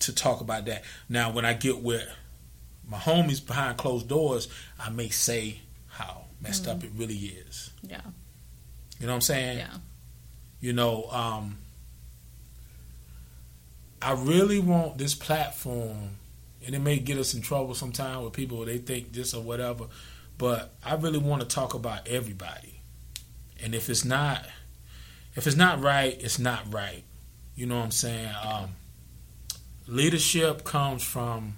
to 0.00 0.14
talk 0.14 0.40
about 0.40 0.64
that. 0.66 0.84
Now, 1.08 1.30
when 1.30 1.44
I 1.44 1.52
get 1.52 1.82
with 1.82 2.06
my 2.88 2.96
homies 2.96 3.44
behind 3.46 3.76
closed 3.76 4.08
doors, 4.08 4.48
I 4.80 4.88
may 4.90 5.10
say 5.10 5.60
how 5.88 6.24
messed 6.40 6.66
up 6.68 6.84
it 6.84 6.90
really 6.96 7.14
is. 7.16 7.70
yeah, 7.82 8.00
You 9.00 9.06
know 9.06 9.12
what 9.12 9.16
I'm 9.16 9.20
saying? 9.22 9.58
yeah, 9.58 9.74
You 10.60 10.72
know, 10.72 11.04
um, 11.10 11.58
I 14.00 14.12
really 14.12 14.60
want 14.60 14.98
this 14.98 15.14
platform, 15.14 16.10
and 16.64 16.74
it 16.74 16.78
may 16.78 16.98
get 16.98 17.18
us 17.18 17.34
in 17.34 17.42
trouble 17.42 17.74
sometime 17.74 18.22
with 18.22 18.32
people 18.32 18.64
they 18.64 18.78
think 18.78 19.12
this 19.12 19.34
or 19.34 19.42
whatever, 19.42 19.86
but 20.36 20.72
I 20.84 20.94
really 20.94 21.18
want 21.18 21.42
to 21.42 21.48
talk 21.48 21.74
about 21.74 22.06
everybody. 22.06 22.80
And 23.60 23.74
if 23.74 23.88
it's 23.90 24.04
not, 24.04 24.46
if 25.34 25.46
it's 25.48 25.56
not 25.56 25.82
right, 25.82 26.16
it's 26.20 26.38
not 26.38 26.72
right. 26.72 27.02
You 27.56 27.66
know 27.66 27.76
what 27.78 27.84
I'm 27.86 27.90
saying? 27.90 28.30
Um, 28.44 28.70
leadership 29.88 30.62
comes 30.62 31.02
from, 31.02 31.56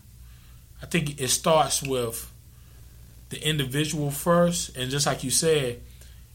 I 0.83 0.87
think 0.87 1.21
it 1.21 1.29
starts 1.29 1.83
with 1.83 2.30
the 3.31 3.49
individual 3.49 4.11
first, 4.11 4.77
and 4.77 4.90
just 4.90 5.07
like 5.07 5.25
you 5.25 5.31
said, 5.31 5.81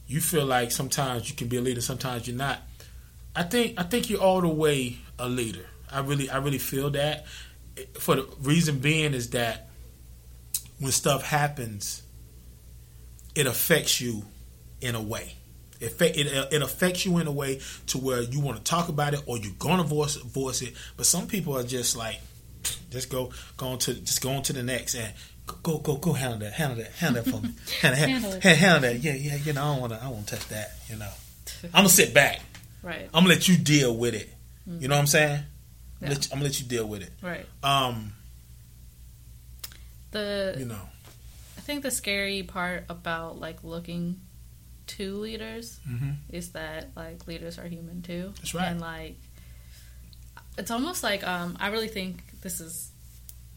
you 0.08 0.22
feel 0.22 0.46
like 0.46 0.72
sometimes 0.72 1.30
you 1.30 1.36
can 1.36 1.48
be 1.48 1.58
a 1.58 1.62
leader, 1.62 1.82
sometimes 1.82 2.28
you're 2.28 2.38
not. 2.38 2.60
I 3.36 3.44
think 3.44 3.80
I 3.80 3.84
think 3.84 4.10
you're 4.10 4.22
all 4.22 4.42
the 4.42 4.48
way 4.48 4.98
a 5.20 5.28
leader. 5.28 5.66
I 5.92 6.00
really 6.00 6.30
I 6.30 6.38
really 6.38 6.58
feel 6.58 6.90
that. 6.92 7.26
For 8.00 8.16
the 8.16 8.28
reason 8.42 8.80
being 8.80 9.14
is 9.14 9.32
that 9.32 9.70
when 10.80 10.94
stuff 10.94 11.24
happens, 11.24 12.02
it 13.36 13.46
affects 13.46 14.00
you 14.00 14.24
in 14.80 14.96
a 14.96 15.02
way. 15.02 15.36
It, 15.82 16.02
it 16.02 16.54
it 16.54 16.62
affects 16.62 17.06
you 17.06 17.18
in 17.18 17.28
a 17.28 17.32
way 17.32 17.60
to 17.88 17.98
where 17.98 18.22
you 18.22 18.40
want 18.40 18.58
to 18.58 18.64
talk 18.64 18.88
about 18.88 19.14
it 19.14 19.22
or 19.26 19.38
you're 19.38 19.52
gonna 19.60 19.84
voice 19.84 20.16
voice 20.16 20.62
it. 20.62 20.74
But 20.96 21.06
some 21.06 21.28
people 21.28 21.58
are 21.58 21.64
just 21.64 21.98
like, 21.98 22.22
just 22.90 23.10
go 23.10 23.32
go 23.58 23.68
on 23.68 23.80
to 23.80 23.94
just 23.94 24.22
go 24.22 24.32
on 24.32 24.44
to 24.44 24.54
the 24.54 24.64
next 24.64 24.96
and 24.96 25.14
go 25.46 25.78
go 25.80 25.96
go 25.98 26.14
handle 26.14 26.40
that 26.40 26.54
handle 26.54 26.78
that 26.78 26.92
handle 26.94 27.24
that 27.24 27.32
for 27.32 27.42
me. 27.42 27.54
Handle, 27.82 28.00
handle, 28.08 28.32
Handle 28.32 28.56
handle 28.56 28.82
that. 28.82 29.00
Yeah 29.00 29.14
yeah 29.14 29.36
you 29.36 29.54
know 29.54 29.64
I 29.64 29.72
don't 29.74 29.82
want 29.82 29.94
to 29.94 30.00
I 30.04 30.10
don't 30.10 30.28
touch 30.28 30.48
that 30.50 30.72
you 30.90 30.96
know. 30.98 31.10
I'm 31.66 31.72
gonna 31.72 31.90
sit 31.90 32.14
back. 32.14 32.42
right, 32.84 33.06
I'm 33.14 33.24
gonna 33.24 33.30
let 33.36 33.48
you 33.48 33.58
deal 33.58 33.96
with 33.96 34.14
it. 34.16 34.30
You 34.68 34.88
know 34.88 34.96
what 34.96 35.02
I'm 35.02 35.08
saying? 35.08 35.44
Yeah. 36.02 36.10
let 36.10 36.26
you, 36.26 36.30
I'm 36.34 36.40
gonna 36.40 36.46
let 36.46 36.60
you 36.60 36.66
deal 36.68 36.88
with 36.88 37.02
it. 37.04 37.12
Right. 37.22 37.46
um 37.64 38.14
The 40.12 40.56
you 40.58 40.66
know. 40.66 40.82
I 41.58 41.62
think 41.62 41.84
the 41.84 41.92
scary 41.92 42.44
part 42.44 42.86
about 42.90 43.40
like 43.40 43.64
looking 43.64 44.22
to 44.88 45.18
leaders 45.18 45.80
Mhm. 45.88 46.18
is 46.30 46.52
that 46.52 46.90
like 46.96 47.28
leaders 47.28 47.58
are 47.58 47.68
human 47.68 48.02
too. 48.02 48.34
That's 48.38 48.54
right. 48.54 48.66
And 48.68 48.80
like 48.82 49.18
it's 50.58 50.72
almost 50.72 51.04
like 51.04 51.26
um 51.28 51.58
I 51.60 51.68
really 51.70 51.88
think 51.88 52.24
this 52.42 52.60
is 52.62 52.90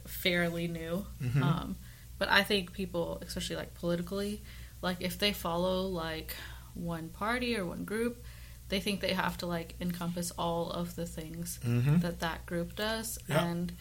fairly 0.08 0.68
new. 0.68 1.06
Mhm. 1.22 1.42
Um 1.42 1.76
but 2.18 2.28
I 2.28 2.42
think 2.42 2.72
people 2.72 3.20
especially 3.26 3.56
like 3.56 3.74
politically 3.74 4.42
like 4.82 4.96
if 5.00 5.18
they 5.18 5.32
follow 5.32 5.82
like 5.86 6.34
one 6.74 7.08
party 7.08 7.56
or 7.56 7.64
one 7.64 7.84
group 7.84 8.22
they 8.68 8.80
think 8.80 9.00
they 9.00 9.14
have 9.14 9.36
to 9.38 9.46
like 9.46 9.74
encompass 9.80 10.30
all 10.38 10.70
of 10.70 10.94
the 10.94 11.06
things 11.06 11.58
Mhm. 11.64 12.00
that 12.02 12.20
that 12.20 12.44
group 12.46 12.76
does 12.76 13.18
Yeah. 13.28 13.44
and 13.44 13.72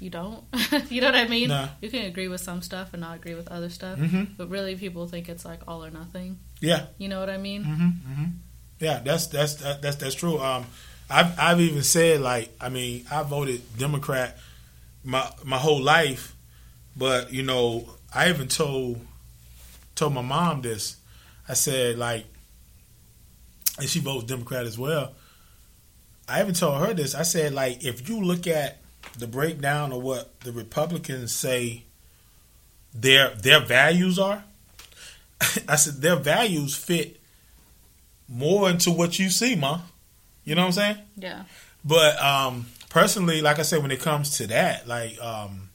you 0.00 0.10
don't 0.10 0.44
you 0.90 1.00
know 1.00 1.08
what 1.08 1.14
i 1.16 1.26
mean 1.28 1.50
you 1.82 1.90
can 1.90 2.04
agree 2.06 2.28
with 2.28 2.40
some 2.40 2.62
stuff 2.62 2.88
and 2.94 3.00
not 3.02 3.16
agree 3.16 3.34
with 3.34 3.48
other 3.48 3.68
stuff 3.68 3.98
Mhm. 3.98 4.28
but 4.36 4.48
really 4.48 4.76
people 4.76 5.06
think 5.08 5.28
it's 5.28 5.44
like 5.44 5.60
all 5.68 5.84
or 5.84 5.90
nothing 5.90 6.38
yeah 6.60 6.86
you 6.98 7.08
know 7.08 7.20
what 7.20 7.28
i 7.30 7.36
mean 7.36 7.64
hmm 7.64 7.88
hmm 8.06 8.24
Yeah, 8.80 9.00
that's 9.04 9.26
that's 9.26 9.54
that's 9.82 9.96
that's 9.96 10.14
true. 10.14 10.38
Um, 10.38 10.64
I've 11.10 11.34
I've 11.38 11.60
even 11.60 11.82
said 11.82 12.20
like 12.20 12.48
I 12.60 12.68
mean 12.68 13.04
I 13.10 13.24
voted 13.24 13.60
Democrat 13.76 14.38
my 15.04 15.30
my 15.44 15.58
whole 15.58 15.80
life, 15.80 16.34
but 16.96 17.32
you 17.32 17.42
know 17.42 17.88
I 18.14 18.28
even 18.28 18.48
told 18.48 19.00
told 19.94 20.14
my 20.14 20.22
mom 20.22 20.62
this. 20.62 20.96
I 21.48 21.54
said 21.54 21.98
like, 21.98 22.26
and 23.78 23.88
she 23.88 24.00
votes 24.00 24.24
Democrat 24.24 24.66
as 24.66 24.78
well. 24.78 25.14
I 26.28 26.42
even 26.42 26.54
told 26.54 26.86
her 26.86 26.94
this. 26.94 27.14
I 27.14 27.22
said 27.22 27.54
like 27.54 27.84
if 27.84 28.08
you 28.08 28.22
look 28.22 28.46
at 28.46 28.78
the 29.18 29.26
breakdown 29.26 29.92
of 29.92 30.02
what 30.02 30.40
the 30.40 30.52
Republicans 30.52 31.34
say 31.34 31.84
their 32.94 33.30
their 33.30 33.60
values 33.60 34.18
are, 34.18 34.44
I 35.68 35.76
said 35.76 36.02
their 36.02 36.16
values 36.16 36.74
fit 36.74 37.20
more 38.28 38.68
into 38.68 38.90
what 38.90 39.18
you 39.18 39.30
see, 39.30 39.56
ma. 39.56 39.80
You 40.44 40.54
know 40.54 40.62
what 40.62 40.66
I'm 40.66 40.72
saying? 40.72 40.96
Yeah. 41.16 41.44
But 41.84 42.20
um, 42.22 42.66
personally, 42.90 43.40
like 43.40 43.58
I 43.58 43.62
said, 43.62 43.82
when 43.82 43.90
it 43.90 44.00
comes 44.00 44.38
to 44.38 44.46
that, 44.48 44.86
like 44.86 45.20
um, 45.20 45.70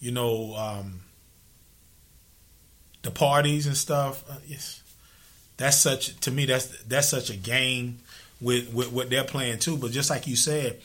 you 0.00 0.12
know, 0.12 0.54
um, 0.56 1.00
the 3.02 3.10
parties 3.10 3.66
and 3.66 3.76
stuff, 3.76 4.24
uh, 4.30 4.36
yes, 4.46 4.82
that's 5.56 5.78
such 5.78 6.18
to 6.20 6.30
me. 6.30 6.46
That's 6.46 6.82
that's 6.84 7.08
such 7.08 7.30
a 7.30 7.36
game 7.36 7.98
with, 8.40 8.72
with 8.72 8.92
what 8.92 9.10
they're 9.10 9.24
playing 9.24 9.58
too. 9.58 9.76
But 9.76 9.92
just 9.92 10.10
like 10.10 10.26
you 10.26 10.36
said, 10.36 10.80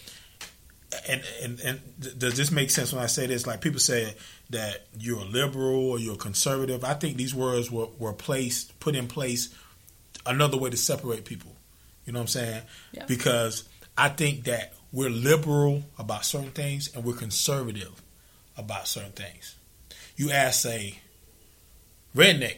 and 1.07 1.21
and 1.43 1.59
and 1.61 1.81
does 2.17 2.35
this 2.35 2.51
make 2.51 2.69
sense 2.69 2.93
when 2.93 3.03
I 3.03 3.07
say 3.07 3.27
this? 3.27 3.45
Like 3.45 3.61
people 3.61 3.79
say 3.79 4.15
that 4.49 4.87
you're 4.97 5.19
a 5.19 5.25
liberal 5.25 5.91
or 5.91 5.99
you're 5.99 6.15
a 6.15 6.17
conservative. 6.17 6.83
I 6.83 6.93
think 6.93 7.17
these 7.17 7.35
words 7.35 7.71
were 7.71 7.87
were 7.97 8.13
placed, 8.13 8.79
put 8.79 8.95
in 8.95 9.07
place, 9.07 9.53
another 10.25 10.57
way 10.57 10.69
to 10.69 10.77
separate 10.77 11.25
people. 11.25 11.55
You 12.05 12.13
know 12.13 12.19
what 12.19 12.23
I'm 12.23 12.27
saying? 12.27 12.61
Yeah. 12.91 13.05
Because 13.05 13.67
I 13.97 14.09
think 14.09 14.45
that 14.45 14.73
we're 14.91 15.09
liberal 15.09 15.83
about 15.97 16.25
certain 16.25 16.51
things 16.51 16.93
and 16.95 17.03
we're 17.03 17.13
conservative 17.13 18.01
about 18.57 18.87
certain 18.87 19.11
things. 19.11 19.55
You 20.15 20.31
ask 20.31 20.65
a 20.65 20.97
redneck, 22.15 22.57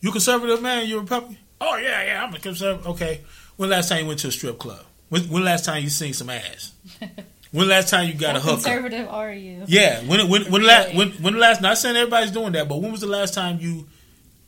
you 0.00 0.12
conservative 0.12 0.62
man, 0.62 0.86
you 0.88 1.00
Republican? 1.00 1.38
Oh 1.60 1.76
yeah, 1.76 2.04
yeah, 2.04 2.24
I'm 2.24 2.34
a 2.34 2.38
conservative. 2.38 2.86
Okay. 2.88 3.20
When 3.56 3.70
last 3.70 3.88
time 3.88 4.02
you 4.02 4.06
went 4.06 4.20
to 4.20 4.28
a 4.28 4.30
strip 4.32 4.58
club? 4.58 4.84
When, 5.08 5.22
when 5.22 5.42
last 5.44 5.64
time 5.64 5.82
you 5.82 5.88
seen 5.88 6.12
some 6.12 6.30
ass? 6.30 6.72
When 7.50 7.66
last 7.66 7.88
time 7.88 8.06
you 8.08 8.12
got 8.12 8.32
How 8.32 8.36
a 8.36 8.40
hooker? 8.42 8.54
conservative 8.56 9.08
are 9.08 9.32
you? 9.32 9.64
Yeah. 9.68 10.00
When 10.02 10.28
when 10.28 10.42
when 10.42 10.52
Really? 10.60 10.66
last 10.66 10.94
when 10.94 11.08
when 11.12 11.32
the 11.32 11.38
last? 11.38 11.62
Not 11.62 11.78
saying 11.78 11.96
everybody's 11.96 12.30
doing 12.30 12.52
that, 12.52 12.68
but 12.68 12.76
when 12.82 12.92
was 12.92 13.00
the 13.00 13.06
last 13.06 13.32
time 13.32 13.58
you 13.58 13.88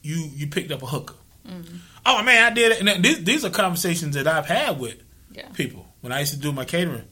you 0.02 0.28
you 0.34 0.48
picked 0.48 0.70
up 0.70 0.82
a 0.82 0.86
hooker? 0.86 1.14
Mm-hmm. 1.48 1.76
Oh 2.04 2.22
man, 2.22 2.52
I 2.52 2.54
did 2.54 2.72
it. 2.72 2.86
And 2.86 3.02
these, 3.02 3.24
these 3.24 3.42
are 3.46 3.48
conversations 3.48 4.14
that 4.16 4.26
I've 4.28 4.44
had 4.44 4.78
with 4.78 4.96
Yeah. 5.32 5.48
people 5.54 5.86
when 6.00 6.12
I 6.12 6.20
used 6.20 6.32
to 6.34 6.38
do 6.38 6.52
my 6.52 6.64
catering. 6.64 7.04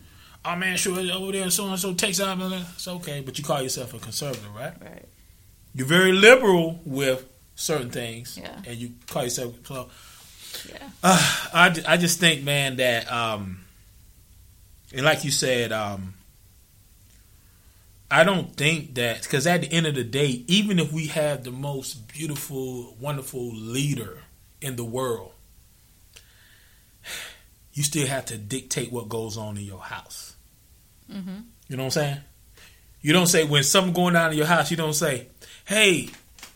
Oh 0.45 0.57
man, 0.57 0.77
sure 0.77 0.99
over 1.13 1.33
there, 1.33 1.51
so 1.51 1.69
and 1.69 1.79
so 1.79 1.93
takes 1.95 2.21
out. 2.21 2.39
It's 2.41 2.89
okay, 2.89 3.21
but 3.21 3.39
you 3.39 3.45
call 3.45 3.61
yourself 3.61 3.93
a 3.95 3.99
conservative, 3.99 4.55
right? 4.55 4.73
Right. 4.81 5.05
You're 5.75 5.87
very 5.87 6.13
liberal 6.13 6.81
with 6.85 7.27
certain 7.55 7.91
things, 7.91 8.39
Yeah. 8.41 8.57
and 8.67 8.77
you 8.77 8.93
call 9.09 9.25
yourself. 9.25 9.55
So 9.67 9.89
Yeah. 10.69 10.89
uh, 11.03 11.49
I, 11.53 11.83
I 11.87 11.97
just 11.97 12.19
think, 12.21 12.43
man, 12.45 12.77
that 12.77 13.11
um, 13.13 13.65
and 14.95 15.05
like 15.05 15.25
you 15.25 15.31
said, 15.31 15.73
um, 15.73 16.15
I 18.11 18.25
don't 18.25 18.57
think 18.57 18.95
that 18.95 19.23
because 19.23 19.47
at 19.47 19.61
the 19.63 19.71
end 19.73 19.87
of 19.87 19.95
the 19.95 20.05
day, 20.05 20.45
even 20.47 20.79
if 20.79 20.93
we 20.93 21.09
have 21.09 21.45
the 21.45 21.51
most 21.51 22.09
beautiful, 22.09 22.97
wonderful 22.99 23.55
leader 23.55 24.21
in 24.63 24.77
the 24.77 24.85
world, 24.85 25.33
you 27.79 27.85
still 27.85 28.09
have 28.09 28.25
to 28.25 28.37
dictate 28.37 28.91
what 28.91 29.09
goes 29.09 29.39
on 29.39 29.57
in 29.57 29.63
your 29.63 29.79
house. 29.79 30.35
Mm-hmm. 31.09 31.43
You 31.69 31.77
know 31.77 31.85
what 31.85 31.97
I'm 31.97 32.03
saying? 32.03 32.17
You 33.03 33.13
don't 33.13 33.29
say 33.29 33.45
when 33.45 33.63
something 33.63 33.93
going 33.93 34.17
on 34.17 34.33
in 34.33 34.37
your 34.37 34.49
house. 34.49 34.73
You 34.73 34.77
don't 34.77 34.95
say, 34.95 35.29
"Hey, 35.65 36.09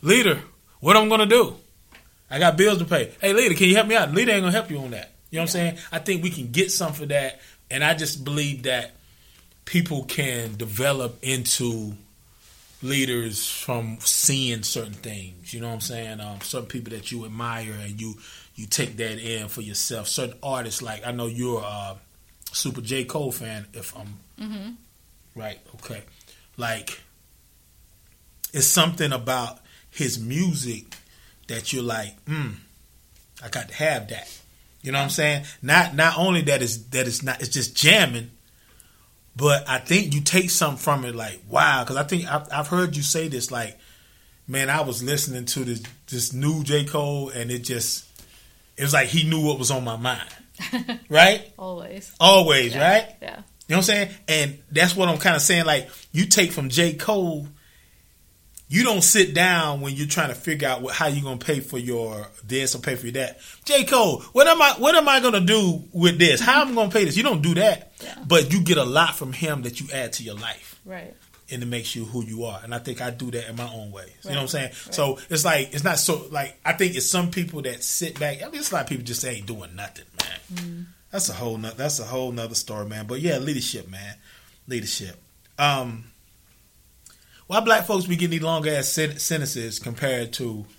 leader, 0.02 0.40
what 0.80 0.96
I'm 0.96 1.08
gonna 1.08 1.26
do? 1.26 1.54
I 2.28 2.40
got 2.40 2.56
bills 2.56 2.78
to 2.78 2.84
pay. 2.84 3.12
Hey, 3.20 3.34
leader, 3.34 3.54
can 3.54 3.68
you 3.68 3.76
help 3.76 3.86
me 3.86 3.94
out?" 3.94 4.12
Leader 4.12 4.32
ain't 4.32 4.42
gonna 4.42 4.50
help 4.50 4.68
you 4.68 4.78
on 4.78 4.90
that. 4.90 5.12
You 5.30 5.36
know 5.36 5.42
what 5.42 5.50
I'm 5.50 5.52
saying? 5.52 5.78
I 5.92 6.00
think 6.00 6.24
we 6.24 6.30
can 6.30 6.50
get 6.50 6.72
some 6.72 6.92
for 6.92 7.06
that, 7.06 7.40
and 7.70 7.84
I 7.84 7.94
just 7.94 8.24
believe 8.24 8.64
that 8.64 8.90
people 9.64 10.02
can 10.02 10.56
develop 10.56 11.22
into 11.22 11.92
leaders 12.82 13.46
from 13.46 13.98
seeing 14.00 14.64
certain 14.64 14.94
things. 14.94 15.54
You 15.54 15.60
know 15.60 15.68
what 15.68 15.74
I'm 15.74 15.80
saying? 15.82 16.20
Um, 16.20 16.40
certain 16.40 16.66
people 16.66 16.90
that 16.94 17.12
you 17.12 17.24
admire, 17.24 17.76
and 17.80 18.00
you 18.00 18.16
you 18.54 18.66
take 18.66 18.96
that 18.98 19.18
in 19.18 19.48
for 19.48 19.62
yourself. 19.62 20.08
Certain 20.08 20.36
artists, 20.42 20.82
like 20.82 21.06
I 21.06 21.12
know 21.12 21.26
you're 21.26 21.62
a 21.62 21.96
super 22.52 22.80
J 22.80 23.04
Cole 23.04 23.32
fan. 23.32 23.66
If 23.72 23.96
I'm 23.96 24.18
Mm-hmm. 24.42 24.70
Right. 25.40 25.58
Okay. 25.76 26.02
Like 26.56 27.00
it's 28.52 28.66
something 28.66 29.12
about 29.12 29.58
his 29.90 30.18
music 30.18 30.96
that 31.48 31.72
you're 31.72 31.82
like, 31.82 32.22
mm, 32.26 32.54
I 33.42 33.48
got 33.48 33.68
to 33.68 33.74
have 33.74 34.08
that. 34.08 34.28
You 34.82 34.92
know 34.92 34.98
what 34.98 35.04
I'm 35.04 35.10
saying? 35.10 35.44
Not 35.62 35.94
not 35.94 36.18
only 36.18 36.42
that 36.42 36.60
is 36.60 36.86
that 36.88 37.06
it's 37.06 37.22
not 37.22 37.40
it's 37.40 37.50
just 37.50 37.76
jamming, 37.76 38.30
but 39.36 39.68
I 39.68 39.78
think 39.78 40.14
you 40.14 40.20
take 40.20 40.50
something 40.50 40.78
from 40.78 41.04
it 41.04 41.14
like 41.14 41.40
wow. 41.48 41.84
Because 41.84 41.96
I 41.96 42.02
think 42.02 42.26
I've, 42.26 42.48
I've 42.52 42.68
heard 42.68 42.96
you 42.96 43.02
say 43.02 43.28
this 43.28 43.50
like, 43.50 43.78
man, 44.48 44.68
I 44.70 44.80
was 44.80 45.02
listening 45.02 45.44
to 45.46 45.64
this 45.64 45.82
this 46.08 46.32
new 46.32 46.64
J 46.64 46.84
Cole 46.84 47.28
and 47.30 47.50
it 47.50 47.60
just 47.60 48.06
it 48.76 48.82
was 48.82 48.92
like 48.92 49.08
he 49.08 49.28
knew 49.28 49.44
what 49.44 49.58
was 49.58 49.70
on 49.70 49.84
my 49.84 49.96
mind. 49.96 50.28
right? 51.08 51.52
Always. 51.58 52.12
Always, 52.20 52.74
Yeah. 52.74 52.90
right? 52.90 53.16
Yeah. 53.20 53.28
You 53.68 53.74
know 53.76 53.76
what 53.76 53.76
I'm 53.76 53.82
saying? 53.82 54.10
And 54.28 54.58
that's 54.70 54.94
what 54.96 55.08
I'm 55.08 55.18
kind 55.18 55.36
of 55.36 55.42
saying. 55.42 55.64
Like, 55.64 55.88
you 56.12 56.26
take 56.26 56.52
from 56.52 56.68
J. 56.68 56.94
Cole, 56.94 57.46
you 58.68 58.82
don't 58.84 59.02
sit 59.02 59.34
down 59.34 59.80
when 59.82 59.94
you're 59.94 60.06
trying 60.08 60.28
to 60.28 60.34
figure 60.34 60.66
out 60.68 60.82
what, 60.82 60.94
how 60.94 61.06
you're 61.06 61.22
going 61.22 61.38
to 61.38 61.44
pay 61.46 61.60
for 61.60 61.78
your 61.78 62.26
this 62.44 62.74
or 62.74 62.78
pay 62.78 62.96
for 62.96 63.06
your 63.06 63.12
that. 63.14 63.38
J. 63.64 63.84
Cole, 63.84 64.20
what 64.32 64.46
am 64.46 64.60
I, 64.60 64.72
what 64.78 64.94
am 64.94 65.08
I 65.08 65.20
going 65.20 65.34
to 65.34 65.40
do 65.40 65.84
with 65.92 66.18
this? 66.18 66.40
How 66.40 66.62
am 66.62 66.72
I 66.72 66.74
going 66.74 66.90
to 66.90 66.96
pay 66.96 67.04
this? 67.04 67.16
You 67.16 67.22
don't 67.22 67.42
do 67.42 67.54
that. 67.54 67.92
Yeah. 68.02 68.16
But 68.26 68.52
you 68.52 68.62
get 68.62 68.78
a 68.78 68.84
lot 68.84 69.14
from 69.14 69.32
him 69.32 69.62
that 69.62 69.80
you 69.80 69.88
add 69.92 70.14
to 70.14 70.22
your 70.22 70.34
life 70.34 70.80
Right. 70.84 71.14
And 71.52 71.62
it 71.62 71.66
makes 71.66 71.94
you 71.94 72.04
who 72.04 72.24
you 72.24 72.44
are. 72.44 72.60
And 72.62 72.74
I 72.74 72.78
think 72.78 73.00
I 73.00 73.10
do 73.10 73.30
that 73.32 73.48
in 73.48 73.56
my 73.56 73.70
own 73.72 73.92
way. 73.92 74.12
You 74.24 74.30
know 74.30 74.36
what 74.36 74.42
I'm 74.42 74.48
saying? 74.48 74.70
Right. 74.70 74.94
So 74.94 75.18
it's 75.30 75.44
like 75.44 75.74
it's 75.74 75.84
not 75.84 75.98
so 75.98 76.26
like 76.30 76.58
I 76.64 76.72
think 76.72 76.96
it's 76.96 77.06
some 77.06 77.30
people 77.30 77.62
that 77.62 77.82
sit 77.82 78.18
back. 78.18 78.42
I 78.42 78.46
mean, 78.46 78.56
it's 78.56 78.70
a 78.70 78.74
lot 78.74 78.84
of 78.84 78.88
people 78.88 79.04
just 79.04 79.24
ain't 79.24 79.46
doing 79.46 79.76
nothing, 79.76 80.06
man. 80.20 80.38
Mm-hmm. 80.54 80.82
That's 81.10 81.28
a 81.28 81.34
whole 81.34 81.58
no, 81.58 81.70
that's 81.70 82.00
a 82.00 82.04
whole 82.04 82.32
nother 82.32 82.54
story, 82.54 82.86
man. 82.86 83.06
But 83.06 83.20
yeah, 83.20 83.38
leadership, 83.38 83.88
man, 83.88 84.16
leadership. 84.66 85.20
Um, 85.58 86.04
why 87.46 87.60
black 87.60 87.84
folks 87.84 88.06
be 88.06 88.16
getting 88.16 88.30
these 88.30 88.42
long 88.42 88.66
ass 88.66 88.88
sen- 88.88 89.18
sentences 89.18 89.78
compared 89.78 90.32
to, 90.34 90.64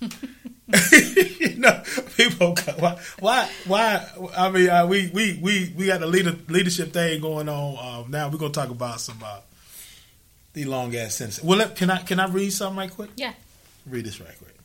you 1.38 1.56
know, 1.56 1.82
people? 2.16 2.56
Why, 2.78 2.98
why, 3.20 3.50
why? 3.66 4.08
I 4.36 4.50
mean, 4.50 4.68
uh, 4.68 4.84
we 4.84 5.08
we 5.14 5.38
we 5.40 5.72
we 5.76 5.86
got 5.86 6.00
the 6.00 6.06
leader 6.06 6.34
leadership 6.48 6.92
thing 6.92 7.20
going 7.20 7.48
on. 7.48 8.04
Um, 8.04 8.10
now 8.10 8.28
we're 8.28 8.38
gonna 8.38 8.52
talk 8.52 8.70
about 8.70 9.00
some 9.00 9.22
uh, 9.24 9.38
these 10.54 10.66
long 10.66 10.94
ass 10.96 11.16
sentence. 11.16 11.42
Well, 11.42 11.58
let, 11.58 11.76
can 11.76 11.90
I 11.90 11.98
can 11.98 12.18
I 12.18 12.26
read 12.28 12.50
something 12.52 12.78
right 12.78 12.90
quick? 12.90 13.10
Yeah. 13.16 13.34
Read 13.86 14.06
this 14.06 14.20
right 14.20 14.38
quick. 14.38 14.56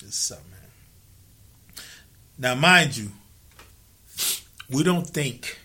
This 0.00 0.10
is 0.10 0.14
something, 0.16 0.50
man. 0.50 1.84
Now, 2.36 2.54
mind 2.54 2.96
you, 2.96 3.10
we 4.68 4.82
don't 4.82 5.06
think. 5.06 5.58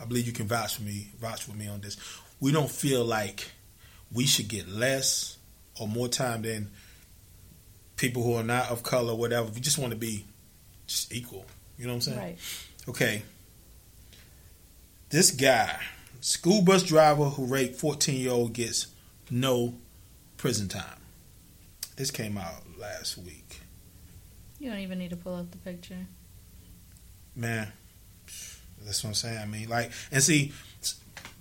I 0.00 0.06
believe 0.06 0.26
you 0.26 0.32
can 0.32 0.46
vouch 0.46 0.76
for 0.76 0.82
me, 0.82 1.10
vouch 1.20 1.44
for 1.44 1.52
me 1.52 1.68
on 1.68 1.82
this. 1.82 1.98
We 2.40 2.52
don't 2.52 2.70
feel 2.70 3.04
like 3.04 3.50
we 4.10 4.24
should 4.24 4.48
get 4.48 4.66
less 4.66 5.36
or 5.78 5.86
more 5.86 6.08
time 6.08 6.40
than 6.40 6.70
people 7.96 8.22
who 8.22 8.34
are 8.34 8.42
not 8.42 8.70
of 8.70 8.82
color, 8.82 9.14
whatever. 9.14 9.48
We 9.48 9.60
just 9.60 9.76
want 9.76 9.92
to 9.92 9.98
be 9.98 10.24
just 10.86 11.12
equal. 11.12 11.44
You 11.76 11.86
know 11.86 11.92
what 11.92 11.96
I'm 11.96 12.00
saying? 12.00 12.18
Right. 12.18 12.38
Okay. 12.88 13.22
This 15.10 15.32
guy, 15.32 15.78
school 16.20 16.62
bus 16.62 16.82
driver 16.82 17.24
who 17.24 17.46
raped 17.46 17.76
14 17.76 18.14
year 18.20 18.30
old, 18.30 18.52
gets 18.52 18.88
no 19.30 19.74
prison 20.36 20.68
time. 20.68 20.84
This 21.96 22.10
came 22.10 22.38
out 22.38 22.62
last 22.78 23.18
week. 23.18 23.60
You 24.58 24.70
don't 24.70 24.80
even 24.80 24.98
need 24.98 25.10
to 25.10 25.16
pull 25.16 25.34
up 25.34 25.50
the 25.50 25.58
picture. 25.58 26.06
Man, 27.34 27.72
that's 28.84 29.02
what 29.02 29.10
I'm 29.10 29.14
saying. 29.14 29.38
I 29.38 29.46
mean, 29.46 29.68
like, 29.68 29.90
and 30.12 30.22
see, 30.22 30.52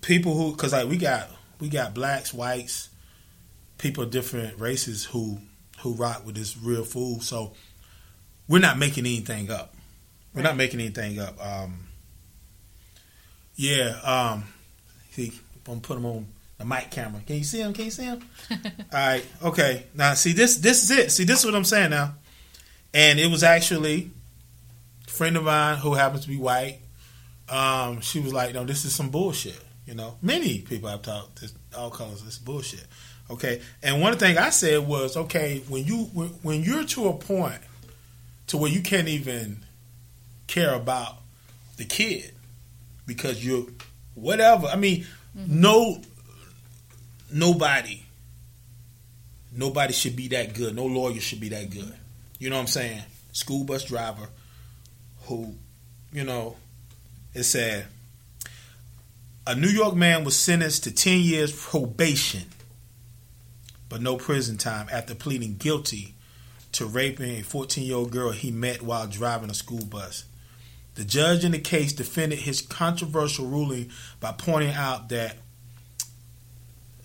people 0.01 0.33
who, 0.35 0.55
cause 0.55 0.73
like 0.73 0.87
we 0.87 0.97
got 0.97 1.29
we 1.59 1.69
got 1.69 1.93
blacks, 1.93 2.33
whites, 2.33 2.89
people 3.77 4.03
of 4.03 4.11
different 4.11 4.59
races 4.59 5.05
who 5.05 5.39
who 5.79 5.93
rock 5.93 6.25
with 6.25 6.35
this 6.35 6.57
real 6.57 6.83
food. 6.83 7.23
So 7.23 7.53
we're 8.47 8.59
not 8.59 8.77
making 8.77 9.05
anything 9.05 9.49
up. 9.49 9.73
We're 10.33 10.43
not 10.43 10.57
making 10.57 10.79
anything 10.79 11.19
up. 11.19 11.43
Um, 11.43 11.87
yeah. 13.55 13.99
Um, 14.03 14.45
see, 15.11 15.31
I'm 15.55 15.61
gonna 15.65 15.79
put 15.81 15.97
him 15.97 16.05
on 16.05 16.27
the 16.57 16.65
mic 16.65 16.91
camera. 16.91 17.21
Can 17.25 17.37
you 17.37 17.43
see 17.43 17.61
him? 17.61 17.73
Can 17.73 17.85
you 17.85 17.91
see 17.91 18.03
him? 18.03 18.21
All 18.51 18.57
right. 18.93 19.25
Okay. 19.43 19.85
Now, 19.95 20.13
see 20.13 20.33
this. 20.33 20.57
This 20.57 20.83
is 20.83 20.91
it. 20.91 21.11
See, 21.11 21.23
this 21.23 21.39
is 21.39 21.45
what 21.45 21.55
I'm 21.55 21.65
saying 21.65 21.91
now. 21.91 22.15
And 22.93 23.19
it 23.19 23.27
was 23.27 23.43
actually 23.43 24.11
a 25.07 25.09
friend 25.09 25.37
of 25.37 25.43
mine 25.43 25.77
who 25.77 25.93
happens 25.93 26.23
to 26.23 26.29
be 26.29 26.37
white. 26.37 26.79
Um, 27.47 28.01
she 28.01 28.19
was 28.19 28.33
like, 28.33 28.53
"No, 28.53 28.63
this 28.65 28.85
is 28.85 28.93
some 28.93 29.09
bullshit." 29.09 29.59
You 29.85 29.95
know, 29.95 30.17
many 30.21 30.59
people 30.59 30.87
I've 30.87 31.01
talked, 31.01 31.41
this, 31.41 31.51
all 31.75 31.89
colors, 31.89 32.21
this 32.21 32.37
bullshit. 32.37 32.85
Okay. 33.31 33.61
And 33.81 34.01
one 34.01 34.15
thing 34.17 34.37
I 34.37 34.49
said 34.51 34.87
was, 34.87 35.17
okay, 35.17 35.63
when 35.67 35.83
you 35.83 36.03
when, 36.13 36.27
when 36.43 36.63
you're 36.63 36.83
to 36.83 37.07
a 37.07 37.13
point 37.13 37.61
to 38.47 38.57
where 38.57 38.71
you 38.71 38.81
can't 38.81 39.07
even 39.07 39.63
care 40.47 40.73
about 40.73 41.17
the 41.77 41.85
kid 41.85 42.33
because 43.05 43.45
you're 43.45 43.65
whatever. 44.21 44.67
I 44.67 44.75
mean, 44.75 45.05
mm-hmm. 45.37 45.61
no, 45.61 46.01
nobody, 47.31 48.03
nobody 49.55 49.93
should 49.93 50.15
be 50.15 50.27
that 50.29 50.53
good. 50.53 50.75
No 50.75 50.85
lawyer 50.85 51.19
should 51.19 51.39
be 51.39 51.49
that 51.49 51.69
good. 51.69 51.93
You 52.39 52.49
know 52.49 52.55
what 52.55 52.63
I'm 52.63 52.67
saying? 52.67 53.01
School 53.31 53.63
bus 53.63 53.83
driver 53.83 54.29
who, 55.23 55.53
you 56.11 56.23
know, 56.23 56.55
it 57.33 57.43
said 57.43 57.87
a 59.45 59.55
New 59.55 59.69
York 59.69 59.95
man 59.95 60.23
was 60.23 60.35
sentenced 60.35 60.83
to 60.83 60.91
10 60.93 61.21
years 61.21 61.51
probation, 61.51 62.43
but 63.89 64.01
no 64.01 64.15
prison 64.15 64.57
time 64.57 64.87
after 64.91 65.15
pleading 65.15 65.55
guilty 65.57 66.13
to 66.73 66.85
raping 66.85 67.39
a 67.39 67.41
14 67.41 67.83
year 67.83 67.95
old 67.95 68.11
girl 68.11 68.31
he 68.31 68.51
met 68.51 68.81
while 68.83 69.07
driving 69.07 69.49
a 69.49 69.55
school 69.55 69.83
bus. 69.85 70.25
The 70.95 71.05
judge 71.05 71.45
in 71.45 71.51
the 71.51 71.59
case 71.59 71.93
defended 71.93 72.39
his 72.39 72.61
controversial 72.61 73.45
ruling 73.47 73.89
by 74.19 74.33
pointing 74.33 74.71
out 74.73 75.09
that 75.09 75.37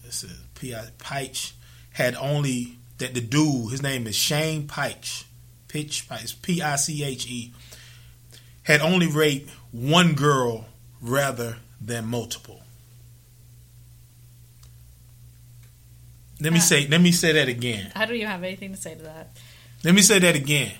this 0.04 0.24
is 0.24 0.32
P.I. 0.56 0.86
Piche 0.98 1.52
had 1.92 2.14
only 2.16 2.78
that 2.98 3.14
the 3.14 3.20
dude, 3.20 3.70
his 3.70 3.82
name 3.82 4.06
is 4.06 4.16
Shane 4.16 4.66
Piche, 4.66 5.24
Pitch 5.68 6.08
P 6.42 6.62
I 6.62 6.76
C 6.76 7.02
H 7.04 7.26
E, 7.28 7.52
had 8.64 8.80
only 8.80 9.06
raped 9.08 9.50
one 9.72 10.14
girl 10.14 10.66
rather 11.00 11.56
than 11.80 12.06
multiple. 12.06 12.62
Let 16.40 16.52
me 16.52 16.58
Uh, 16.58 16.62
say 16.62 16.86
let 16.88 17.00
me 17.00 17.12
say 17.12 17.32
that 17.32 17.48
again. 17.48 17.92
I 17.94 18.06
don't 18.06 18.16
even 18.16 18.28
have 18.28 18.42
anything 18.42 18.70
to 18.72 18.76
say 18.80 18.94
to 18.94 19.02
that. 19.02 19.36
Let 19.82 19.94
me 19.94 20.02
say 20.02 20.18
that 20.18 20.34
again. 20.34 20.72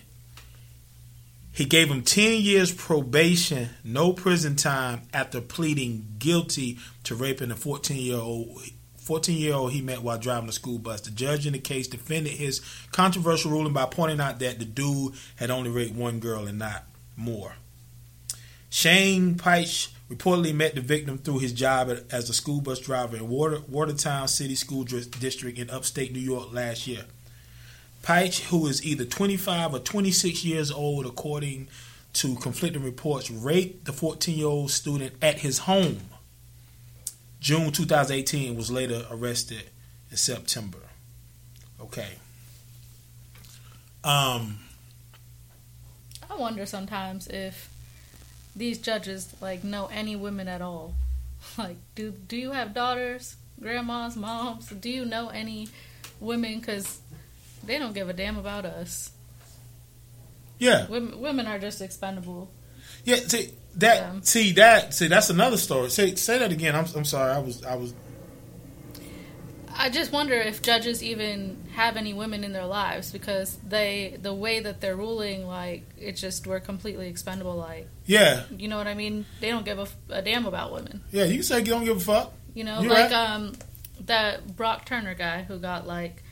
He 1.54 1.66
gave 1.66 1.88
him 1.88 2.02
10 2.02 2.42
years 2.42 2.72
probation, 2.72 3.68
no 3.84 4.12
prison 4.12 4.56
time 4.56 5.02
after 5.14 5.40
pleading 5.40 6.16
guilty 6.18 6.78
to 7.04 7.14
raping 7.14 7.52
a 7.52 7.54
14 7.54 7.96
year 7.96 8.16
old 8.16 8.60
14 8.96 9.38
year 9.38 9.54
old 9.54 9.70
he 9.72 9.80
met 9.80 10.02
while 10.02 10.18
driving 10.18 10.48
a 10.48 10.52
school 10.52 10.78
bus. 10.78 11.02
The 11.02 11.12
judge 11.12 11.46
in 11.46 11.52
the 11.52 11.60
case 11.60 11.86
defended 11.86 12.32
his 12.32 12.60
controversial 12.90 13.52
ruling 13.52 13.72
by 13.72 13.86
pointing 13.86 14.20
out 14.20 14.40
that 14.40 14.58
the 14.58 14.64
dude 14.64 15.14
had 15.36 15.50
only 15.50 15.70
raped 15.70 15.94
one 15.94 16.18
girl 16.18 16.48
and 16.48 16.58
not 16.58 16.84
more. 17.16 17.54
Shane 18.68 19.36
Piche 19.36 19.90
reportedly 20.10 20.52
met 20.52 20.74
the 20.74 20.80
victim 20.80 21.18
through 21.18 21.38
his 21.38 21.52
job 21.52 21.88
as 22.10 22.28
a 22.28 22.34
school 22.34 22.62
bus 22.62 22.80
driver 22.80 23.16
in 23.16 23.28
Water, 23.28 23.60
Watertown 23.68 24.26
City 24.26 24.56
School 24.56 24.82
District 24.82 25.56
in 25.56 25.70
upstate 25.70 26.12
New 26.12 26.18
York 26.18 26.52
last 26.52 26.88
year. 26.88 27.04
Piche, 28.04 28.40
who 28.44 28.66
is 28.66 28.84
either 28.84 29.04
25 29.04 29.74
or 29.74 29.78
26 29.78 30.44
years 30.44 30.70
old, 30.70 31.06
according 31.06 31.68
to 32.12 32.36
conflicting 32.36 32.82
reports, 32.84 33.30
raped 33.30 33.86
the 33.86 33.92
14 33.92 34.36
year 34.36 34.46
old 34.46 34.70
student 34.70 35.14
at 35.22 35.38
his 35.38 35.60
home. 35.60 36.00
June 37.40 37.72
2018 37.72 38.56
was 38.56 38.70
later 38.70 39.06
arrested 39.10 39.70
in 40.10 40.16
September. 40.18 40.78
Okay. 41.80 42.16
Um, 44.04 44.58
I 46.30 46.36
wonder 46.36 46.66
sometimes 46.66 47.26
if 47.28 47.70
these 48.54 48.78
judges 48.78 49.34
like 49.40 49.64
know 49.64 49.88
any 49.92 50.14
women 50.14 50.48
at 50.48 50.60
all. 50.60 50.94
Like, 51.58 51.76
do 51.94 52.10
do 52.10 52.38
you 52.38 52.52
have 52.52 52.72
daughters, 52.72 53.36
grandmas, 53.60 54.16
moms? 54.16 54.68
Do 54.68 54.88
you 54.88 55.04
know 55.04 55.28
any 55.28 55.68
women? 56.18 56.58
Because 56.58 57.00
they 57.66 57.78
don't 57.78 57.92
give 57.94 58.08
a 58.08 58.12
damn 58.12 58.36
about 58.36 58.64
us. 58.64 59.10
yeah, 60.58 60.86
Women, 60.86 61.20
women 61.20 61.46
are 61.46 61.58
just 61.58 61.80
expendable. 61.80 62.50
yeah. 63.04 63.16
See 63.16 63.52
that. 63.76 63.96
Yeah. 63.96 64.20
See 64.22 64.52
that. 64.52 64.94
See 64.94 65.08
that's 65.08 65.30
another 65.30 65.56
story. 65.56 65.90
Say 65.90 66.14
say 66.14 66.38
that 66.38 66.52
again. 66.52 66.74
I'm 66.76 66.86
I'm 66.96 67.04
sorry. 67.04 67.32
I 67.32 67.38
was 67.38 67.64
I 67.64 67.74
was. 67.76 67.92
I 69.76 69.90
just 69.90 70.12
wonder 70.12 70.34
if 70.34 70.62
judges 70.62 71.02
even 71.02 71.56
have 71.72 71.96
any 71.96 72.14
women 72.14 72.44
in 72.44 72.52
their 72.52 72.64
lives 72.66 73.10
because 73.10 73.56
they 73.66 74.16
the 74.22 74.32
way 74.32 74.60
that 74.60 74.80
they're 74.80 74.94
ruling, 74.94 75.46
like 75.48 75.82
it's 75.98 76.20
just 76.20 76.46
we're 76.46 76.60
completely 76.60 77.08
expendable. 77.08 77.56
Like 77.56 77.88
Yeah, 78.06 78.44
you 78.56 78.68
know 78.68 78.76
what 78.78 78.86
I 78.86 78.94
mean? 78.94 79.26
They 79.40 79.50
don't 79.50 79.64
give 79.64 79.80
a, 79.80 79.88
a 80.10 80.22
damn 80.22 80.46
about 80.46 80.72
women. 80.72 81.02
yeah. 81.10 81.24
You 81.24 81.34
can 81.34 81.42
say 81.42 81.58
you 81.58 81.64
don't 81.64 81.84
give 81.84 81.96
a 81.96 82.00
fuck. 82.00 82.32
You 82.54 82.62
know, 82.62 82.80
You're 82.82 82.92
like 82.92 83.10
right. 83.10 83.34
um 83.34 83.54
that 84.06 84.56
Brock 84.56 84.84
Turner 84.86 85.14
guy 85.14 85.42
who 85.42 85.58
got 85.58 85.88
like 85.88 86.22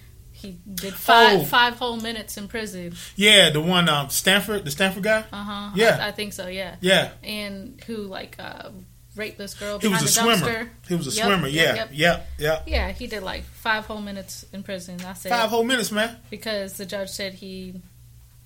he 0.42 0.58
did 0.74 0.92
five 0.94 1.40
Oh. 1.40 1.44
five 1.44 1.74
whole 1.74 1.96
minutes 1.96 2.36
in 2.36 2.48
prison. 2.48 2.94
Yeah, 3.16 3.50
the 3.50 3.60
one 3.60 3.88
um 3.88 4.10
Stanford, 4.10 4.64
the 4.64 4.70
Stanford 4.70 5.02
guy. 5.04 5.24
Uh 5.32 5.44
huh. 5.44 5.70
Yeah. 5.74 5.98
I, 6.00 6.08
I 6.08 6.12
think 6.12 6.32
so. 6.34 6.48
Yeah. 6.48 6.76
Yeah, 6.80 7.12
And 7.22 7.80
who 7.86 7.96
like 7.98 8.36
uh, 8.38 8.70
raped 9.16 9.38
this 9.38 9.54
girl 9.54 9.78
he 9.78 9.88
was 9.88 10.02
a 10.02 10.20
dumpster? 10.20 10.36
swimmer. 10.38 10.70
He 10.88 10.94
was 10.94 11.06
a 11.06 11.10
Yep, 11.16 11.26
swimmer. 11.26 11.48
Yeah, 11.48 11.74
yep. 11.74 11.88
yep, 11.92 12.26
yep. 12.38 12.62
Yeah, 12.66 12.92
he 12.92 13.06
did 13.06 13.22
like 13.22 13.44
five 13.44 13.86
whole 13.86 14.00
minutes 14.00 14.44
in 14.52 14.62
prison. 14.62 14.98
I 15.06 15.12
said 15.14 15.30
Five 15.30 15.50
whole 15.50 15.64
minutes, 15.64 15.90
man. 15.92 16.16
because 16.30 16.74
the 16.74 16.86
judge 16.86 17.08
said 17.10 17.34
he 17.34 17.80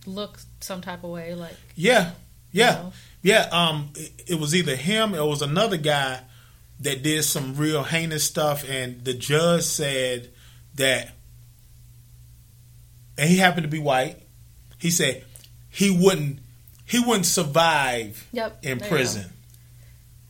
looked 0.07 0.45
some 0.61 0.81
type 0.81 1.03
of 1.05 1.11
way, 1.11 1.35
like 1.35 1.57
Yeah, 1.75 2.13
yeah. 2.53 2.77
you 2.77 2.83
know. 2.85 2.93
Yeah, 3.23 3.49
um, 3.51 3.91
it, 3.97 4.13
it 4.29 4.35
was 4.39 4.55
either 4.55 4.77
him 4.77 5.15
or 5.15 5.19
it 5.19 5.27
was 5.27 5.43
another 5.43 5.77
guy 5.77 6.21
that 6.81 7.03
did 7.03 7.25
some 7.25 7.57
real 7.57 7.83
heinous 7.83 8.23
stuff, 8.25 8.69
and 8.69 9.03
the 9.05 9.15
judge 9.15 9.63
said 9.63 10.29
that, 10.77 11.11
and 13.19 13.29
he 13.31 13.37
happened 13.37 13.65
to 13.65 13.69
be 13.71 13.79
white. 13.79 14.17
He 14.79 14.91
said 14.91 15.25
he 15.71 15.91
wouldn't 15.91 16.39
he 16.85 17.01
wouldn't 17.01 17.27
survive 17.27 18.27
Yep. 18.33 18.59
in 18.63 18.63
there 18.63 18.75
you 18.75 18.81
go. 18.81 18.89
prison. 18.89 19.25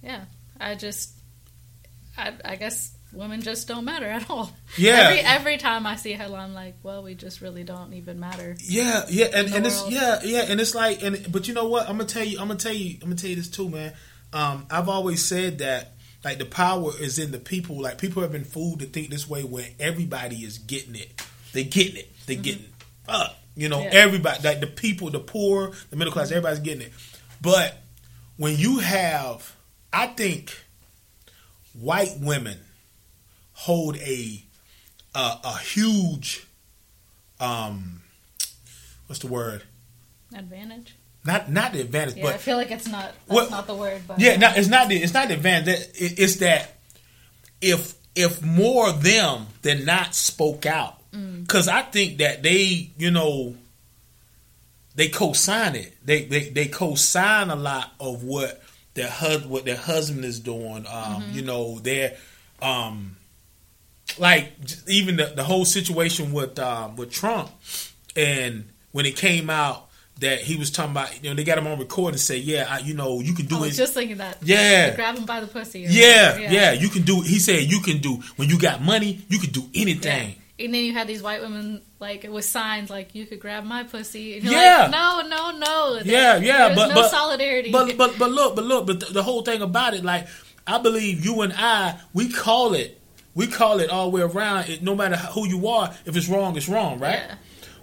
Yeah. 0.02 0.24
I 0.58 0.74
just, 0.74 1.12
I, 2.16 2.32
I 2.44 2.56
guess 2.56 2.92
women 3.12 3.42
just 3.42 3.68
don't 3.68 3.84
matter 3.84 4.06
at 4.06 4.30
all. 4.30 4.50
Yeah. 4.78 5.08
Every 5.08 5.18
every 5.20 5.56
time 5.58 5.86
I 5.86 5.96
see 5.96 6.12
a 6.14 6.16
headline, 6.16 6.44
I'm 6.48 6.54
like, 6.54 6.74
well, 6.82 7.02
we 7.02 7.14
just 7.14 7.40
really 7.42 7.62
don't 7.64 7.92
even 7.92 8.18
matter. 8.20 8.56
Yeah, 8.60 9.04
yeah, 9.08 9.26
and, 9.34 9.52
and 9.52 9.66
it's 9.66 9.86
yeah, 9.90 10.20
yeah, 10.24 10.44
and 10.48 10.60
it's 10.60 10.74
like, 10.74 11.02
and 11.02 11.30
but 11.30 11.46
you 11.48 11.54
know 11.54 11.68
what? 11.68 11.82
I'm 11.88 11.96
gonna 11.98 12.04
tell 12.08 12.24
you, 12.24 12.38
I'm 12.40 12.48
gonna 12.48 12.58
tell 12.58 12.72
you, 12.72 12.94
I'm 13.02 13.08
gonna 13.08 13.16
tell 13.16 13.28
you 13.30 13.36
this 13.36 13.48
too, 13.50 13.68
man. 13.68 13.92
Um, 14.32 14.66
I've 14.70 14.88
always 14.88 15.22
said 15.24 15.58
that 15.58 15.92
like 16.24 16.38
the 16.38 16.46
power 16.46 16.92
is 16.98 17.18
in 17.18 17.32
the 17.32 17.38
people. 17.38 17.80
Like 17.82 17.98
people 17.98 18.22
have 18.22 18.32
been 18.32 18.44
fooled 18.44 18.80
to 18.80 18.86
think 18.86 19.10
this 19.10 19.28
way, 19.28 19.42
where 19.42 19.68
everybody 19.78 20.36
is 20.36 20.56
getting 20.58 20.94
it. 20.94 21.22
They're 21.52 21.64
getting 21.64 21.96
it. 21.96 22.10
they're 22.26 22.36
getting 22.36 22.64
up. 23.08 23.38
You 23.54 23.68
know, 23.68 23.78
Mm-hmm. 23.78 23.92
Yeah. 23.94 24.00
everybody, 24.00 24.42
like 24.42 24.60
the 24.60 24.66
people, 24.66 25.10
the 25.10 25.18
poor, 25.20 25.72
the 25.90 25.96
middle 25.96 26.12
class, 26.12 26.30
everybody's 26.30 26.58
getting 26.60 26.82
it. 26.82 26.92
But 27.40 27.76
when 28.36 28.56
you 28.58 28.78
have, 28.80 29.54
I 29.92 30.06
think 30.08 30.54
white 31.78 32.14
women 32.20 32.58
hold 33.52 33.96
a 33.98 34.42
a, 35.14 35.38
a 35.44 35.58
huge 35.58 36.46
um 37.40 38.02
what's 39.06 39.20
the 39.20 39.26
word 39.26 39.62
Advantage. 40.34 40.94
not 41.24 41.50
not 41.50 41.72
the 41.72 41.80
advantage 41.80 42.16
Yeah, 42.16 42.26
I 42.28 42.36
feel 42.38 42.56
like 42.56 42.70
it's 42.70 42.86
not. 42.88 43.04
That's 43.04 43.14
What- 43.28 43.50
not 43.50 43.66
the 43.66 43.74
word, 43.74 44.02
but 44.06 44.18
yeah 44.20 44.36
no, 44.36 44.52
it's 44.54 44.68
not 44.68 44.88
the 44.88 44.96
it's 45.02 45.14
not 45.14 45.28
the 45.28 45.34
advantage 45.34 45.80
it's 45.94 46.36
that 46.36 46.76
if 47.60 47.94
if 48.14 48.42
more 48.42 48.88
of 48.88 49.02
them 49.02 49.46
than 49.62 49.84
not 49.84 50.14
spoke 50.14 50.66
out. 50.66 50.98
Because 51.42 51.68
i 51.68 51.82
think 51.82 52.18
that 52.18 52.42
they 52.42 52.90
you 52.98 53.10
know 53.10 53.54
they 54.94 55.08
co-sign 55.08 55.74
it 55.76 55.94
they 56.04 56.24
they, 56.24 56.48
they 56.50 56.66
co-sign 56.66 57.50
a 57.50 57.56
lot 57.56 57.92
of 58.00 58.22
what 58.24 58.62
their 58.94 59.08
hus- 59.10 59.44
what 59.44 59.64
their 59.64 59.76
husband 59.76 60.24
is 60.24 60.40
doing 60.40 60.86
um 60.86 61.22
Mm-hmm. 61.22 61.32
you 61.36 61.42
know 61.42 61.78
they're 61.80 62.16
um 62.62 63.16
like 64.18 64.52
even 64.88 65.16
the, 65.16 65.26
the 65.26 65.42
whole 65.44 65.64
situation 65.64 66.32
with 66.32 66.58
um, 66.60 66.94
with 66.96 67.10
Trump, 67.10 67.50
and 68.14 68.68
when 68.92 69.04
it 69.04 69.16
came 69.16 69.50
out 69.50 69.88
that 70.20 70.40
he 70.40 70.54
was 70.56 70.70
talking 70.70 70.92
about, 70.92 71.22
you 71.22 71.28
know, 71.28 71.34
they 71.36 71.42
got 71.44 71.58
him 71.58 71.66
on 71.66 71.78
record 71.78 72.14
and 72.14 72.20
say, 72.20 72.38
yeah, 72.38 72.66
I, 72.70 72.78
you 72.78 72.94
know, 72.94 73.20
you 73.20 73.34
can 73.34 73.46
do 73.46 73.56
I 73.56 73.58
it. 73.58 73.62
was 73.62 73.76
just 73.76 73.92
thinking 73.94 74.18
that. 74.18 74.38
Yeah. 74.42 74.94
grab 74.94 75.16
him 75.18 75.26
by 75.26 75.40
the 75.40 75.48
pussy. 75.48 75.86
or 75.86 75.90
yeah, 75.90 76.38
yeah, 76.38 76.72
you 76.72 76.88
can 76.88 77.02
do. 77.02 77.20
He 77.20 77.38
said 77.40 77.64
you 77.70 77.80
can 77.80 77.98
do 77.98 78.22
when 78.36 78.48
you 78.48 78.58
got 78.60 78.80
money, 78.80 79.24
you 79.28 79.38
can 79.40 79.50
do 79.50 79.68
Yeah. 79.72 80.30
And 80.58 80.72
then 80.72 80.84
you 80.84 80.94
had 80.94 81.06
these 81.06 81.22
white 81.22 81.42
women 81.42 81.82
like 82.00 82.26
with 82.28 82.44
signs 82.44 82.88
like 82.88 83.14
you 83.14 83.26
could 83.26 83.40
grab 83.40 83.64
my 83.64 83.84
pussy. 83.84 84.40
Yeah. 84.42 84.82
like, 84.82 84.90
no, 84.90 85.22
no, 85.28 85.50
no. 85.58 86.00
Yeah, 86.02 86.36
yeah, 86.36 86.68
There's 86.68 86.76
but 86.76 86.88
no 86.88 86.94
but 86.94 87.10
solidarity. 87.10 87.70
But 87.70 87.96
but 87.98 88.18
but 88.18 88.30
look, 88.30 88.56
but 88.56 88.64
look, 88.64 88.86
but 88.86 89.00
the, 89.00 89.12
the 89.12 89.22
whole 89.22 89.42
thing 89.42 89.60
about 89.60 89.94
it, 89.94 90.02
like 90.02 90.26
I 90.66 90.78
believe 90.78 91.24
you 91.24 91.42
and 91.42 91.52
I, 91.54 92.00
we 92.14 92.30
call 92.30 92.72
it, 92.74 93.00
we 93.34 93.46
call 93.46 93.80
it 93.80 93.90
all 93.90 94.10
the 94.10 94.16
way 94.16 94.22
around. 94.22 94.68
It, 94.70 94.82
no 94.82 94.94
matter 94.94 95.16
who 95.16 95.46
you 95.46 95.68
are, 95.68 95.94
if 96.06 96.16
it's 96.16 96.28
wrong, 96.28 96.56
it's 96.56 96.68
wrong, 96.68 96.98
right? 96.98 97.20
Yeah. 97.26 97.34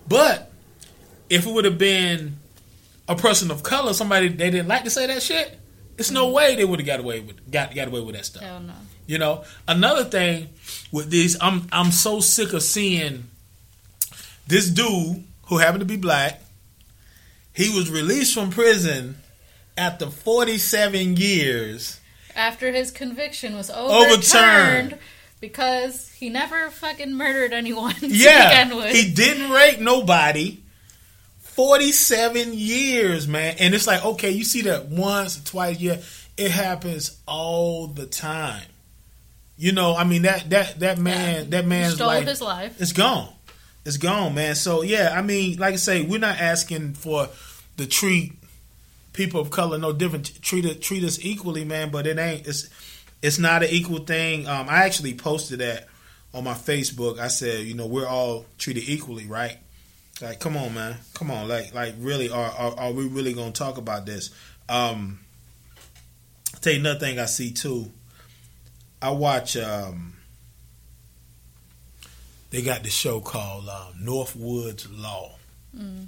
But 0.07 0.51
if 1.29 1.45
it 1.45 1.53
would 1.53 1.65
have 1.65 1.77
been 1.77 2.37
a 3.07 3.15
person 3.15 3.51
of 3.51 3.63
color, 3.63 3.93
somebody 3.93 4.29
they 4.29 4.49
didn't 4.49 4.67
like 4.67 4.83
to 4.83 4.89
say 4.89 5.07
that 5.07 5.21
shit, 5.21 5.59
it's 5.97 6.11
no 6.11 6.25
mm-hmm. 6.25 6.35
way 6.35 6.55
they 6.55 6.65
would 6.65 6.79
have 6.79 6.87
got 6.87 6.99
away 6.99 7.19
with 7.19 7.51
got 7.51 7.73
got 7.75 7.87
away 7.87 8.01
with 8.01 8.15
that 8.15 8.25
stuff. 8.25 8.43
Hell 8.43 8.59
no. 8.59 8.73
You 9.05 9.17
know, 9.17 9.43
another 9.67 10.05
thing 10.05 10.49
with 10.93 11.09
these, 11.09 11.35
I'm 11.41 11.67
I'm 11.73 11.91
so 11.91 12.21
sick 12.21 12.53
of 12.53 12.63
seeing 12.63 13.25
this 14.47 14.69
dude 14.69 15.25
who 15.47 15.57
happened 15.57 15.81
to 15.81 15.85
be 15.85 15.97
black. 15.97 16.41
He 17.53 17.69
was 17.75 17.89
released 17.91 18.33
from 18.33 18.49
prison 18.49 19.17
after 19.77 20.09
47 20.09 21.17
years, 21.17 21.99
after 22.35 22.71
his 22.71 22.89
conviction 22.91 23.55
was 23.55 23.69
overturned, 23.69 24.13
Overturned. 24.13 24.97
because 25.41 26.09
he 26.13 26.29
never 26.29 26.69
fucking 26.69 27.13
murdered 27.13 27.53
anyone 27.53 27.93
to 27.99 28.07
Yeah, 28.07 28.63
begin 28.63 28.77
with. 28.77 28.95
he 28.95 29.11
didn't 29.11 29.51
rape 29.51 29.79
nobody. 29.81 30.59
Forty-seven 31.41 32.53
years, 32.53 33.27
man, 33.27 33.55
and 33.59 33.75
it's 33.75 33.85
like 33.85 34.03
okay, 34.03 34.31
you 34.31 34.43
see 34.43 34.63
that 34.63 34.87
once 34.87 35.37
or 35.39 35.43
twice, 35.45 35.77
a 35.77 35.79
yeah, 35.79 35.97
it 36.35 36.49
happens 36.49 37.15
all 37.27 37.85
the 37.85 38.07
time. 38.07 38.63
You 39.63 39.71
know, 39.71 39.95
I 39.95 40.03
mean 40.03 40.23
that 40.23 40.49
that 40.49 40.81
that 40.81 40.97
man, 40.97 41.51
that 41.51 41.65
man's 41.65 41.93
stole 41.95 42.07
life, 42.07 42.27
his 42.27 42.41
life. 42.41 42.81
it's 42.81 42.91
gone. 42.91 43.29
It's 43.85 43.95
gone, 43.95 44.35
man. 44.35 44.55
So 44.55 44.81
yeah, 44.81 45.13
I 45.17 45.21
mean, 45.21 45.57
like 45.57 45.71
I 45.71 45.77
say, 45.77 46.01
we're 46.01 46.19
not 46.19 46.37
asking 46.37 46.95
for 46.95 47.29
the 47.77 47.85
treat 47.85 48.33
people 49.13 49.39
of 49.39 49.51
color 49.51 49.77
no 49.77 49.93
different. 49.93 50.41
Treat 50.41 50.65
it, 50.65 50.81
treat 50.81 51.05
us 51.05 51.17
equally, 51.23 51.63
man. 51.63 51.91
But 51.91 52.07
it 52.07 52.17
ain't. 52.17 52.45
It's 52.45 52.67
it's 53.21 53.39
not 53.39 53.63
an 53.63 53.69
equal 53.69 53.99
thing. 53.99 54.49
Um, 54.49 54.67
I 54.67 54.83
actually 54.83 55.13
posted 55.13 55.59
that 55.59 55.87
on 56.33 56.43
my 56.43 56.55
Facebook. 56.55 57.17
I 57.17 57.29
said, 57.29 57.65
you 57.65 57.73
know, 57.73 57.87
we're 57.87 58.05
all 58.05 58.43
treated 58.57 58.83
equally, 58.89 59.27
right? 59.27 59.55
Like, 60.21 60.41
come 60.41 60.57
on, 60.57 60.73
man, 60.73 60.97
come 61.13 61.31
on, 61.31 61.47
like, 61.47 61.73
like, 61.73 61.95
really, 61.99 62.29
are 62.29 62.51
are, 62.51 62.77
are 62.77 62.91
we 62.91 63.07
really 63.07 63.31
gonna 63.33 63.53
talk 63.53 63.77
about 63.77 64.05
this? 64.05 64.29
Um, 64.67 65.21
I'll 66.53 66.59
tell 66.59 66.73
you 66.73 66.81
another 66.81 66.99
thing 66.99 67.17
I 67.17 67.27
see 67.27 67.51
too. 67.51 67.93
I 69.03 69.09
watch. 69.09 69.57
Um, 69.57 70.13
they 72.51 72.61
got 72.61 72.83
this 72.83 72.93
show 72.93 73.19
called 73.19 73.67
uh, 73.69 73.87
Northwoods 74.01 74.87
Law. 74.89 75.35
Mm. 75.77 76.05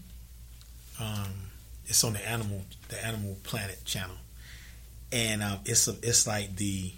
Um, 1.02 1.34
it's 1.88 2.06
on 2.06 2.14
the 2.14 2.26
animal 2.26 2.62
the 2.88 3.06
Animal 3.06 3.36
Planet 3.44 3.84
channel, 3.84 4.16
and 5.12 5.44
um, 5.44 5.60
it's 5.66 5.90
a, 5.90 5.96
it's 6.04 6.26
like 6.26 6.56
the 6.56 6.94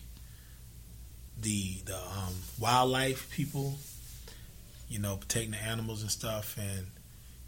the 1.42 1.78
the 1.86 1.98
um, 1.98 2.36
wildlife 2.60 3.32
people, 3.32 3.74
you 4.90 5.00
know, 5.00 5.18
protecting 5.18 5.52
the 5.52 5.64
animals 5.64 6.04
and 6.04 6.12
stuff, 6.12 6.56
and 6.60 6.86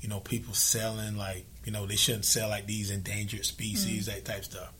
you 0.01 0.09
know, 0.09 0.21
people 0.21 0.55
selling 0.55 1.17
like 1.17 1.45
you 1.65 1.71
know 1.71 1.85
they 1.85 1.97
shouldn't 1.97 2.25
sell 2.25 2.49
like 2.49 2.65
these 2.65 2.89
endangered 2.89 3.45
species, 3.45 4.07
that 4.07 4.25
type 4.25 4.43
stuff. 4.43 4.73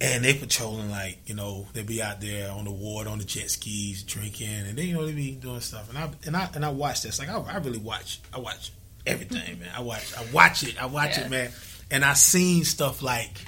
And 0.00 0.24
they 0.24 0.34
patrolling 0.34 0.90
like 0.90 1.18
you 1.26 1.34
know 1.34 1.66
they 1.72 1.82
be 1.82 2.02
out 2.02 2.20
there 2.20 2.50
on 2.50 2.64
the 2.64 2.70
water 2.72 3.08
on 3.08 3.18
the 3.18 3.24
jet 3.24 3.50
skis 3.50 4.02
drinking 4.02 4.48
and 4.48 4.76
they 4.76 4.84
you 4.84 4.94
know 4.94 5.06
they 5.06 5.12
be 5.12 5.32
doing 5.32 5.60
stuff. 5.60 5.88
And 5.88 5.96
I 5.96 6.10
and 6.26 6.36
I 6.36 6.48
and 6.54 6.64
I 6.64 6.70
watch 6.70 7.02
this. 7.02 7.18
Like 7.18 7.28
I, 7.28 7.38
I 7.38 7.56
really 7.58 7.78
watch 7.78 8.20
I 8.34 8.38
watch 8.40 8.72
everything 9.06 9.60
man. 9.60 9.68
I 9.74 9.80
watch 9.80 10.12
I 10.16 10.24
watch 10.32 10.62
it. 10.64 10.82
I 10.82 10.86
watch 10.86 11.16
Yeah. 11.16 11.24
it 11.26 11.30
man. 11.30 11.50
And 11.90 12.04
I 12.04 12.14
seen 12.14 12.64
stuff 12.64 13.02
like 13.02 13.46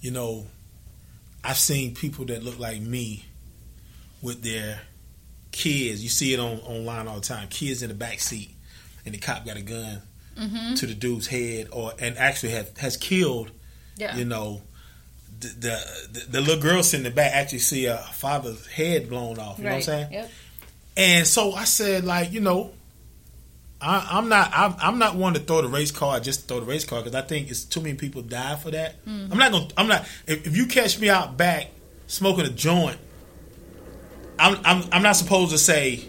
you 0.00 0.10
know 0.10 0.46
I've 1.42 1.56
seen 1.58 1.94
people 1.94 2.26
that 2.26 2.42
look 2.44 2.58
like 2.58 2.80
me 2.80 3.24
with 4.22 4.42
their 4.42 4.80
kids. 5.52 6.02
You 6.02 6.10
see 6.10 6.34
it 6.34 6.40
on 6.40 6.58
online 6.60 7.08
all 7.08 7.16
the 7.16 7.20
time. 7.26 7.48
Kids 7.48 7.82
in 7.82 7.88
the 7.88 7.94
back 7.94 8.20
seat 8.20 8.50
and 9.06 9.14
the 9.14 9.18
cop 9.18 9.46
got 9.46 9.56
a 9.56 9.62
gun 9.62 10.02
hmm 10.38 10.74
to 10.74 10.86
the 10.86 10.94
dude's 10.94 11.26
head 11.26 11.68
or 11.72 11.92
and 11.98 12.16
actually 12.18 12.52
has 12.52 12.70
has 12.78 12.96
killed 12.96 13.50
Yeah. 13.96 14.16
you 14.16 14.24
know, 14.24 14.60
the, 15.40 15.48
the 16.10 16.26
the 16.30 16.40
little 16.40 16.60
girl 16.60 16.82
sitting 16.82 17.06
in 17.06 17.12
the 17.12 17.14
back 17.14 17.32
actually 17.32 17.58
see 17.60 17.86
a 17.86 17.96
father's 17.96 18.66
head 18.66 19.08
blown 19.08 19.38
off. 19.38 19.58
You 19.58 19.64
know 19.64 19.70
what 19.70 19.76
I'm 19.76 19.82
saying? 19.82 20.12
Yep. 20.12 20.30
And 20.96 21.26
so 21.26 21.52
I 21.52 21.64
said, 21.64 22.04
like, 22.04 22.32
you 22.32 22.40
know, 22.40 22.72
I, 23.80 24.08
I'm 24.10 24.28
not 24.28 24.50
I'm, 24.52 24.74
I'm 24.80 24.98
not 24.98 25.14
one 25.14 25.34
to 25.34 25.40
throw 25.40 25.62
the 25.62 25.68
race 25.68 25.92
car 25.92 26.18
just 26.18 26.48
throw 26.48 26.60
the 26.60 26.66
race 26.66 26.84
car 26.84 27.00
because 27.00 27.14
I 27.14 27.22
think 27.22 27.50
it's 27.50 27.64
too 27.64 27.80
many 27.80 27.94
people 27.94 28.22
die 28.22 28.56
for 28.56 28.72
that. 28.72 29.04
Mm-hmm. 29.06 29.32
I'm 29.32 29.38
not 29.38 29.52
gonna 29.52 29.68
I'm 29.76 29.86
not 29.86 30.02
if, 30.26 30.46
if 30.46 30.56
you 30.56 30.66
catch 30.66 30.98
me 30.98 31.08
out 31.08 31.36
back 31.36 31.68
smoking 32.08 32.44
a 32.44 32.50
joint, 32.50 32.98
I'm 34.38 34.58
I'm 34.64 34.84
I'm 34.90 35.02
not 35.02 35.14
supposed 35.14 35.52
to 35.52 35.58
say, 35.58 36.04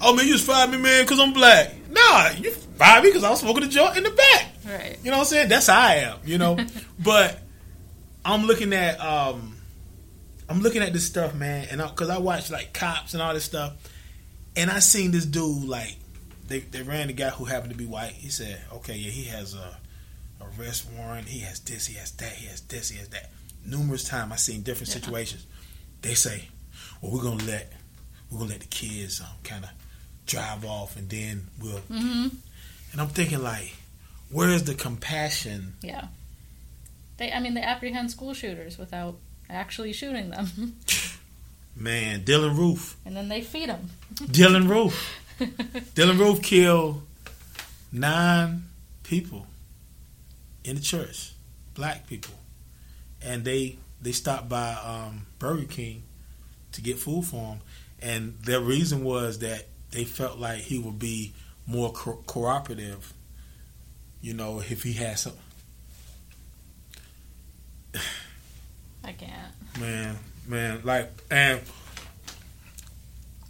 oh 0.00 0.14
man, 0.14 0.26
you 0.26 0.34
just 0.34 0.46
fired 0.46 0.70
me, 0.70 0.78
man, 0.78 1.04
because 1.04 1.18
I'm 1.18 1.32
black. 1.32 1.74
Nah, 1.90 2.30
you 2.30 2.52
fired 2.52 3.02
me 3.02 3.10
because 3.10 3.24
I 3.24 3.30
was 3.30 3.40
smoking 3.40 3.64
a 3.64 3.68
joint 3.68 3.96
in 3.96 4.04
the 4.04 4.10
back. 4.10 4.52
Right. 4.64 4.98
You 5.02 5.10
know 5.10 5.16
what 5.16 5.22
I'm 5.22 5.30
saying? 5.30 5.48
That's 5.48 5.66
how 5.66 5.80
I 5.80 5.94
am, 5.94 6.18
you 6.24 6.38
know. 6.38 6.58
but 7.02 7.40
I'm 8.28 8.46
looking 8.46 8.72
at 8.72 9.00
um 9.00 9.56
I'm 10.48 10.60
looking 10.60 10.82
at 10.82 10.92
this 10.92 11.06
stuff, 11.06 11.34
man, 11.34 11.66
and 11.70 11.80
because 11.82 12.08
I, 12.10 12.18
watch 12.18 12.50
like 12.50 12.72
cops 12.72 13.12
and 13.14 13.22
all 13.22 13.34
this 13.34 13.44
stuff, 13.44 13.74
and 14.56 14.70
I 14.70 14.78
seen 14.78 15.10
this 15.10 15.26
dude 15.26 15.68
like 15.68 15.96
they 16.46 16.60
they 16.60 16.82
ran 16.82 17.06
the 17.08 17.12
guy 17.12 17.30
who 17.30 17.44
happened 17.44 17.72
to 17.72 17.76
be 17.78 17.86
white. 17.86 18.12
He 18.12 18.28
said, 18.30 18.60
okay, 18.72 18.94
yeah, 18.96 19.10
he 19.10 19.24
has 19.24 19.54
a 19.54 19.76
arrest 20.40 20.88
warrant, 20.96 21.26
he 21.28 21.40
has 21.40 21.60
this, 21.60 21.86
he 21.86 21.94
has 21.98 22.12
that, 22.12 22.32
he 22.32 22.46
has 22.46 22.60
this, 22.62 22.88
he 22.90 22.98
has 22.98 23.08
that. 23.08 23.30
Numerous 23.66 24.04
times 24.04 24.32
I 24.32 24.36
seen 24.36 24.62
different 24.62 24.88
Yeah. 24.88 25.00
situations. 25.00 25.46
They 26.02 26.14
say, 26.14 26.48
well, 27.02 27.12
we're 27.12 27.22
gonna 27.22 27.44
let 27.44 27.72
we're 28.30 28.38
gonna 28.38 28.50
let 28.50 28.60
the 28.60 28.66
kids 28.66 29.20
um, 29.20 29.26
kind 29.44 29.64
of 29.64 29.70
drive 30.26 30.64
off, 30.64 30.96
and 30.96 31.08
then 31.08 31.46
we'll. 31.60 31.78
hmm 31.78 32.28
And 32.92 33.00
I'm 33.00 33.08
thinking 33.08 33.42
like, 33.42 33.74
where's 34.30 34.62
the 34.64 34.74
compassion? 34.74 35.74
Yeah. 35.82 36.06
They, 37.18 37.32
I 37.32 37.40
mean, 37.40 37.54
they 37.54 37.62
apprehend 37.62 38.10
school 38.10 38.32
shooters 38.34 38.78
without 38.78 39.16
actually 39.50 39.92
shooting 39.92 40.30
them, 40.30 40.76
Man, 41.76 42.22
Dylann 42.24 42.56
Roof. 42.56 42.96
and 43.04 43.16
then 43.16 43.28
they 43.28 43.40
feed 43.40 43.68
them. 43.68 43.90
Dylann 44.14 44.68
Roof. 44.68 45.14
Dylann 45.40 46.18
Roof 46.18 46.42
killed 46.42 47.02
nine 47.92 48.64
people 49.04 49.46
in 50.64 50.76
the 50.76 50.82
church, 50.82 51.32
black 51.74 52.06
people, 52.06 52.34
and 53.22 53.44
they 53.44 53.78
they 54.02 54.12
stopped 54.12 54.48
by 54.48 54.72
um, 54.74 55.26
Burger 55.38 55.64
King 55.66 56.02
to 56.72 56.80
get 56.82 56.98
food 56.98 57.24
for 57.24 57.52
him, 57.54 57.58
and 58.00 58.38
their 58.42 58.60
reason 58.60 59.02
was 59.04 59.38
that 59.40 59.66
they 59.90 60.04
felt 60.04 60.38
like 60.38 60.58
he 60.60 60.78
would 60.78 60.98
be 60.98 61.32
more 61.66 61.92
co- 61.92 62.22
cooperative, 62.26 63.12
you 64.20 64.34
know, 64.34 64.60
if 64.60 64.82
he 64.82 64.92
had 64.94 65.18
some. 65.18 65.32
I 69.08 69.12
can't. 69.12 69.80
Man, 69.80 70.18
man, 70.46 70.80
like, 70.84 71.10
and 71.30 71.62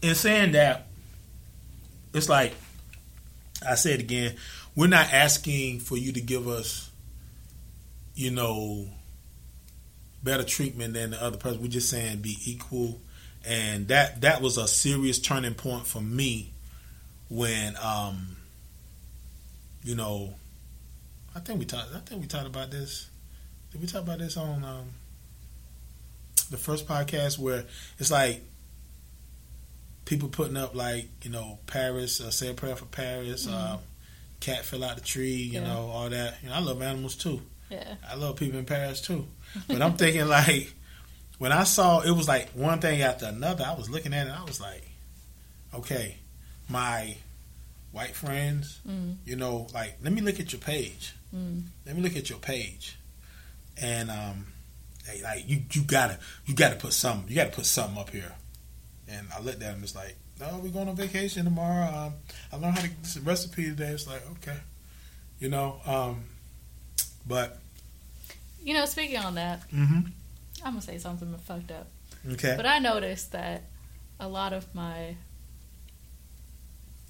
in 0.00 0.14
saying 0.14 0.52
that, 0.52 0.86
it's 2.14 2.28
like 2.28 2.54
I 3.66 3.74
said 3.74 3.98
again, 3.98 4.36
we're 4.76 4.86
not 4.86 5.12
asking 5.12 5.80
for 5.80 5.96
you 5.96 6.12
to 6.12 6.20
give 6.20 6.46
us, 6.46 6.88
you 8.14 8.30
know, 8.30 8.86
better 10.22 10.44
treatment 10.44 10.94
than 10.94 11.10
the 11.10 11.20
other 11.20 11.38
person. 11.38 11.60
We're 11.60 11.66
just 11.66 11.90
saying 11.90 12.18
be 12.18 12.36
equal, 12.44 13.00
and 13.44 13.88
that 13.88 14.20
that 14.20 14.40
was 14.40 14.58
a 14.58 14.68
serious 14.68 15.18
turning 15.18 15.54
point 15.54 15.88
for 15.88 16.00
me 16.00 16.52
when, 17.28 17.76
um, 17.82 18.36
you 19.82 19.96
know, 19.96 20.34
I 21.34 21.40
think 21.40 21.58
we 21.58 21.64
talked. 21.64 21.92
I 21.96 21.98
think 21.98 22.20
we 22.20 22.28
talked 22.28 22.46
about 22.46 22.70
this. 22.70 23.10
Did 23.72 23.80
we 23.80 23.88
talk 23.88 24.02
about 24.02 24.20
this 24.20 24.36
on? 24.36 24.62
Um, 24.62 24.90
the 26.50 26.56
first 26.56 26.86
podcast 26.86 27.38
where 27.38 27.64
it's 27.98 28.10
like 28.10 28.42
people 30.04 30.28
putting 30.28 30.56
up 30.56 30.74
like 30.74 31.08
you 31.22 31.30
know 31.30 31.58
Paris, 31.66 32.20
uh, 32.20 32.30
say 32.30 32.48
a 32.50 32.54
prayer 32.54 32.76
for 32.76 32.86
Paris, 32.86 33.46
uh, 33.46 33.78
cat 34.40 34.64
fell 34.64 34.84
out 34.84 34.96
the 34.96 35.02
tree, 35.02 35.32
you 35.34 35.60
Yeah. 35.60 35.64
know 35.66 35.90
all 35.90 36.08
that. 36.08 36.36
You 36.42 36.48
know, 36.48 36.54
I 36.54 36.60
love 36.60 36.80
animals 36.82 37.14
too. 37.16 37.42
Yeah. 37.70 37.94
I 38.08 38.14
love 38.14 38.36
people 38.36 38.58
in 38.58 38.64
Paris 38.64 39.00
too. 39.00 39.26
But 39.68 39.82
I'm 39.82 39.96
thinking 39.96 40.26
like 40.28 40.72
when 41.38 41.52
I 41.52 41.64
saw 41.64 42.00
it 42.00 42.10
was 42.10 42.28
like 42.28 42.50
one 42.50 42.80
thing 42.80 43.02
after 43.02 43.26
another. 43.26 43.64
I 43.64 43.74
was 43.74 43.88
looking 43.90 44.14
at 44.14 44.26
it. 44.26 44.32
I 44.32 44.44
was 44.44 44.60
like, 44.60 44.84
okay, 45.74 46.16
my 46.68 47.16
white 47.92 48.14
friends, 48.14 48.80
Mm. 48.88 49.16
you 49.24 49.36
know, 49.36 49.66
like 49.74 49.96
let 50.02 50.12
me 50.12 50.20
look 50.20 50.40
at 50.40 50.52
your 50.52 50.60
page. 50.60 51.14
Mm. 51.34 51.64
Let 51.86 51.94
me 51.96 52.02
look 52.02 52.16
at 52.16 52.30
your 52.30 52.38
page, 52.38 52.96
and 53.76 54.10
um, 54.10 54.46
hey, 55.08 55.22
like 55.22 55.48
you, 55.48 55.62
you 55.72 55.82
gotta, 55.82 56.18
you 56.46 56.54
gotta 56.54 56.76
put 56.76 56.92
some, 56.92 57.24
you 57.28 57.34
gotta 57.34 57.50
put 57.50 57.66
something 57.66 57.98
up 57.98 58.10
here. 58.10 58.32
And 59.08 59.26
I 59.34 59.40
looked 59.40 59.62
at 59.62 59.74
him, 59.74 59.82
it's 59.82 59.94
like, 59.96 60.16
no, 60.38 60.60
we're 60.62 60.68
going 60.70 60.88
on 60.88 60.96
vacation 60.96 61.44
tomorrow. 61.44 61.86
Um, 61.86 62.12
I 62.52 62.56
learned 62.56 62.76
how 62.76 62.82
to 62.82 63.02
this 63.02 63.16
recipe 63.18 63.64
today. 63.64 63.88
It's 63.88 64.06
like, 64.06 64.22
okay, 64.32 64.58
you 65.40 65.48
know, 65.48 65.80
um, 65.86 66.24
but 67.26 67.58
You 68.62 68.74
know, 68.74 68.84
speaking 68.84 69.16
on 69.18 69.34
that, 69.36 69.62
hmm 69.70 70.00
I'm 70.64 70.72
gonna 70.72 70.82
say 70.82 70.98
something 70.98 71.34
fucked 71.38 71.70
up. 71.70 71.86
okay, 72.32 72.54
But 72.56 72.66
I 72.66 72.78
noticed 72.80 73.32
that 73.32 73.62
a 74.20 74.28
lot 74.28 74.52
of 74.52 74.72
my, 74.74 75.16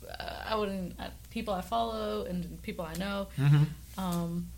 uh, 0.08 0.42
I 0.46 0.54
wouldn't 0.56 0.98
uh, 1.00 1.08
people 1.30 1.54
I 1.54 1.60
follow 1.62 2.24
and 2.24 2.60
people 2.62 2.84
I 2.84 2.94
know, 2.94 3.28
hmm 3.36 3.64
um, 3.96 4.48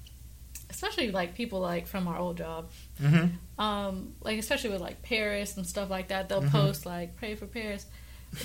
especially 0.70 1.10
like 1.10 1.34
people 1.34 1.60
like 1.60 1.86
from 1.86 2.08
our 2.08 2.16
old 2.18 2.36
job, 2.38 2.70
hmm 3.00 3.26
um, 3.58 4.14
like 4.22 4.38
especially 4.38 4.70
with 4.70 4.80
like 4.80 5.02
Paris 5.02 5.56
and 5.56 5.66
stuff 5.66 5.90
like 5.90 6.08
that. 6.08 6.28
They'll 6.28 6.42
Mhm. 6.42 6.50
post 6.50 6.86
like 6.86 7.16
pray 7.16 7.34
for 7.34 7.46
Paris, 7.46 7.84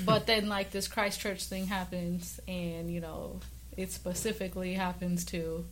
but 0.05 0.25
then 0.27 0.49
like 0.49 0.71
this 0.71 0.87
Christchurch 0.87 1.43
thing 1.45 1.67
happens, 1.67 2.39
and 2.47 2.91
you 2.91 2.99
know 3.01 3.39
it 3.77 3.91
specifically 3.91 4.73
happens 4.73 5.25
to 5.25 5.65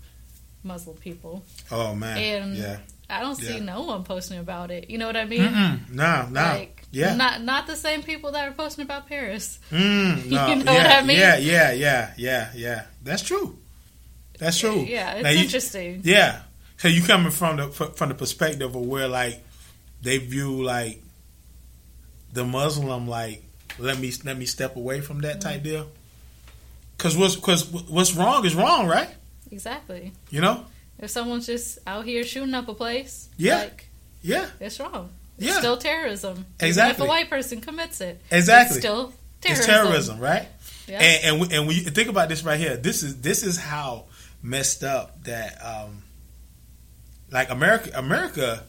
Muslim 0.64 0.96
people. 0.98 1.44
oh 1.72 1.94
man, 1.96 2.18
And- 2.18 2.56
yeah, 2.56 2.78
I 3.10 3.20
don't 3.20 3.36
see 3.36 3.56
Yeah. 3.58 3.64
no 3.64 3.82
one 3.84 4.04
posting 4.06 4.40
about 4.40 4.72
it. 4.72 4.90
You 4.90 4.98
know 4.98 5.08
what 5.08 5.18
I 5.18 5.26
mean? 5.26 5.42
Mm-mm. 5.42 5.90
No, 5.90 6.28
no. 6.30 6.42
Like, 6.42 6.84
yeah. 6.92 7.16
not 7.16 7.42
not 7.44 7.68
the 7.68 7.76
same 7.76 8.02
people 8.02 8.32
that 8.32 8.48
are 8.48 8.54
posting 8.54 8.84
about 8.86 9.08
Paris. 9.10 9.60
Mm, 9.72 10.26
no. 10.30 10.48
You 10.48 10.56
know 10.64 10.72
yeah, 10.72 10.78
what 10.84 10.92
I 10.92 11.02
mean? 11.06 11.18
Yeah, 11.20 11.38
yeah, 11.38 11.72
yeah, 11.74 12.14
yeah, 12.18 12.50
yeah. 12.56 12.84
That's 13.04 13.22
true. 13.24 13.58
That's 14.40 14.58
true. 14.58 14.82
Yeah, 14.82 15.14
it's 15.14 15.24
Now, 15.24 15.30
you- 15.30 15.40
interesting. 15.44 16.02
Yeah. 16.04 16.42
So 16.78 16.88
you 16.88 17.02
coming 17.04 17.32
from 17.32 17.58
the 17.58 17.68
from 17.70 18.10
the 18.10 18.16
perspective 18.16 18.76
of 18.76 18.82
where 18.86 19.08
like 19.08 19.42
they 20.02 20.18
view 20.18 20.64
like 20.64 21.02
the 22.34 22.44
Muslim 22.44 23.08
like 23.08 23.44
let 23.80 23.98
me 24.00 24.12
let 24.26 24.38
me 24.38 24.46
step 24.46 24.76
away 24.76 25.02
from 25.02 25.22
that 25.22 25.40
type 25.42 25.58
Mm-hmm. 25.62 25.64
deal. 25.64 25.88
Cause 26.98 27.16
what's 27.18 27.36
cause 27.36 27.70
what's 27.72 28.14
wrong 28.14 28.46
is 28.46 28.56
wrong, 28.56 28.88
right? 28.88 29.10
Exactly. 29.52 30.12
You 30.30 30.42
know? 30.42 30.66
If 31.00 31.10
someone's 31.10 31.46
just 31.46 31.80
out 31.86 32.06
here 32.06 32.24
shooting 32.24 32.54
up 32.54 32.68
a 32.68 32.74
place, 32.74 33.30
Yeah. 33.38 33.58
like 33.60 33.88
Yeah. 34.22 34.48
it's 34.60 34.80
wrong. 34.80 35.10
It's 35.38 35.48
Yeah. 35.48 35.60
still 35.60 35.78
terrorism. 35.78 36.32
Even 36.60 36.68
Exactly. 36.70 37.04
if 37.04 37.08
a 37.08 37.10
white 37.10 37.30
person 37.30 37.62
commits 37.62 38.02
it, 38.02 38.22
Exactly. 38.32 38.78
it's 38.78 38.86
still 38.86 39.14
terrorism. 39.42 39.60
It's 39.60 39.66
terrorism, 39.66 40.20
right? 40.20 40.48
Yeah. 40.88 41.02
And 41.02 41.24
and, 41.26 41.42
we, 41.50 41.56
and 41.58 41.68
we 41.68 41.80
think 41.80 42.10
about 42.10 42.30
this 42.30 42.44
right 42.44 42.60
here. 42.60 42.78
This 42.78 43.04
is 43.04 43.22
this 43.22 43.44
is 43.44 43.58
how 43.58 44.06
messed 44.44 44.84
up 44.84 45.24
that 45.24 45.58
um 45.66 46.04
like 47.32 47.50
America 47.50 47.90
America 47.96 48.64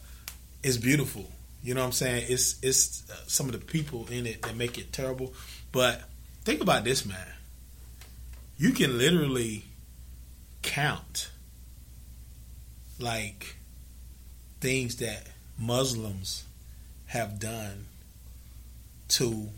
is 0.63 0.79
beautiful. 0.79 1.31
You 1.63 1.75
know 1.75 1.81
what 1.81 1.87
I'm 1.89 1.93
saying? 1.93 2.27
It's 2.29 2.57
it's 2.63 3.11
uh, 3.11 3.15
some 3.27 3.47
of 3.47 3.53
the 3.53 3.59
people 3.59 4.07
in 4.11 4.27
it 4.27 4.43
that 4.43 4.57
make 4.57 4.79
it 4.79 4.93
terrible. 4.93 5.35
But 5.73 6.03
think 6.45 6.61
about 6.63 6.85
this, 6.85 7.05
man. 7.05 7.27
You 8.57 8.71
can 8.73 8.97
literally 8.97 9.65
count 10.63 11.31
like 12.99 13.57
things 14.61 14.97
that 14.97 15.27
Muslims 15.59 16.45
have 17.07 17.39
done 17.41 17.87
to 19.09 19.49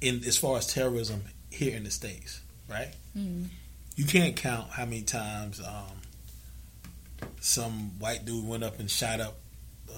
in 0.00 0.22
as 0.26 0.36
far 0.36 0.58
as 0.58 0.66
terrorism 0.72 1.24
here 1.50 1.76
in 1.76 1.84
the 1.84 1.90
states, 1.90 2.40
right? 2.68 2.92
Mhm. 3.16 3.48
You 3.96 4.04
can't 4.04 4.34
count 4.36 4.70
how 4.70 4.84
many 4.84 5.02
times 5.02 5.60
um, 5.60 7.28
some 7.40 7.98
white 7.98 8.24
dude 8.24 8.46
went 8.46 8.64
up 8.64 8.78
and 8.80 8.90
shot 8.90 9.20
up 9.20 9.36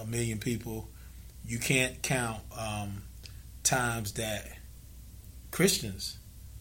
a 0.00 0.04
million 0.06 0.38
people. 0.38 0.88
You 1.46 1.58
can't 1.58 2.02
count 2.02 2.40
um, 2.58 3.02
times 3.62 4.12
that 4.14 4.46
Christians, 5.50 6.18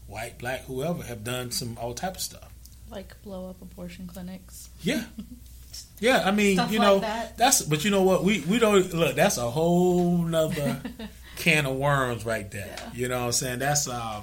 white, 0.08 0.38
black, 0.38 0.62
whoever, 0.66 1.04
have 1.04 1.24
done 1.24 1.52
some 1.52 1.78
all 1.80 1.94
type 1.94 2.16
of 2.16 2.22
stuff. 2.22 2.52
like 2.90 3.22
blow 3.24 3.50
up 3.50 3.62
abortion 3.62 4.08
clinics. 4.08 4.70
Yeah, 4.82 5.04
yeah. 6.00 6.24
I 6.26 6.32
mean, 6.32 6.56
Stuff 6.56 6.72
you 6.72 6.80
like 6.80 6.88
know, 6.88 7.00
that. 7.00 7.38
that's. 7.38 7.62
But 7.64 7.84
you 7.84 7.92
know 7.92 8.04
what? 8.04 8.24
We 8.24 8.42
we 8.42 8.60
don't 8.60 8.94
look. 8.94 9.16
That's 9.16 9.38
a 9.38 9.50
whole 9.50 10.20
nother 10.20 10.82
can 11.36 11.66
of 11.66 11.76
worms 11.76 12.24
right 12.26 12.50
there. 12.50 12.76
Yeah. 12.78 12.90
You 12.94 13.08
know 13.10 13.20
what 13.20 13.26
I'm 13.26 13.32
saying? 13.34 13.60
That's 13.60 13.90
uh, 13.90 14.22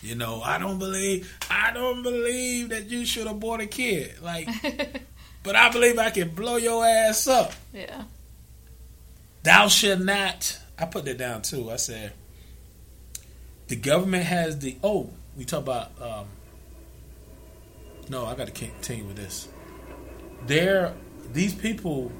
you 0.00 0.14
know, 0.14 0.40
I 0.42 0.58
don't 0.58 0.78
believe 0.78 1.38
I 1.50 1.72
don't 1.72 2.02
believe 2.02 2.68
that 2.70 2.88
you 2.88 3.04
should 3.04 3.26
abort 3.26 3.60
a 3.60 3.66
kid. 3.66 4.14
Like, 4.22 4.48
but 5.42 5.56
I 5.56 5.70
believe 5.70 5.98
I 5.98 6.10
can 6.10 6.30
blow 6.30 6.56
your 6.56 6.84
ass 6.86 7.26
up. 7.26 7.52
yeah. 7.72 8.04
Thou 9.42 9.68
should 9.68 10.00
not. 10.00 10.58
I 10.78 10.84
put 10.84 11.04
that 11.06 11.18
down 11.18 11.42
too. 11.42 11.70
I 11.70 11.76
said 11.76 12.12
the 13.68 13.76
government 13.76 14.24
has 14.24 14.58
the. 14.58 14.76
Oh, 14.82 15.10
we 15.36 15.44
talk 15.44 15.60
about. 15.60 15.90
Um, 16.00 16.26
no, 18.08 18.24
I 18.24 18.34
got 18.34 18.46
to 18.46 18.52
continue 18.52 19.04
with 19.04 19.16
this. 19.16 19.48
There, 20.46 20.94
these 21.32 21.54
people 21.54 22.10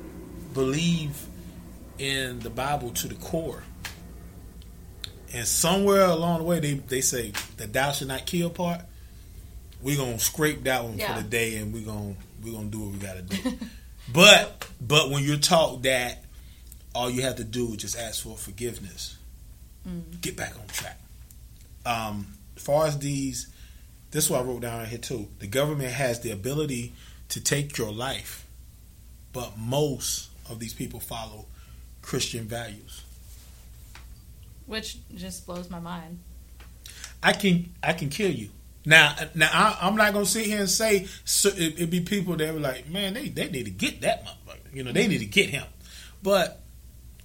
believe 0.52 1.26
in 1.98 2.40
the 2.40 2.50
Bible 2.50 2.90
to 2.90 3.08
the 3.08 3.14
core, 3.14 3.62
and 5.32 5.46
somewhere 5.46 6.02
along 6.06 6.38
the 6.38 6.44
way, 6.44 6.60
they 6.60 6.74
they 6.74 7.00
say 7.00 7.32
the 7.58 7.66
"thou 7.66 7.92
should 7.92 8.08
not 8.08 8.26
kill" 8.26 8.50
part. 8.50 8.80
We're 9.82 9.96
gonna 9.96 10.18
scrape 10.18 10.64
that 10.64 10.84
one 10.84 10.98
Yeah. 10.98 11.14
for 11.16 11.22
the 11.22 11.28
day, 11.28 11.56
and 11.56 11.72
we're 11.72 11.84
gonna 11.84 12.14
we're 12.42 12.52
gonna 12.52 12.68
do 12.68 12.80
what 12.80 12.92
we 12.92 12.98
gotta 12.98 13.22
do. 13.22 13.58
but 14.12 14.66
but 14.80 15.10
when 15.10 15.22
you're 15.24 15.36
taught 15.36 15.82
that 15.82 16.24
all 16.94 17.10
you 17.10 17.22
have 17.22 17.36
to 17.36 17.44
do 17.44 17.68
is 17.72 17.76
just 17.76 17.98
ask 17.98 18.22
for 18.22 18.36
forgiveness. 18.36 19.16
Get 20.20 20.36
back 20.36 20.54
on 20.58 20.66
track. 20.66 21.00
Um, 21.86 22.34
as 22.56 22.62
far 22.62 22.86
as 22.86 22.98
these, 22.98 23.46
this 24.10 24.24
is 24.24 24.30
what 24.30 24.40
I 24.40 24.44
wrote 24.44 24.60
down 24.60 24.80
right 24.80 24.88
here 24.88 24.98
too. 24.98 25.28
The 25.38 25.46
government 25.46 25.92
has 25.92 26.20
the 26.20 26.30
ability 26.30 26.92
to 27.30 27.40
take 27.40 27.78
your 27.78 27.90
life, 27.90 28.46
but 29.32 29.56
most 29.56 30.28
of 30.50 30.58
these 30.60 30.74
people 30.74 31.00
follow 31.00 31.46
Christian 32.02 32.44
values. 32.44 33.02
Which 34.66 34.98
just 35.14 35.46
blows 35.46 35.70
my 35.70 35.80
mind. 35.80 36.18
I 37.22 37.32
can 37.32 37.72
I 37.82 37.92
can 37.92 38.08
kill 38.08 38.30
you. 38.30 38.50
Now, 38.86 39.14
now 39.34 39.50
I, 39.52 39.78
I'm 39.82 39.96
not 39.96 40.12
gonna 40.12 40.24
sit 40.24 40.46
here 40.46 40.60
and 40.60 40.70
say 40.70 41.06
so 41.24 41.50
it, 41.50 41.80
it 41.80 41.90
be 41.90 42.00
people 42.00 42.36
that 42.36 42.54
were 42.54 42.60
like, 42.60 42.88
man, 42.88 43.14
they, 43.14 43.28
they 43.28 43.50
need 43.50 43.64
to 43.64 43.70
get 43.70 44.00
that 44.02 44.24
motherfucker. 44.24 44.74
You 44.74 44.84
know, 44.84 44.92
they 44.92 45.06
need 45.06 45.18
to 45.18 45.26
get 45.26 45.50
him. 45.50 45.64
But 46.22 46.60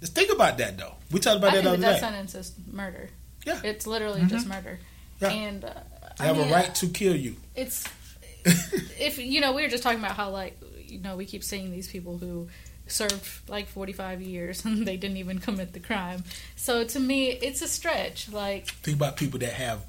let's 0.01 0.11
think 0.13 0.31
about 0.31 0.57
that 0.57 0.77
though. 0.77 0.95
We 1.11 1.19
talked 1.19 1.37
about 1.37 1.53
I 1.53 1.57
that 1.57 1.63
think 1.63 1.79
the 1.81 1.87
other 1.87 1.93
death 1.93 1.95
day. 1.95 1.99
sentence 1.99 2.35
is 2.35 2.53
murder. 2.71 3.09
Yeah. 3.45 3.61
It's 3.63 3.87
literally 3.87 4.23
just 4.23 4.47
murder. 4.47 4.79
Yeah. 5.21 5.29
And 5.29 5.65
uh, 5.65 5.73
I 6.19 6.25
have 6.25 6.37
mean, 6.37 6.49
a 6.49 6.51
right 6.51 6.73
to 6.75 6.87
kill 6.87 7.15
you. 7.15 7.35
It's 7.55 7.85
if 8.45 9.17
you 9.17 9.39
know 9.39 9.53
we 9.53 9.61
were 9.61 9.69
just 9.69 9.83
talking 9.83 9.99
about 9.99 10.17
how 10.17 10.29
like 10.31 10.59
you 10.77 10.99
know 10.99 11.15
we 11.15 11.25
keep 11.25 11.43
seeing 11.43 11.71
these 11.71 11.87
people 11.87 12.17
who 12.17 12.49
served 12.87 13.49
like 13.49 13.67
45 13.67 14.21
years 14.21 14.65
and 14.65 14.85
they 14.87 14.97
didn't 14.97 15.17
even 15.17 15.39
commit 15.39 15.73
the 15.73 15.79
crime. 15.79 16.23
So 16.55 16.83
to 16.83 16.99
me, 16.99 17.29
it's 17.31 17.61
a 17.61 17.67
stretch. 17.67 18.31
Like 18.31 18.67
Think 18.67 18.97
about 18.97 19.17
people 19.17 19.39
that 19.39 19.53
have 19.53 19.85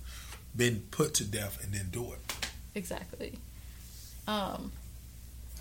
been 0.57 0.83
put 0.91 1.15
to 1.15 1.25
death 1.25 1.63
and 1.65 1.73
then 1.73 1.89
do 1.91 2.13
it. 2.13 2.49
exactly. 2.75 3.39
Um, 4.27 4.73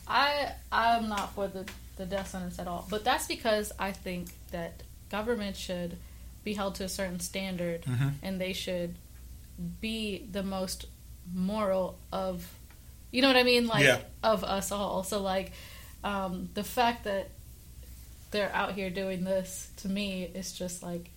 I 0.08 0.52
I'm 0.72 1.10
not 1.10 1.34
for 1.34 1.48
the 1.48 1.66
the 1.96 2.06
death 2.06 2.30
sentence 2.30 2.60
at 2.60 2.68
all, 2.68 2.86
but 2.90 3.04
that's 3.04 3.28
because 3.28 3.72
I 3.78 3.92
think 3.92 4.30
that 4.52 4.82
government 5.10 5.56
should 5.56 5.98
be 6.44 6.54
held 6.54 6.76
to 6.76 6.84
a 6.86 6.90
certain 6.90 7.20
standard, 7.20 7.84
Mhm. 7.84 8.14
and 8.24 8.42
they 8.42 8.54
should 8.54 8.96
be 9.80 10.26
the 10.32 10.42
most 10.44 10.86
moral 11.34 11.98
of, 12.12 12.46
you 13.12 13.22
know 13.22 13.28
what 13.28 13.38
I 13.38 13.44
mean, 13.44 13.68
like 13.68 13.86
Yeah. 13.86 14.00
of 14.24 14.44
us 14.44 14.72
all. 14.72 15.04
So 15.04 15.22
like, 15.22 15.52
um, 16.04 16.50
the 16.54 16.64
fact 16.64 17.04
that 17.06 17.30
they're 18.32 18.52
out 18.54 18.74
here 18.74 18.90
doing 18.90 19.24
this 19.24 19.70
to 19.78 19.88
me 19.88 20.24
is 20.24 20.52
just 20.54 20.82
like 20.84 21.10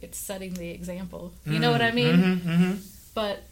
it's 0.00 0.18
setting 0.18 0.54
the 0.54 0.70
example. 0.70 1.32
You 1.46 1.58
know 1.58 1.70
what 1.70 1.82
I 1.82 1.90
mean? 1.90 2.16
Mm-hmm, 2.16 2.50
mm-hmm. 2.50 2.74
but 3.14 3.42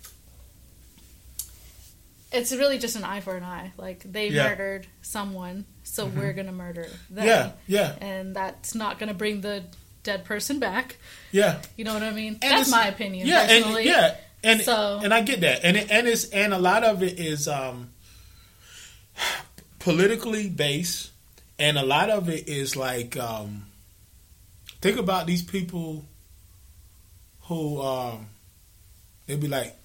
it's 2.33 2.53
really 2.53 2.79
just 2.79 2.97
an 2.97 3.05
eye 3.05 3.21
for 3.21 3.37
an 3.37 3.45
eye. 3.45 3.73
Like 3.77 4.01
they 4.11 4.29
Yeah. 4.29 4.49
murdered 4.49 4.87
someone, 5.03 5.65
so 5.85 6.07
we're 6.07 6.33
gonna 6.33 6.53
murder 6.53 6.89
them. 7.11 7.27
Yeah, 7.27 7.53
yeah, 7.67 7.95
and 8.01 8.35
that's 8.37 8.75
not 8.75 8.99
gonna 8.99 9.15
bring 9.15 9.41
the 9.41 9.65
dead 10.03 10.25
person 10.25 10.59
back. 10.59 10.97
yeah. 11.33 11.61
You 11.77 11.85
know 11.85 11.95
what 11.95 12.03
I 12.03 12.11
mean? 12.11 12.39
And 12.43 12.59
that's 12.59 12.71
my 12.71 12.87
opinion. 12.89 13.27
Yeah, 13.27 13.43
and 13.51 13.85
yeah, 13.85 14.17
and 14.45 14.61
So- 14.63 15.01
and 15.03 15.13
I 15.15 15.23
get 15.23 15.41
that, 15.41 15.65
and 15.65 15.77
it, 15.77 15.91
and 15.91 16.07
it's 16.07 16.29
and 16.31 16.53
a 16.53 16.59
lot 16.59 16.85
of 16.85 17.03
it 17.03 17.19
is 17.19 17.49
um 17.49 17.91
politically 19.79 20.49
based, 20.49 21.11
and 21.59 21.79
a 21.79 21.85
lot 21.85 22.11
of 22.11 22.29
it 22.29 22.49
is 22.49 22.77
like 22.77 23.17
um 23.17 23.67
think 24.81 24.97
about 24.99 25.27
these 25.27 25.43
people 25.43 26.05
who 27.43 27.81
um 27.81 28.27
they'd 29.27 29.41
be 29.41 29.49
like, 29.49 29.77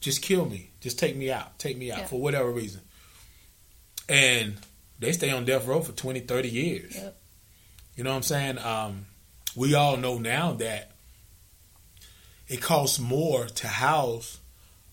just 0.00 0.22
kill 0.22 0.44
me, 0.44 0.70
just 0.80 0.98
take 0.98 1.16
me 1.16 1.30
out, 1.30 1.58
take 1.58 1.76
me 1.78 1.90
out 1.90 1.98
Yeah. 2.00 2.06
for 2.06 2.20
whatever 2.20 2.50
reason, 2.50 2.80
and 4.08 4.56
they 4.98 5.12
stay 5.12 5.30
on 5.30 5.44
death 5.44 5.66
row 5.66 5.80
for 5.80 5.92
20, 5.92 6.20
30 6.20 6.48
years. 6.48 6.94
Yep. 6.94 7.16
You 7.96 8.04
know 8.04 8.10
what 8.10 8.16
I'm 8.16 8.22
saying? 8.22 8.58
Um, 8.58 9.06
we 9.56 9.74
all 9.74 9.96
know 9.96 10.18
now 10.18 10.52
that 10.54 10.90
it 12.48 12.60
costs 12.60 12.98
more 12.98 13.46
to 13.46 13.68
house 13.68 14.38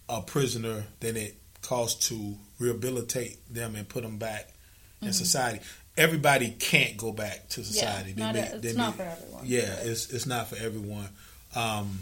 a 0.08 0.22
prisoner 0.22 0.86
than 1.00 1.18
it 1.18 1.36
costs 1.62 2.08
to 2.10 2.36
rehabilitate 2.62 3.40
them 3.54 3.76
and 3.76 3.88
put 3.90 4.04
them 4.04 4.18
back 4.18 4.54
in 5.02 5.12
society. 5.14 5.60
Everybody 5.98 6.52
can't 6.52 6.96
go 6.96 7.12
back 7.12 7.50
to 7.50 7.64
society. 7.64 8.12
Mm-hmm. 8.12 8.20
Yeah, 8.20 8.26
not 8.26 8.36
may- 8.36 8.68
it's 8.70 8.78
not 8.78 8.98
may- 8.98 9.04
for 9.04 9.10
everyone. 9.12 9.42
Yeah, 9.46 9.76
it's 9.82 10.10
it's 10.10 10.26
not 10.26 10.48
for 10.48 10.56
everyone. 10.56 11.10
Um, 11.56 12.00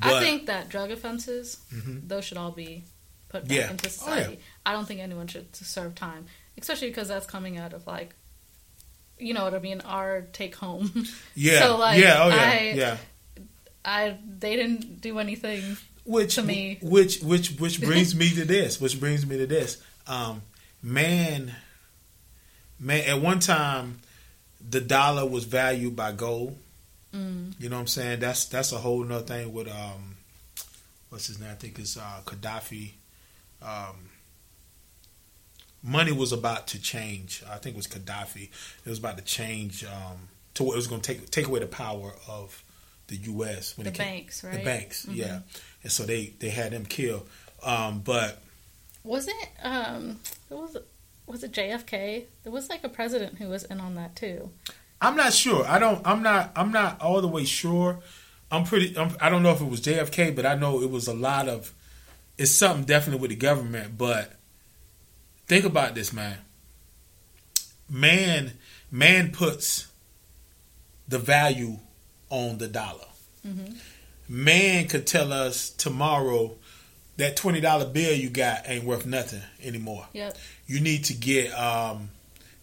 I 0.00 0.20
think 0.20 0.46
that 0.46 0.68
drug 0.68 0.90
offenses, 0.90 1.58
Mhm. 1.74 2.08
those 2.08 2.24
should 2.24 2.38
all 2.38 2.50
be 2.52 2.84
put 3.28 3.48
back 3.48 3.56
Yeah. 3.58 3.70
into 3.70 3.86
Oh, 3.86 3.90
society. 3.90 4.38
I 4.64 4.72
don't 4.72 4.86
think 4.86 5.00
anyone 5.00 5.26
should 5.26 5.54
serve 5.56 5.94
time, 5.94 6.26
especially 6.58 6.88
because 6.88 7.08
that's 7.08 7.26
coming 7.26 7.58
out 7.58 7.72
of 7.72 7.86
like, 7.86 8.14
you 9.18 9.34
know 9.34 9.44
what 9.44 9.54
I 9.54 9.58
mean, 9.58 9.80
our 9.82 10.22
take 10.32 10.54
home. 10.56 11.06
yeah, 11.34 11.60
So, 11.66 11.76
like, 11.76 11.98
yeah, 12.00 12.22
oh 12.22 12.28
yeah, 12.28 12.36
I- 12.36 12.72
yeah. 12.76 12.96
I 13.84 14.16
they 14.38 14.54
didn't 14.56 15.00
do 15.00 15.18
anything. 15.18 15.76
Which 16.04 16.34
to 16.36 16.42
me. 16.42 16.78
which 16.82 17.20
which 17.20 17.58
which 17.60 17.80
brings 17.88 18.14
me 18.14 18.30
to 18.30 18.44
this 18.44 18.80
which 18.80 18.98
brings 19.00 19.24
me 19.26 19.38
to 19.38 19.46
this 19.46 19.82
um 20.06 20.42
man 20.82 21.54
man, 22.80 23.04
at 23.08 23.20
one 23.20 23.38
time, 23.38 24.00
the 24.68 24.80
dollar 24.80 25.24
was 25.24 25.44
valued 25.44 25.94
by 25.94 26.10
gold. 26.12 26.58
Mm. 27.14 27.54
You 27.60 27.68
know 27.68 27.76
what 27.76 27.82
I'm 27.82 27.86
saying? 27.86 28.18
That's 28.20 28.46
that's 28.46 28.72
a 28.72 28.78
whole 28.78 29.04
nother 29.04 29.24
thing 29.24 29.52
with 29.52 29.68
um, 29.68 30.16
what's 31.10 31.26
his 31.28 31.38
name? 31.38 31.50
I 31.50 31.54
think 31.54 31.78
it's 31.78 31.96
uh, 31.96 32.20
Gaddafi. 32.24 32.92
Um, 33.62 34.08
money 35.82 36.12
was 36.12 36.32
about 36.32 36.66
to 36.68 36.80
change. 36.80 37.42
I 37.48 37.56
think 37.58 37.74
it 37.74 37.76
was 37.76 37.86
Gaddafi. 37.86 38.48
It 38.84 38.88
was 38.88 38.98
about 38.98 39.18
to 39.18 39.24
change 39.24 39.84
um, 39.84 40.28
to 40.54 40.64
what 40.64 40.72
it 40.74 40.76
was 40.76 40.86
going 40.86 41.00
to 41.02 41.14
take 41.14 41.30
take 41.30 41.46
away 41.46 41.60
the 41.60 41.66
power 41.66 42.12
of 42.28 42.62
the 43.08 43.16
U.S. 43.16 43.76
when 43.76 43.84
The 43.84 43.90
it 43.90 43.94
came, 43.94 44.06
banks, 44.06 44.44
right? 44.44 44.54
the 44.58 44.64
banks, 44.64 45.06
Mhm. 45.06 45.16
yeah. 45.16 45.40
And 45.82 45.90
so 45.92 46.04
they 46.04 46.34
they 46.38 46.50
had 46.50 46.72
them 46.72 46.84
killed. 46.84 47.28
Um, 47.62 48.00
but 48.00 48.42
Was 49.04 49.28
it 49.28 49.48
um 49.62 50.20
it 50.50 50.54
was 50.54 50.76
was 51.26 51.44
it 51.44 51.52
JFK? 51.52 52.24
There 52.42 52.52
was 52.52 52.68
like 52.68 52.84
a 52.84 52.88
president 52.88 53.38
who 53.38 53.48
was 53.48 53.64
in 53.64 53.80
on 53.80 53.94
that 53.94 54.16
too. 54.16 54.50
I'm 55.00 55.16
not 55.16 55.32
sure. 55.32 55.66
I 55.66 55.78
don't. 55.78 56.00
I'm 56.06 56.22
not. 56.22 56.52
I'm 56.54 56.70
not 56.70 57.00
all 57.00 57.20
the 57.20 57.28
way 57.28 57.44
sure. 57.44 57.98
I'm 58.50 58.64
pretty. 58.64 58.96
I'm, 58.96 59.16
I 59.20 59.30
don't 59.30 59.42
know 59.42 59.50
if 59.50 59.60
it 59.60 59.68
was 59.68 59.80
JFK, 59.80 60.34
but 60.36 60.46
I 60.46 60.54
know 60.54 60.80
it 60.82 60.90
was 60.90 61.08
a 61.08 61.14
lot 61.14 61.48
of. 61.48 61.72
It's 62.38 62.52
something 62.52 62.84
definitely 62.84 63.20
with 63.20 63.30
the 63.30 63.36
government, 63.36 63.98
but 63.98 64.34
think 65.46 65.64
about 65.64 65.94
this, 65.94 66.12
man. 66.12 66.38
Man, 67.88 68.52
man 68.90 69.32
puts 69.32 69.88
the 71.08 71.18
value 71.18 71.78
on 72.30 72.58
the 72.58 72.68
dollar. 72.68 73.04
Man 74.28 74.88
could 74.88 75.06
tell 75.06 75.32
us 75.32 75.70
tomorrow 75.70 76.54
that 77.16 77.36
twenty 77.36 77.60
dollar 77.60 77.86
bill 77.86 78.14
you 78.16 78.30
got 78.30 78.62
ain't 78.68 78.84
worth 78.84 79.04
nothing 79.06 79.42
anymore 79.62 80.06
Yep. 80.14 80.36
you 80.66 80.80
need 80.80 81.04
to 81.04 81.14
get 81.14 81.50
um, 81.52 82.08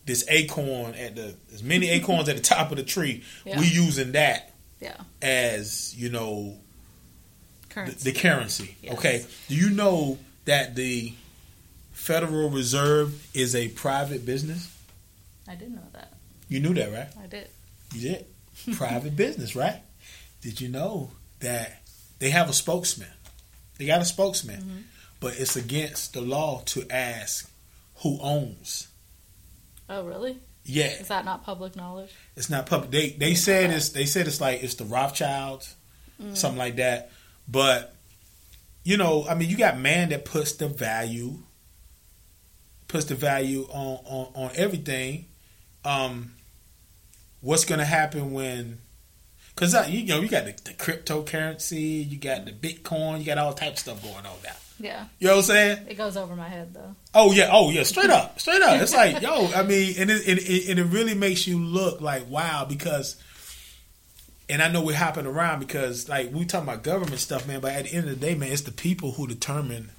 this 0.05 0.25
acorn 0.29 0.95
at 0.95 1.15
the 1.15 1.35
as 1.53 1.61
many 1.61 1.89
acorns 1.91 2.27
at 2.29 2.35
the 2.35 2.41
top 2.41 2.71
of 2.71 2.77
the 2.77 2.83
tree. 2.83 3.23
Yeah. 3.45 3.59
We 3.59 3.67
using 3.67 4.13
that 4.13 4.51
Yeah. 4.81 4.95
as 5.21 5.93
you 5.95 6.09
know 6.09 6.55
the, 7.69 7.73
Currency. 7.75 8.11
the 8.11 8.19
currency. 8.19 8.75
Yes. 8.81 8.93
Okay, 8.95 9.25
do 9.47 9.55
you 9.55 9.69
know 9.69 10.17
that 10.45 10.75
the 10.75 11.13
Federal 11.91 12.49
Reserve 12.49 13.27
is 13.35 13.53
a 13.55 13.67
private 13.69 14.25
business? 14.25 14.75
I 15.47 15.53
did 15.55 15.71
know 15.71 15.81
that. 15.93 16.13
You 16.47 16.59
knew 16.61 16.73
that, 16.73 16.91
right? 16.91 17.07
I 17.23 17.27
did. 17.27 17.47
You 17.93 18.01
did. 18.09 18.25
Private 18.75 19.15
business, 19.15 19.55
right? 19.55 19.81
Did 20.41 20.59
you 20.59 20.67
know 20.69 21.11
that 21.39 21.81
they 22.19 22.29
have 22.29 22.49
a 22.49 22.53
spokesman? 22.53 23.09
They 23.77 23.85
got 23.85 24.01
a 24.01 24.05
spokesman, 24.05 24.85
but 25.19 25.39
it's 25.39 25.55
against 25.55 26.13
the 26.13 26.21
law 26.21 26.61
to 26.67 26.85
ask 26.91 27.49
who 28.03 28.19
owns. 28.21 28.87
Oh 29.89 30.03
really? 30.05 30.37
Yeah, 30.65 30.87
Is 30.87 31.07
that 31.07 31.25
not 31.25 31.43
public 31.43 31.75
knowledge? 31.75 32.13
It's 32.35 32.49
not 32.49 32.65
public. 32.67 32.91
They 32.91 33.09
they 33.11 33.33
said 33.35 33.71
it's 33.71 33.89
they 33.89 34.05
said 34.05 34.27
it's 34.27 34.39
like 34.41 34.61
it's 34.61 34.75
the 34.75 34.85
Rothschilds, 34.85 35.75
something 36.33 36.59
like 36.59 36.75
that. 36.75 37.11
But 37.47 37.95
you 38.83 38.97
know, 38.97 39.25
I 39.27 39.35
mean, 39.35 39.49
you 39.49 39.57
got 39.57 39.79
man 39.79 40.09
that 40.09 40.25
puts 40.25 40.53
the 40.53 40.67
value, 40.67 41.39
puts 42.87 43.05
the 43.05 43.15
value 43.15 43.63
on 43.71 43.99
on, 44.05 44.31
on 44.35 44.51
everything. 44.55 45.25
Um, 45.83 46.33
what's 47.41 47.65
going 47.65 47.79
to 47.79 47.85
happen 47.85 48.31
when? 48.33 48.79
Because 49.59 49.75
uh, 49.75 49.85
you 49.89 50.05
know, 50.05 50.21
you 50.21 50.29
got 50.29 50.45
the, 50.45 50.53
the 50.63 50.71
cryptocurrency, 50.71 52.09
you 52.09 52.17
got 52.17 52.45
the 52.45 52.53
Bitcoin, 52.53 53.19
you 53.19 53.25
got 53.25 53.37
all 53.37 53.51
types 53.51 53.85
of 53.85 53.99
stuff 53.99 54.01
going 54.01 54.25
on 54.25 54.37
now. 54.41 54.55
Yeah. 54.79 55.05
You 55.19 55.27
know 55.27 55.33
what 55.33 55.39
I'm 55.39 55.43
saying? 55.47 55.87
It 55.89 55.97
goes 55.97 56.15
over 56.15 56.33
my 56.33 56.47
head 56.47 56.73
though. 56.73 56.95
Oh 57.13 57.33
yeah, 57.33 57.49
oh 57.51 57.69
yeah, 57.69 57.83
straight 57.83 58.09
up, 58.09 58.39
straight 58.39 58.61
up. 58.61 58.81
It's 58.81 58.93
like 58.93 59.21
yo, 59.21 59.51
I 59.53 59.63
mean, 59.63 59.95
and 59.99 60.09
it, 60.09 60.25
and 60.25 60.39
it, 60.39 60.69
and 60.69 60.79
it 60.79 60.85
really 60.85 61.13
makes 61.13 61.45
you 61.45 61.59
look 61.59 61.99
like 61.99 62.29
wow 62.29 62.63
because, 62.69 63.21
and 64.47 64.61
I 64.61 64.69
know 64.69 64.81
we're 64.81 64.95
hopping 64.95 65.25
around 65.25 65.59
because 65.59 66.07
like 66.07 66.31
we 66.31 66.45
talking 66.45 66.69
about 66.69 66.83
government 66.83 67.19
stuff, 67.19 67.45
man. 67.45 67.59
But 67.59 67.73
at 67.73 67.83
the 67.83 67.91
end 67.91 68.07
of 68.07 68.17
the 68.17 68.25
day, 68.25 68.35
man, 68.35 68.53
it's 68.53 68.61
the 68.61 68.71
people 68.71 69.11
who 69.11 69.27
determine. 69.27 69.91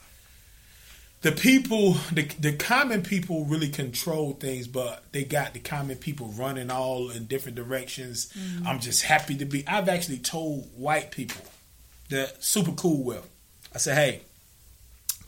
The 1.23 1.33
people, 1.33 1.93
the 2.12 2.23
the 2.41 2.55
common 2.55 3.03
people, 3.03 3.45
really 3.45 3.68
control 3.68 4.33
things, 4.33 4.66
but 4.66 5.05
they 5.12 5.23
got 5.25 5.53
the 5.53 5.59
common 5.61 5.97
people 5.99 6.29
running 6.29 6.71
all 6.71 7.11
in 7.11 7.27
different 7.27 7.57
directions. 7.57 8.33
Mm-hmm. 8.33 8.66
I'm 8.66 8.81
just 8.81 9.03
happy 9.03 9.37
to 9.37 9.45
be. 9.45 9.66
I've 9.66 9.89
actually 9.91 10.18
told 10.18 10.71
white 10.77 11.11
people 11.11 11.43
that 12.09 12.43
super 12.43 12.73
cool 12.73 13.05
with. 13.05 13.29
I 13.75 13.79
said, 13.79 13.97
hey, 13.97 14.21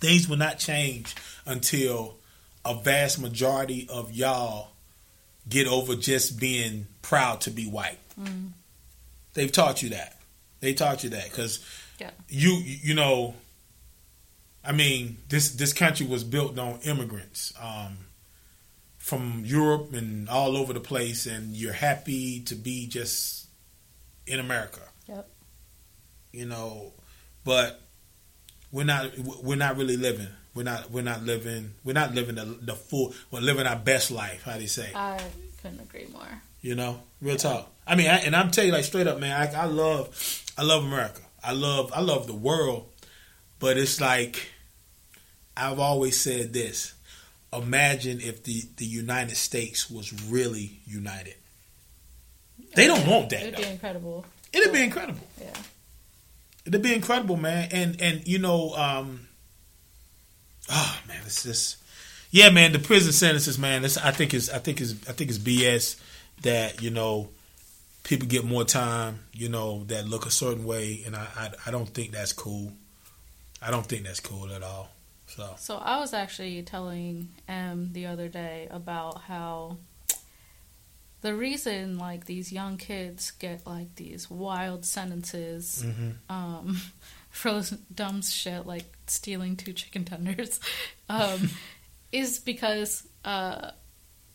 things 0.00 0.28
will 0.28 0.38
not 0.38 0.58
change 0.58 1.14
until 1.44 2.16
a 2.64 2.74
vast 2.74 3.20
majority 3.20 3.86
of 3.90 4.12
y'all 4.12 4.70
get 5.48 5.66
over 5.66 5.94
just 5.94 6.40
being 6.40 6.86
proud 7.02 7.42
to 7.42 7.50
be 7.50 7.66
white. 7.66 7.98
Mm-hmm. 8.18 8.46
They've 9.34 9.52
taught 9.52 9.82
you 9.82 9.90
that. 9.90 10.18
They 10.60 10.72
taught 10.72 11.04
you 11.04 11.10
that 11.10 11.24
because 11.30 11.58
Yeah. 11.98 12.10
you 12.28 12.52
you 12.64 12.94
know, 12.94 13.34
I 14.64 14.72
mean 14.72 15.16
this 15.28 15.50
this 15.52 15.72
country 15.72 16.06
was 16.06 16.24
built 16.24 16.58
on 16.58 16.78
immigrants 16.82 17.52
um, 17.60 17.98
from 18.98 19.42
Europe 19.44 19.92
and 19.92 20.28
all 20.28 20.56
over 20.56 20.72
the 20.72 20.80
place, 20.80 21.26
and 21.26 21.54
you're 21.56 21.72
happy 21.72 22.40
to 22.42 22.54
be 22.54 22.86
just 22.86 23.46
in 24.26 24.38
America 24.38 24.80
Yep. 25.08 25.28
you 26.32 26.46
know, 26.46 26.92
but 27.44 27.80
we're 28.70 28.84
not 28.84 29.10
we're 29.42 29.56
not 29.56 29.76
really 29.76 29.96
living. 29.96 30.28
We're 30.54 30.62
not 30.64 30.90
we're 30.90 31.02
not 31.02 31.22
living 31.24 31.72
we're 31.82 31.92
not 31.94 32.14
living 32.14 32.36
the, 32.36 32.44
the 32.44 32.74
full 32.74 33.14
we're 33.30 33.40
living 33.40 33.66
our 33.66 33.76
best 33.76 34.10
life. 34.10 34.44
How 34.44 34.54
do 34.54 34.62
you 34.62 34.68
say? 34.68 34.92
I 34.94 35.18
couldn't 35.60 35.80
agree 35.80 36.06
more. 36.12 36.42
You 36.60 36.76
know, 36.76 37.02
real 37.20 37.36
talk. 37.36 37.68
I 37.86 37.96
mean, 37.96 38.06
I, 38.06 38.18
and 38.18 38.36
I'm 38.36 38.52
telling 38.52 38.68
you 38.68 38.74
like 38.74 38.84
straight 38.84 39.08
up, 39.08 39.18
man. 39.18 39.32
I, 39.32 39.62
I 39.62 39.64
love 39.64 40.44
I 40.56 40.62
love 40.62 40.84
America. 40.84 41.20
I 41.42 41.52
love 41.52 41.92
I 41.94 42.00
love 42.00 42.28
the 42.28 42.34
world, 42.34 42.88
but 43.58 43.76
it's 43.76 44.00
like 44.00 44.51
I've 45.56 45.78
always 45.78 46.20
said 46.20 46.52
this. 46.52 46.94
Imagine 47.52 48.20
if 48.20 48.44
the 48.44 48.62
the 48.76 48.86
United 48.86 49.36
States 49.36 49.90
was 49.90 50.12
really 50.30 50.80
united. 50.86 51.34
They 52.74 52.86
don't 52.86 53.06
want 53.06 53.30
that. 53.30 53.42
It'd 53.42 53.54
though. 53.56 53.62
be 53.62 53.68
incredible. 53.68 54.24
It'd 54.52 54.72
be 54.72 54.82
incredible. 54.82 55.26
Yeah. 55.40 55.52
It'd 56.64 56.82
be 56.82 56.94
incredible, 56.94 57.36
man. 57.36 57.68
And 57.72 58.00
and 58.00 58.26
you 58.26 58.38
know, 58.38 58.74
um, 58.74 59.28
oh 60.70 60.98
man, 61.06 61.20
it's 61.26 61.42
just 61.42 61.76
yeah, 62.30 62.50
man. 62.50 62.72
The 62.72 62.78
prison 62.78 63.12
sentences, 63.12 63.58
man. 63.58 63.82
This 63.82 63.98
I 63.98 64.10
think 64.12 64.32
is 64.32 64.48
I 64.48 64.58
think 64.58 64.80
is 64.80 64.92
I 65.08 65.12
think 65.12 65.30
is 65.30 65.38
BS 65.38 66.00
that 66.42 66.80
you 66.80 66.90
know 66.90 67.28
people 68.04 68.26
get 68.26 68.44
more 68.44 68.64
time, 68.64 69.20
you 69.32 69.48
know, 69.48 69.84
that 69.84 70.06
look 70.06 70.26
a 70.26 70.30
certain 70.30 70.64
way, 70.64 71.02
and 71.04 71.14
I 71.14 71.26
I, 71.36 71.50
I 71.66 71.70
don't 71.70 71.88
think 71.88 72.12
that's 72.12 72.32
cool. 72.32 72.72
I 73.60 73.70
don't 73.70 73.86
think 73.86 74.04
that's 74.04 74.20
cool 74.20 74.50
at 74.50 74.62
all. 74.62 74.88
So. 75.36 75.54
So 75.58 75.76
I 75.76 75.98
was 75.98 76.12
actually 76.12 76.62
telling 76.62 77.30
Em 77.48 77.92
the 77.92 78.06
other 78.06 78.28
day 78.28 78.68
about 78.70 79.22
how 79.22 79.78
the 81.22 81.34
reason 81.34 81.98
like 81.98 82.26
these 82.26 82.52
young 82.52 82.76
kids 82.76 83.30
get 83.30 83.66
like 83.66 83.94
these 83.94 84.28
wild 84.28 84.84
sentences 84.84 85.86
um, 86.28 86.76
for 87.30 87.62
dumb 87.94 88.20
shit 88.22 88.66
like 88.66 88.84
stealing 89.06 89.56
two 89.56 89.72
chicken 89.72 90.04
tenders 90.04 90.60
um, 91.08 91.48
is 92.12 92.38
because 92.38 93.06
uh, 93.24 93.70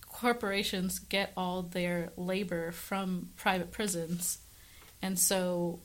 corporations 0.02 0.98
get 1.00 1.32
all 1.38 1.62
their 1.62 2.12
labor 2.18 2.72
from 2.72 3.30
private 3.36 3.72
prisons, 3.72 4.40
and 5.02 5.20
so 5.20 5.80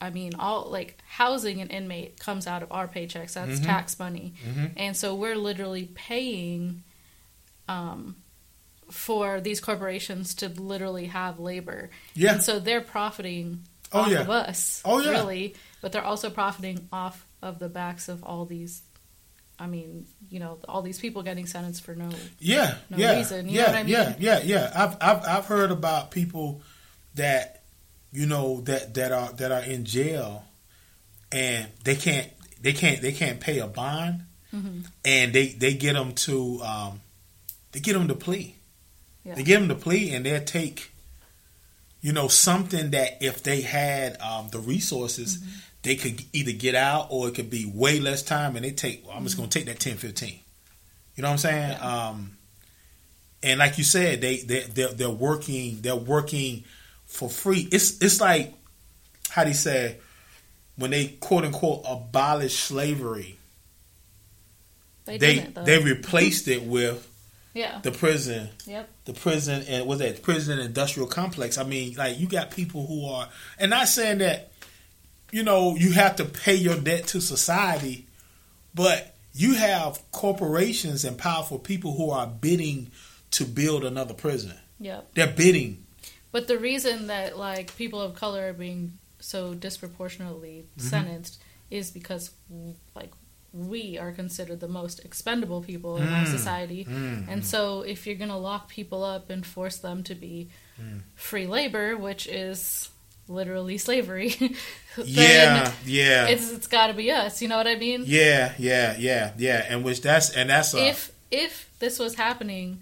I 0.00 0.10
mean, 0.10 0.34
all 0.38 0.66
like 0.70 0.98
housing 1.08 1.60
an 1.60 1.68
inmate 1.70 2.20
comes 2.20 2.46
out 2.46 2.62
of 2.62 2.70
our 2.70 2.86
paychecks. 2.86 3.32
That's 3.34 3.58
tax 3.60 3.98
money, 3.98 4.34
and 4.76 4.96
so 4.96 5.14
we're 5.14 5.36
literally 5.36 5.90
paying 5.94 6.82
um, 7.68 8.16
for 8.90 9.40
these 9.40 9.60
corporations 9.60 10.34
to 10.36 10.48
literally 10.48 11.06
have 11.06 11.38
labor. 11.38 11.90
Yeah. 12.14 12.34
and 12.34 12.42
so 12.42 12.58
they're 12.58 12.80
profiting 12.80 13.64
Oh, 13.90 14.00
off 14.00 14.10
yeah. 14.10 14.20
of 14.20 14.28
us. 14.28 14.82
Oh, 14.84 15.00
yeah. 15.00 15.10
really, 15.12 15.54
but 15.80 15.92
they're 15.92 16.04
also 16.04 16.28
profiting 16.28 16.88
off 16.92 17.24
of 17.40 17.58
the 17.58 17.70
backs 17.70 18.08
of 18.10 18.22
all 18.22 18.44
these. 18.44 18.82
I 19.58 19.66
mean, 19.66 20.06
you 20.30 20.40
know, 20.40 20.58
all 20.68 20.82
these 20.82 21.00
people 21.00 21.22
getting 21.22 21.46
sentenced 21.46 21.82
for 21.84 21.94
no. 21.94 22.10
yeah, 22.38 22.74
No 22.90 22.98
yeah, 22.98 23.16
reason, 23.16 23.48
you 23.48 23.60
yeah, 23.60 23.70
I 23.72 23.82
mean? 23.82 23.92
yeah, 23.92 24.14
yeah, 24.18 24.40
yeah. 24.44 24.72
I've 24.76 24.96
I've 25.00 25.26
I've 25.26 25.46
heard 25.46 25.70
about 25.70 26.10
people 26.10 26.60
that 27.14 27.57
you 28.12 28.26
know 28.26 28.60
that 28.62 28.94
that 28.94 29.12
are 29.12 29.32
that 29.32 29.52
are 29.52 29.62
in 29.62 29.84
jail 29.84 30.44
and 31.32 31.66
they 31.84 31.94
can't 31.96 32.28
they 32.62 32.72
can't 32.72 33.00
they 33.02 33.12
can't 33.12 33.40
pay 33.40 33.58
a 33.58 33.66
bond 33.66 34.22
Mm-hmm. 34.54 34.80
and 35.04 35.34
they 35.34 35.48
they 35.48 35.74
get 35.74 35.92
them 35.92 36.14
to 36.14 36.60
um 36.62 37.02
they 37.72 37.80
get 37.80 37.92
them 37.92 38.08
to 38.08 38.14
plea 38.14 38.54
Yeah. 39.22 39.34
they 39.34 39.42
get 39.42 39.58
them 39.60 39.68
to 39.68 39.74
plea 39.74 40.14
and 40.14 40.24
they'll 40.24 40.42
take 40.42 40.90
you 42.00 42.12
know 42.12 42.28
something 42.28 42.92
that 42.92 43.18
if 43.20 43.42
they 43.42 43.60
had 43.60 44.18
um, 44.22 44.48
the 44.50 44.58
resources 44.58 45.36
Mm-hmm. 45.36 45.50
they 45.82 45.96
could 45.96 46.22
either 46.32 46.52
get 46.52 46.74
out 46.74 47.08
or 47.10 47.28
it 47.28 47.34
could 47.34 47.50
be 47.50 47.66
way 47.66 48.00
less 48.00 48.22
time 48.22 48.56
and 48.56 48.64
they 48.64 48.70
take 48.70 49.06
well, 49.06 49.14
i'm 49.18 49.24
just 49.24 49.34
Mm-hmm. 49.34 49.42
going 49.42 49.50
to 49.50 49.58
take 49.58 49.66
that 49.66 49.80
10 49.80 49.98
15 49.98 50.40
you 51.16 51.22
know 51.22 51.28
what 51.28 51.32
i'm 51.32 51.38
saying 51.38 51.76
um 51.82 52.30
and 53.42 53.58
like 53.58 53.76
you 53.76 53.84
said, 53.84 54.20
they 54.22 54.38
they 54.38 54.60
they're, 54.62 54.88
they're 54.94 55.10
working 55.10 55.78
they're 55.82 55.94
working 55.94 56.64
for 57.08 57.28
free. 57.28 57.68
It's 57.72 58.00
it's 58.00 58.20
like 58.20 58.54
how 59.30 59.42
do 59.42 59.50
you 59.50 59.56
say 59.56 59.96
when 60.76 60.92
they 60.92 61.08
quote 61.20 61.44
unquote 61.44 61.82
abolished 61.84 62.60
slavery, 62.60 63.38
They, 65.06 65.18
they 65.18 65.38
they 65.64 65.78
replaced 65.82 66.48
it 66.48 66.62
with 66.62 67.04
yeah. 67.54 67.80
the 67.82 67.90
prison 67.90 68.48
Yep. 68.66 68.88
the 69.06 69.12
prison 69.14 69.64
and 69.68 69.86
was 69.86 69.98
that 69.98 70.22
prison 70.22 70.58
industrial 70.60 71.08
complex. 71.08 71.58
I 71.58 71.64
mean, 71.64 71.94
like 71.96 72.18
you 72.20 72.28
got 72.28 72.50
people 72.52 72.86
who 72.86 73.06
are, 73.06 73.28
and 73.58 73.70
not 73.70 73.88
saying 73.88 74.18
that 74.18 74.52
you 75.32 75.42
know 75.42 75.74
you 75.76 75.92
have 75.92 76.16
to 76.16 76.24
pay 76.24 76.54
your 76.54 76.76
debt 76.78 77.06
to 77.08 77.20
society, 77.20 78.06
but 78.74 79.14
you 79.32 79.54
have 79.54 80.00
corporations 80.12 81.04
and 81.04 81.16
powerful 81.18 81.58
people 81.58 81.94
who 81.94 82.10
are 82.10 82.26
bidding 82.26 82.90
to 83.32 83.44
build 83.44 83.84
another 83.84 84.14
prison. 84.14 84.54
Yep. 84.80 85.14
They're 85.14 85.26
bidding. 85.32 85.84
But 86.32 86.46
the 86.46 86.58
reason 86.58 87.06
that 87.08 87.38
like 87.38 87.76
people 87.76 88.00
of 88.00 88.14
color 88.14 88.48
are 88.48 88.52
being 88.52 88.98
so 89.20 89.54
disproportionately 89.54 90.66
Mm-hmm. 90.76 90.88
sentenced 90.88 91.40
is 91.70 91.90
because 91.90 92.30
like 92.94 93.12
we 93.52 93.98
are 93.98 94.12
considered 94.12 94.60
the 94.60 94.68
most 94.68 95.04
expendable 95.04 95.62
people 95.62 95.96
in 95.98 96.08
our 96.12 96.22
Mm. 96.24 96.30
society. 96.30 96.84
Mm. 96.84 97.24
And 97.28 97.44
so 97.44 97.80
if 97.82 98.06
you're 98.06 98.16
going 98.16 98.30
to 98.30 98.36
lock 98.36 98.68
people 98.68 99.02
up 99.02 99.30
and 99.30 99.44
force 99.44 99.78
them 99.78 100.02
to 100.04 100.14
be 100.14 100.48
Mm. 100.80 101.00
free 101.16 101.46
labor, 101.46 101.96
which 101.96 102.26
is 102.26 102.90
literally 103.26 103.78
slavery, 103.78 104.34
Yeah, 105.04 105.72
yeah, 105.86 106.26
it's 106.28 106.50
it's 106.52 106.66
got 106.66 106.88
to 106.88 106.94
be 106.94 107.10
us, 107.10 107.40
you 107.42 107.48
know 107.48 107.56
what 107.56 107.66
I 107.66 107.74
mean? 107.76 108.02
yeah, 108.06 108.52
yeah, 108.58 108.96
yeah, 108.98 109.32
yeah. 109.38 109.64
And 109.68 109.82
which 109.84 110.00
that's 110.02 110.30
and 110.30 110.50
that's 110.50 110.74
a, 110.74 110.86
If 110.88 111.12
if 111.30 111.70
this 111.78 111.98
was 111.98 112.14
happening 112.16 112.80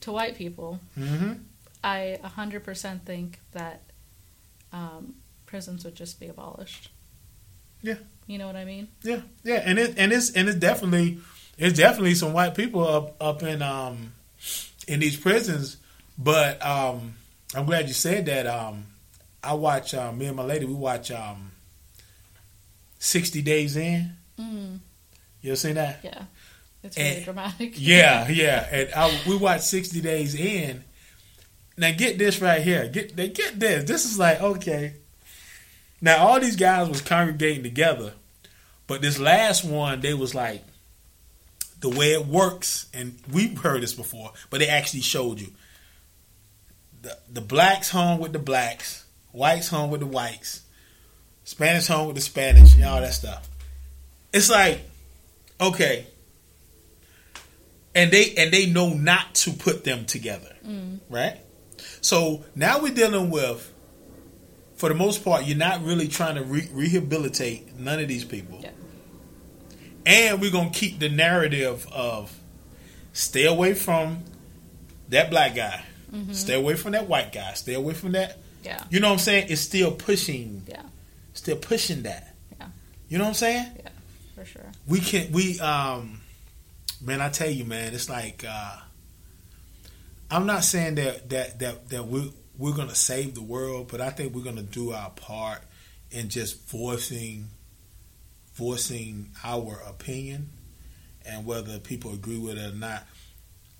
to 0.00 0.12
white 0.12 0.36
people, 0.36 0.80
hmm 0.94 1.32
I 1.86 2.18
100% 2.24 3.02
think 3.02 3.38
that 3.52 3.82
um, 4.72 5.14
prisons 5.46 5.84
would 5.84 5.94
just 5.94 6.18
be 6.20 6.26
abolished. 6.26 6.90
Yeah. 7.82 7.94
You 8.26 8.38
know 8.38 8.46
what 8.48 8.56
I 8.56 8.64
mean? 8.64 8.88
Yeah, 9.02 9.20
yeah, 9.44 9.62
and 9.64 9.78
it 9.78 9.94
and 9.96 10.12
it's 10.12 10.30
and 10.32 10.48
it's 10.48 10.58
definitely 10.58 11.18
it's 11.56 11.78
definitely 11.78 12.16
some 12.16 12.32
white 12.32 12.56
people 12.56 12.84
up 12.86 13.14
up 13.22 13.42
in 13.44 13.62
um 13.62 14.12
in 14.88 14.98
these 14.98 15.16
prisons. 15.16 15.76
But 16.18 16.60
um 16.66 17.14
I'm 17.54 17.66
glad 17.66 17.86
you 17.86 17.94
said 17.94 18.26
that. 18.26 18.48
Um 18.48 18.86
I 19.44 19.54
watch 19.54 19.94
uh, 19.94 20.10
me 20.10 20.26
and 20.26 20.36
my 20.36 20.42
lady 20.42 20.64
we 20.66 20.74
watch 20.74 21.12
um 21.12 21.52
sixty 22.98 23.42
days 23.42 23.76
in. 23.76 24.10
Mm, 24.40 24.80
You 25.42 25.50
ever 25.52 25.56
seen 25.56 25.74
that? 25.76 26.00
yeah. 26.02 26.24
It's 26.82 26.96
really 26.96 27.08
Eh, 27.20 27.24
dramatic. 27.24 27.74
Yeah, 27.76 28.28
yeah. 28.42 28.66
And 28.72 28.92
I, 28.94 29.20
we 29.28 29.36
watched 29.36 29.64
sixty 29.64 30.00
days 30.00 30.34
in. 30.34 30.82
Now 31.76 31.90
get 31.92 32.18
this 32.18 32.40
right 32.40 32.62
here. 32.62 32.88
Get 32.88 33.16
they 33.16 33.28
get 33.28 33.58
this. 33.60 33.84
This 33.84 34.04
is 34.06 34.18
like 34.18 34.40
okay. 34.40 34.94
Now 36.00 36.26
all 36.26 36.40
these 36.40 36.56
guys 36.56 36.88
was 36.88 37.00
congregating 37.00 37.62
together, 37.62 38.12
but 38.86 39.02
this 39.02 39.18
last 39.18 39.64
one 39.64 40.00
they 40.00 40.14
was 40.14 40.34
like 40.34 40.62
the 41.80 41.90
way 41.90 42.12
it 42.12 42.26
works, 42.26 42.86
and 42.94 43.18
we've 43.30 43.58
heard 43.58 43.82
this 43.82 43.92
before, 43.92 44.32
but 44.50 44.60
they 44.60 44.68
actually 44.68 45.00
showed 45.02 45.40
you. 45.40 45.48
The 47.02 47.16
the 47.30 47.40
blacks 47.42 47.90
hung 47.90 48.18
with 48.20 48.32
the 48.32 48.38
blacks, 48.38 49.04
whites 49.32 49.68
hung 49.68 49.90
with 49.90 50.00
the 50.00 50.06
whites, 50.06 50.62
Spanish 51.44 51.86
hung 51.88 52.06
with 52.06 52.16
the 52.16 52.22
Spanish, 52.22 52.74
and 52.74 52.84
all 52.84 53.00
that 53.02 53.12
stuff. 53.12 53.48
It's 54.32 54.50
like, 54.50 54.80
okay, 55.60 56.06
and 57.94 58.10
they 58.10 58.34
and 58.36 58.50
they 58.52 58.66
know 58.66 58.90
not 58.90 59.34
to 59.36 59.52
put 59.52 59.84
them 59.84 60.04
together, 60.06 60.54
Mm. 60.66 61.00
right? 61.10 61.36
So 62.00 62.44
now 62.54 62.80
we're 62.80 62.94
dealing 62.94 63.30
with, 63.30 63.72
for 64.76 64.88
the 64.88 64.94
most 64.94 65.24
part, 65.24 65.44
you're 65.44 65.56
not 65.56 65.82
really 65.84 66.08
trying 66.08 66.34
to 66.36 66.42
re- 66.44 66.68
rehabilitate 66.72 67.78
none 67.78 67.98
of 67.98 68.08
these 68.08 68.24
people, 68.24 68.60
Yeah. 68.62 68.70
and 70.04 70.40
we're 70.40 70.50
gonna 70.50 70.70
keep 70.70 70.98
the 70.98 71.08
narrative 71.08 71.86
of 71.92 72.32
stay 73.12 73.44
away 73.46 73.74
from 73.74 74.22
that 75.08 75.30
black 75.30 75.54
guy, 75.54 75.82
Mm-hmm. 76.12 76.32
stay 76.34 76.54
away 76.54 76.76
from 76.76 76.92
that 76.92 77.08
white 77.08 77.32
guy, 77.32 77.52
stay 77.54 77.74
away 77.74 77.92
from 77.92 78.12
that. 78.12 78.38
Yeah. 78.62 78.82
You 78.90 79.00
know 79.00 79.08
what 79.08 79.14
I'm 79.14 79.18
saying? 79.18 79.46
It's 79.50 79.60
still 79.60 79.90
pushing, 79.92 80.62
Yeah. 80.68 80.82
still 81.34 81.56
pushing 81.56 82.02
that. 82.04 82.34
Yeah. 82.58 82.66
You 83.08 83.18
know 83.18 83.24
what 83.24 83.28
I'm 83.30 83.34
saying? 83.34 83.66
Yeah, 83.76 83.88
For 84.36 84.44
sure. 84.44 84.72
we 84.86 85.00
can 85.00 85.32
we 85.32 85.58
um 85.60 86.20
man 87.02 87.20
i 87.20 87.28
tell 87.28 87.50
you 87.50 87.64
man 87.64 87.92
it's 87.92 88.08
like 88.08 88.44
uh 88.48 88.76
i'm 90.30 90.46
not 90.46 90.64
saying 90.64 90.96
that 90.96 91.28
that 91.28 91.58
that 91.58 91.88
that 91.88 92.06
we 92.06 92.32
we're 92.58 92.74
gonna 92.74 92.94
save 92.94 93.34
the 93.34 93.42
world 93.42 93.88
but 93.90 94.00
i 94.00 94.10
think 94.10 94.34
we're 94.34 94.44
gonna 94.44 94.62
do 94.62 94.92
our 94.92 95.10
part 95.10 95.60
in 96.10 96.28
just 96.28 96.68
voicing 96.70 97.48
voicing 98.54 99.30
our 99.44 99.82
opinion 99.86 100.48
and 101.26 101.44
whether 101.44 101.78
people 101.78 102.12
agree 102.12 102.38
with 102.38 102.56
it 102.56 102.72
or 102.72 102.76
not. 102.76 103.04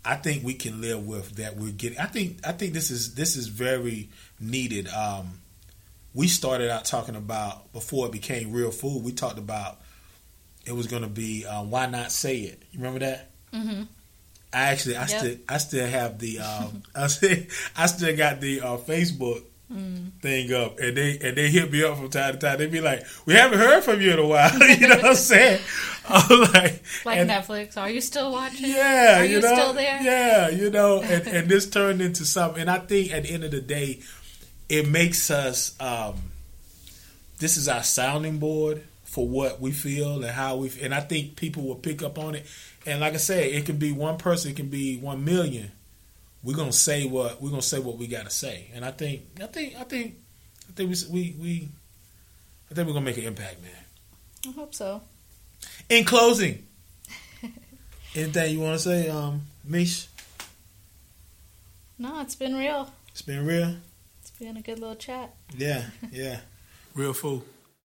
I 0.05 0.17
think 0.17 0.45
we 0.45 0.55
can 0.55 0.81
live 0.81 1.07
with 1.07 1.37
that 1.37 1.57
we're 1.57 1.73
getting 1.73 1.99
i 1.99 2.07
think 2.07 2.39
i 2.47 2.53
think 2.53 2.75
this 2.75 2.91
is 2.93 3.15
this 3.15 3.37
is 3.37 3.49
very 3.49 4.11
needed. 4.39 4.89
Um 4.89 5.41
we 6.15 6.29
started 6.29 6.71
out 6.71 6.85
talking 6.85 7.17
about 7.17 7.73
before 7.73 8.07
it 8.07 8.13
became 8.13 8.53
real 8.53 8.71
food 8.71 9.03
we 9.03 9.13
talked 9.13 9.39
about 9.39 9.81
it 10.65 10.73
was 10.73 10.87
going 10.87 11.03
to 11.03 11.09
be 11.09 11.45
uh, 11.45 11.63
why 11.63 11.87
not 11.87 12.11
say 12.11 12.39
it? 12.39 12.63
You 12.73 12.79
remember 12.79 13.01
that? 13.01 13.31
Mm-hmm. 13.53 13.83
I 14.57 14.73
actually, 14.73 14.97
I 14.97 15.07
Yep. 15.07 15.19
still, 15.21 15.37
I 15.49 15.59
still 15.59 15.87
have 15.87 16.19
the, 16.19 16.39
um, 16.41 16.83
I 16.95 17.07
still, 17.09 17.37
I 17.77 17.87
still 17.87 18.17
got 18.17 18.41
the 18.41 18.61
uh, 18.63 18.77
Facebook 18.79 19.43
Mm. 19.73 20.13
thing 20.23 20.53
up, 20.55 20.79
and 20.79 20.97
they 20.97 21.19
and 21.19 21.37
they 21.37 21.51
hit 21.51 21.73
me 21.73 21.83
up 21.83 21.97
from 21.99 22.09
time 22.09 22.35
to 22.35 22.39
time. 22.39 22.57
They 22.59 22.69
be 22.69 22.81
like, 22.81 23.03
"We 23.27 23.35
haven't 23.35 23.59
heard 23.59 23.83
from 23.83 24.01
you 24.01 24.13
in 24.13 24.19
a 24.21 24.25
while." 24.25 24.57
you 24.79 24.87
know 24.87 24.95
what 24.95 25.05
I'm 25.07 25.15
saying? 25.17 25.61
I'm 26.09 26.41
like, 26.53 26.83
Like 27.05 27.19
and- 27.19 27.29
Netflix. 27.29 27.77
Are 27.77 27.91
you 27.91 28.01
still 28.01 28.31
watching? 28.31 28.71
yeah, 28.71 29.19
Are 29.19 29.25
you, 29.25 29.35
you 29.35 29.41
know, 29.41 29.53
still 29.53 29.73
there? 29.73 30.01
Yeah, 30.01 30.51
you 30.51 30.71
know, 30.71 31.03
and, 31.03 31.27
and 31.27 31.49
this 31.49 31.69
turned 31.69 32.01
into 32.01 32.25
something. 32.25 32.61
And 32.61 32.71
I 32.71 32.79
think 32.79 33.11
at 33.13 33.25
the 33.25 33.31
end 33.31 33.43
of 33.43 33.51
the 33.51 33.61
day, 33.61 33.99
it 34.69 34.87
makes 34.89 35.33
us. 35.33 35.75
Um, 35.81 36.15
this 37.39 37.57
is 37.57 37.69
our 37.69 37.83
sounding 37.83 38.39
board 38.39 38.85
for 39.03 39.27
what 39.27 39.61
we 39.61 39.73
feel 39.73 40.23
and 40.23 40.27
how 40.27 40.59
we. 40.59 40.71
And 40.81 40.95
I 40.95 41.01
think 41.01 41.35
people 41.35 41.65
will 41.65 41.75
pick 41.75 42.05
up 42.05 42.21
on 42.21 42.37
it. 42.37 42.47
And 42.87 43.01
like 43.01 43.15
I 43.15 43.19
said, 43.19 43.45
it 43.47 43.67
can 43.67 43.77
be 43.77 43.93
one 43.93 44.17
person, 44.17 44.53
it 44.53 44.57
can 44.57 44.69
be 44.69 44.97
one 44.97 45.25
million. 45.25 45.73
We're 46.43 46.57
gonna 46.57 46.73
say 46.73 47.07
what 47.07 47.43
we're 47.43 47.51
gonna 47.51 47.63
say 47.63 47.81
what 47.81 47.99
we 47.99 48.07
gotta 48.07 48.31
say. 48.31 48.71
And 48.73 48.85
I 48.85 48.93
think, 48.93 49.23
I 49.43 49.47
think, 49.47 49.75
I 49.77 49.83
think, 49.83 50.15
I 50.69 50.73
think 50.73 50.91
we 50.91 50.97
we, 51.11 51.37
we 51.41 51.69
I 52.71 52.75
think 52.75 52.87
we're 52.87 52.95
gonna 52.95 53.05
make 53.05 53.19
an 53.19 53.25
impact, 53.25 53.61
man. 53.63 53.73
I 54.47 54.53
hope 54.53 54.75
so. 54.75 55.03
In 55.89 56.05
closing, 56.05 56.65
anything 58.15 58.53
you 58.55 58.61
want 58.61 58.75
to 58.75 58.79
say, 58.79 59.09
um, 59.09 59.43
Mish? 59.65 60.07
No, 61.99 62.21
it's 62.21 62.37
been 62.37 62.55
real. 62.55 62.93
It's 63.09 63.23
been 63.23 63.45
real. 63.45 63.77
It's 64.21 64.31
been 64.31 64.57
a 64.57 64.63
good 64.63 64.79
little 64.79 64.97
chat. 64.97 65.35
Yeah, 65.57 65.83
yeah. 66.13 66.41
Real 66.95 67.13
food. 67.13 67.43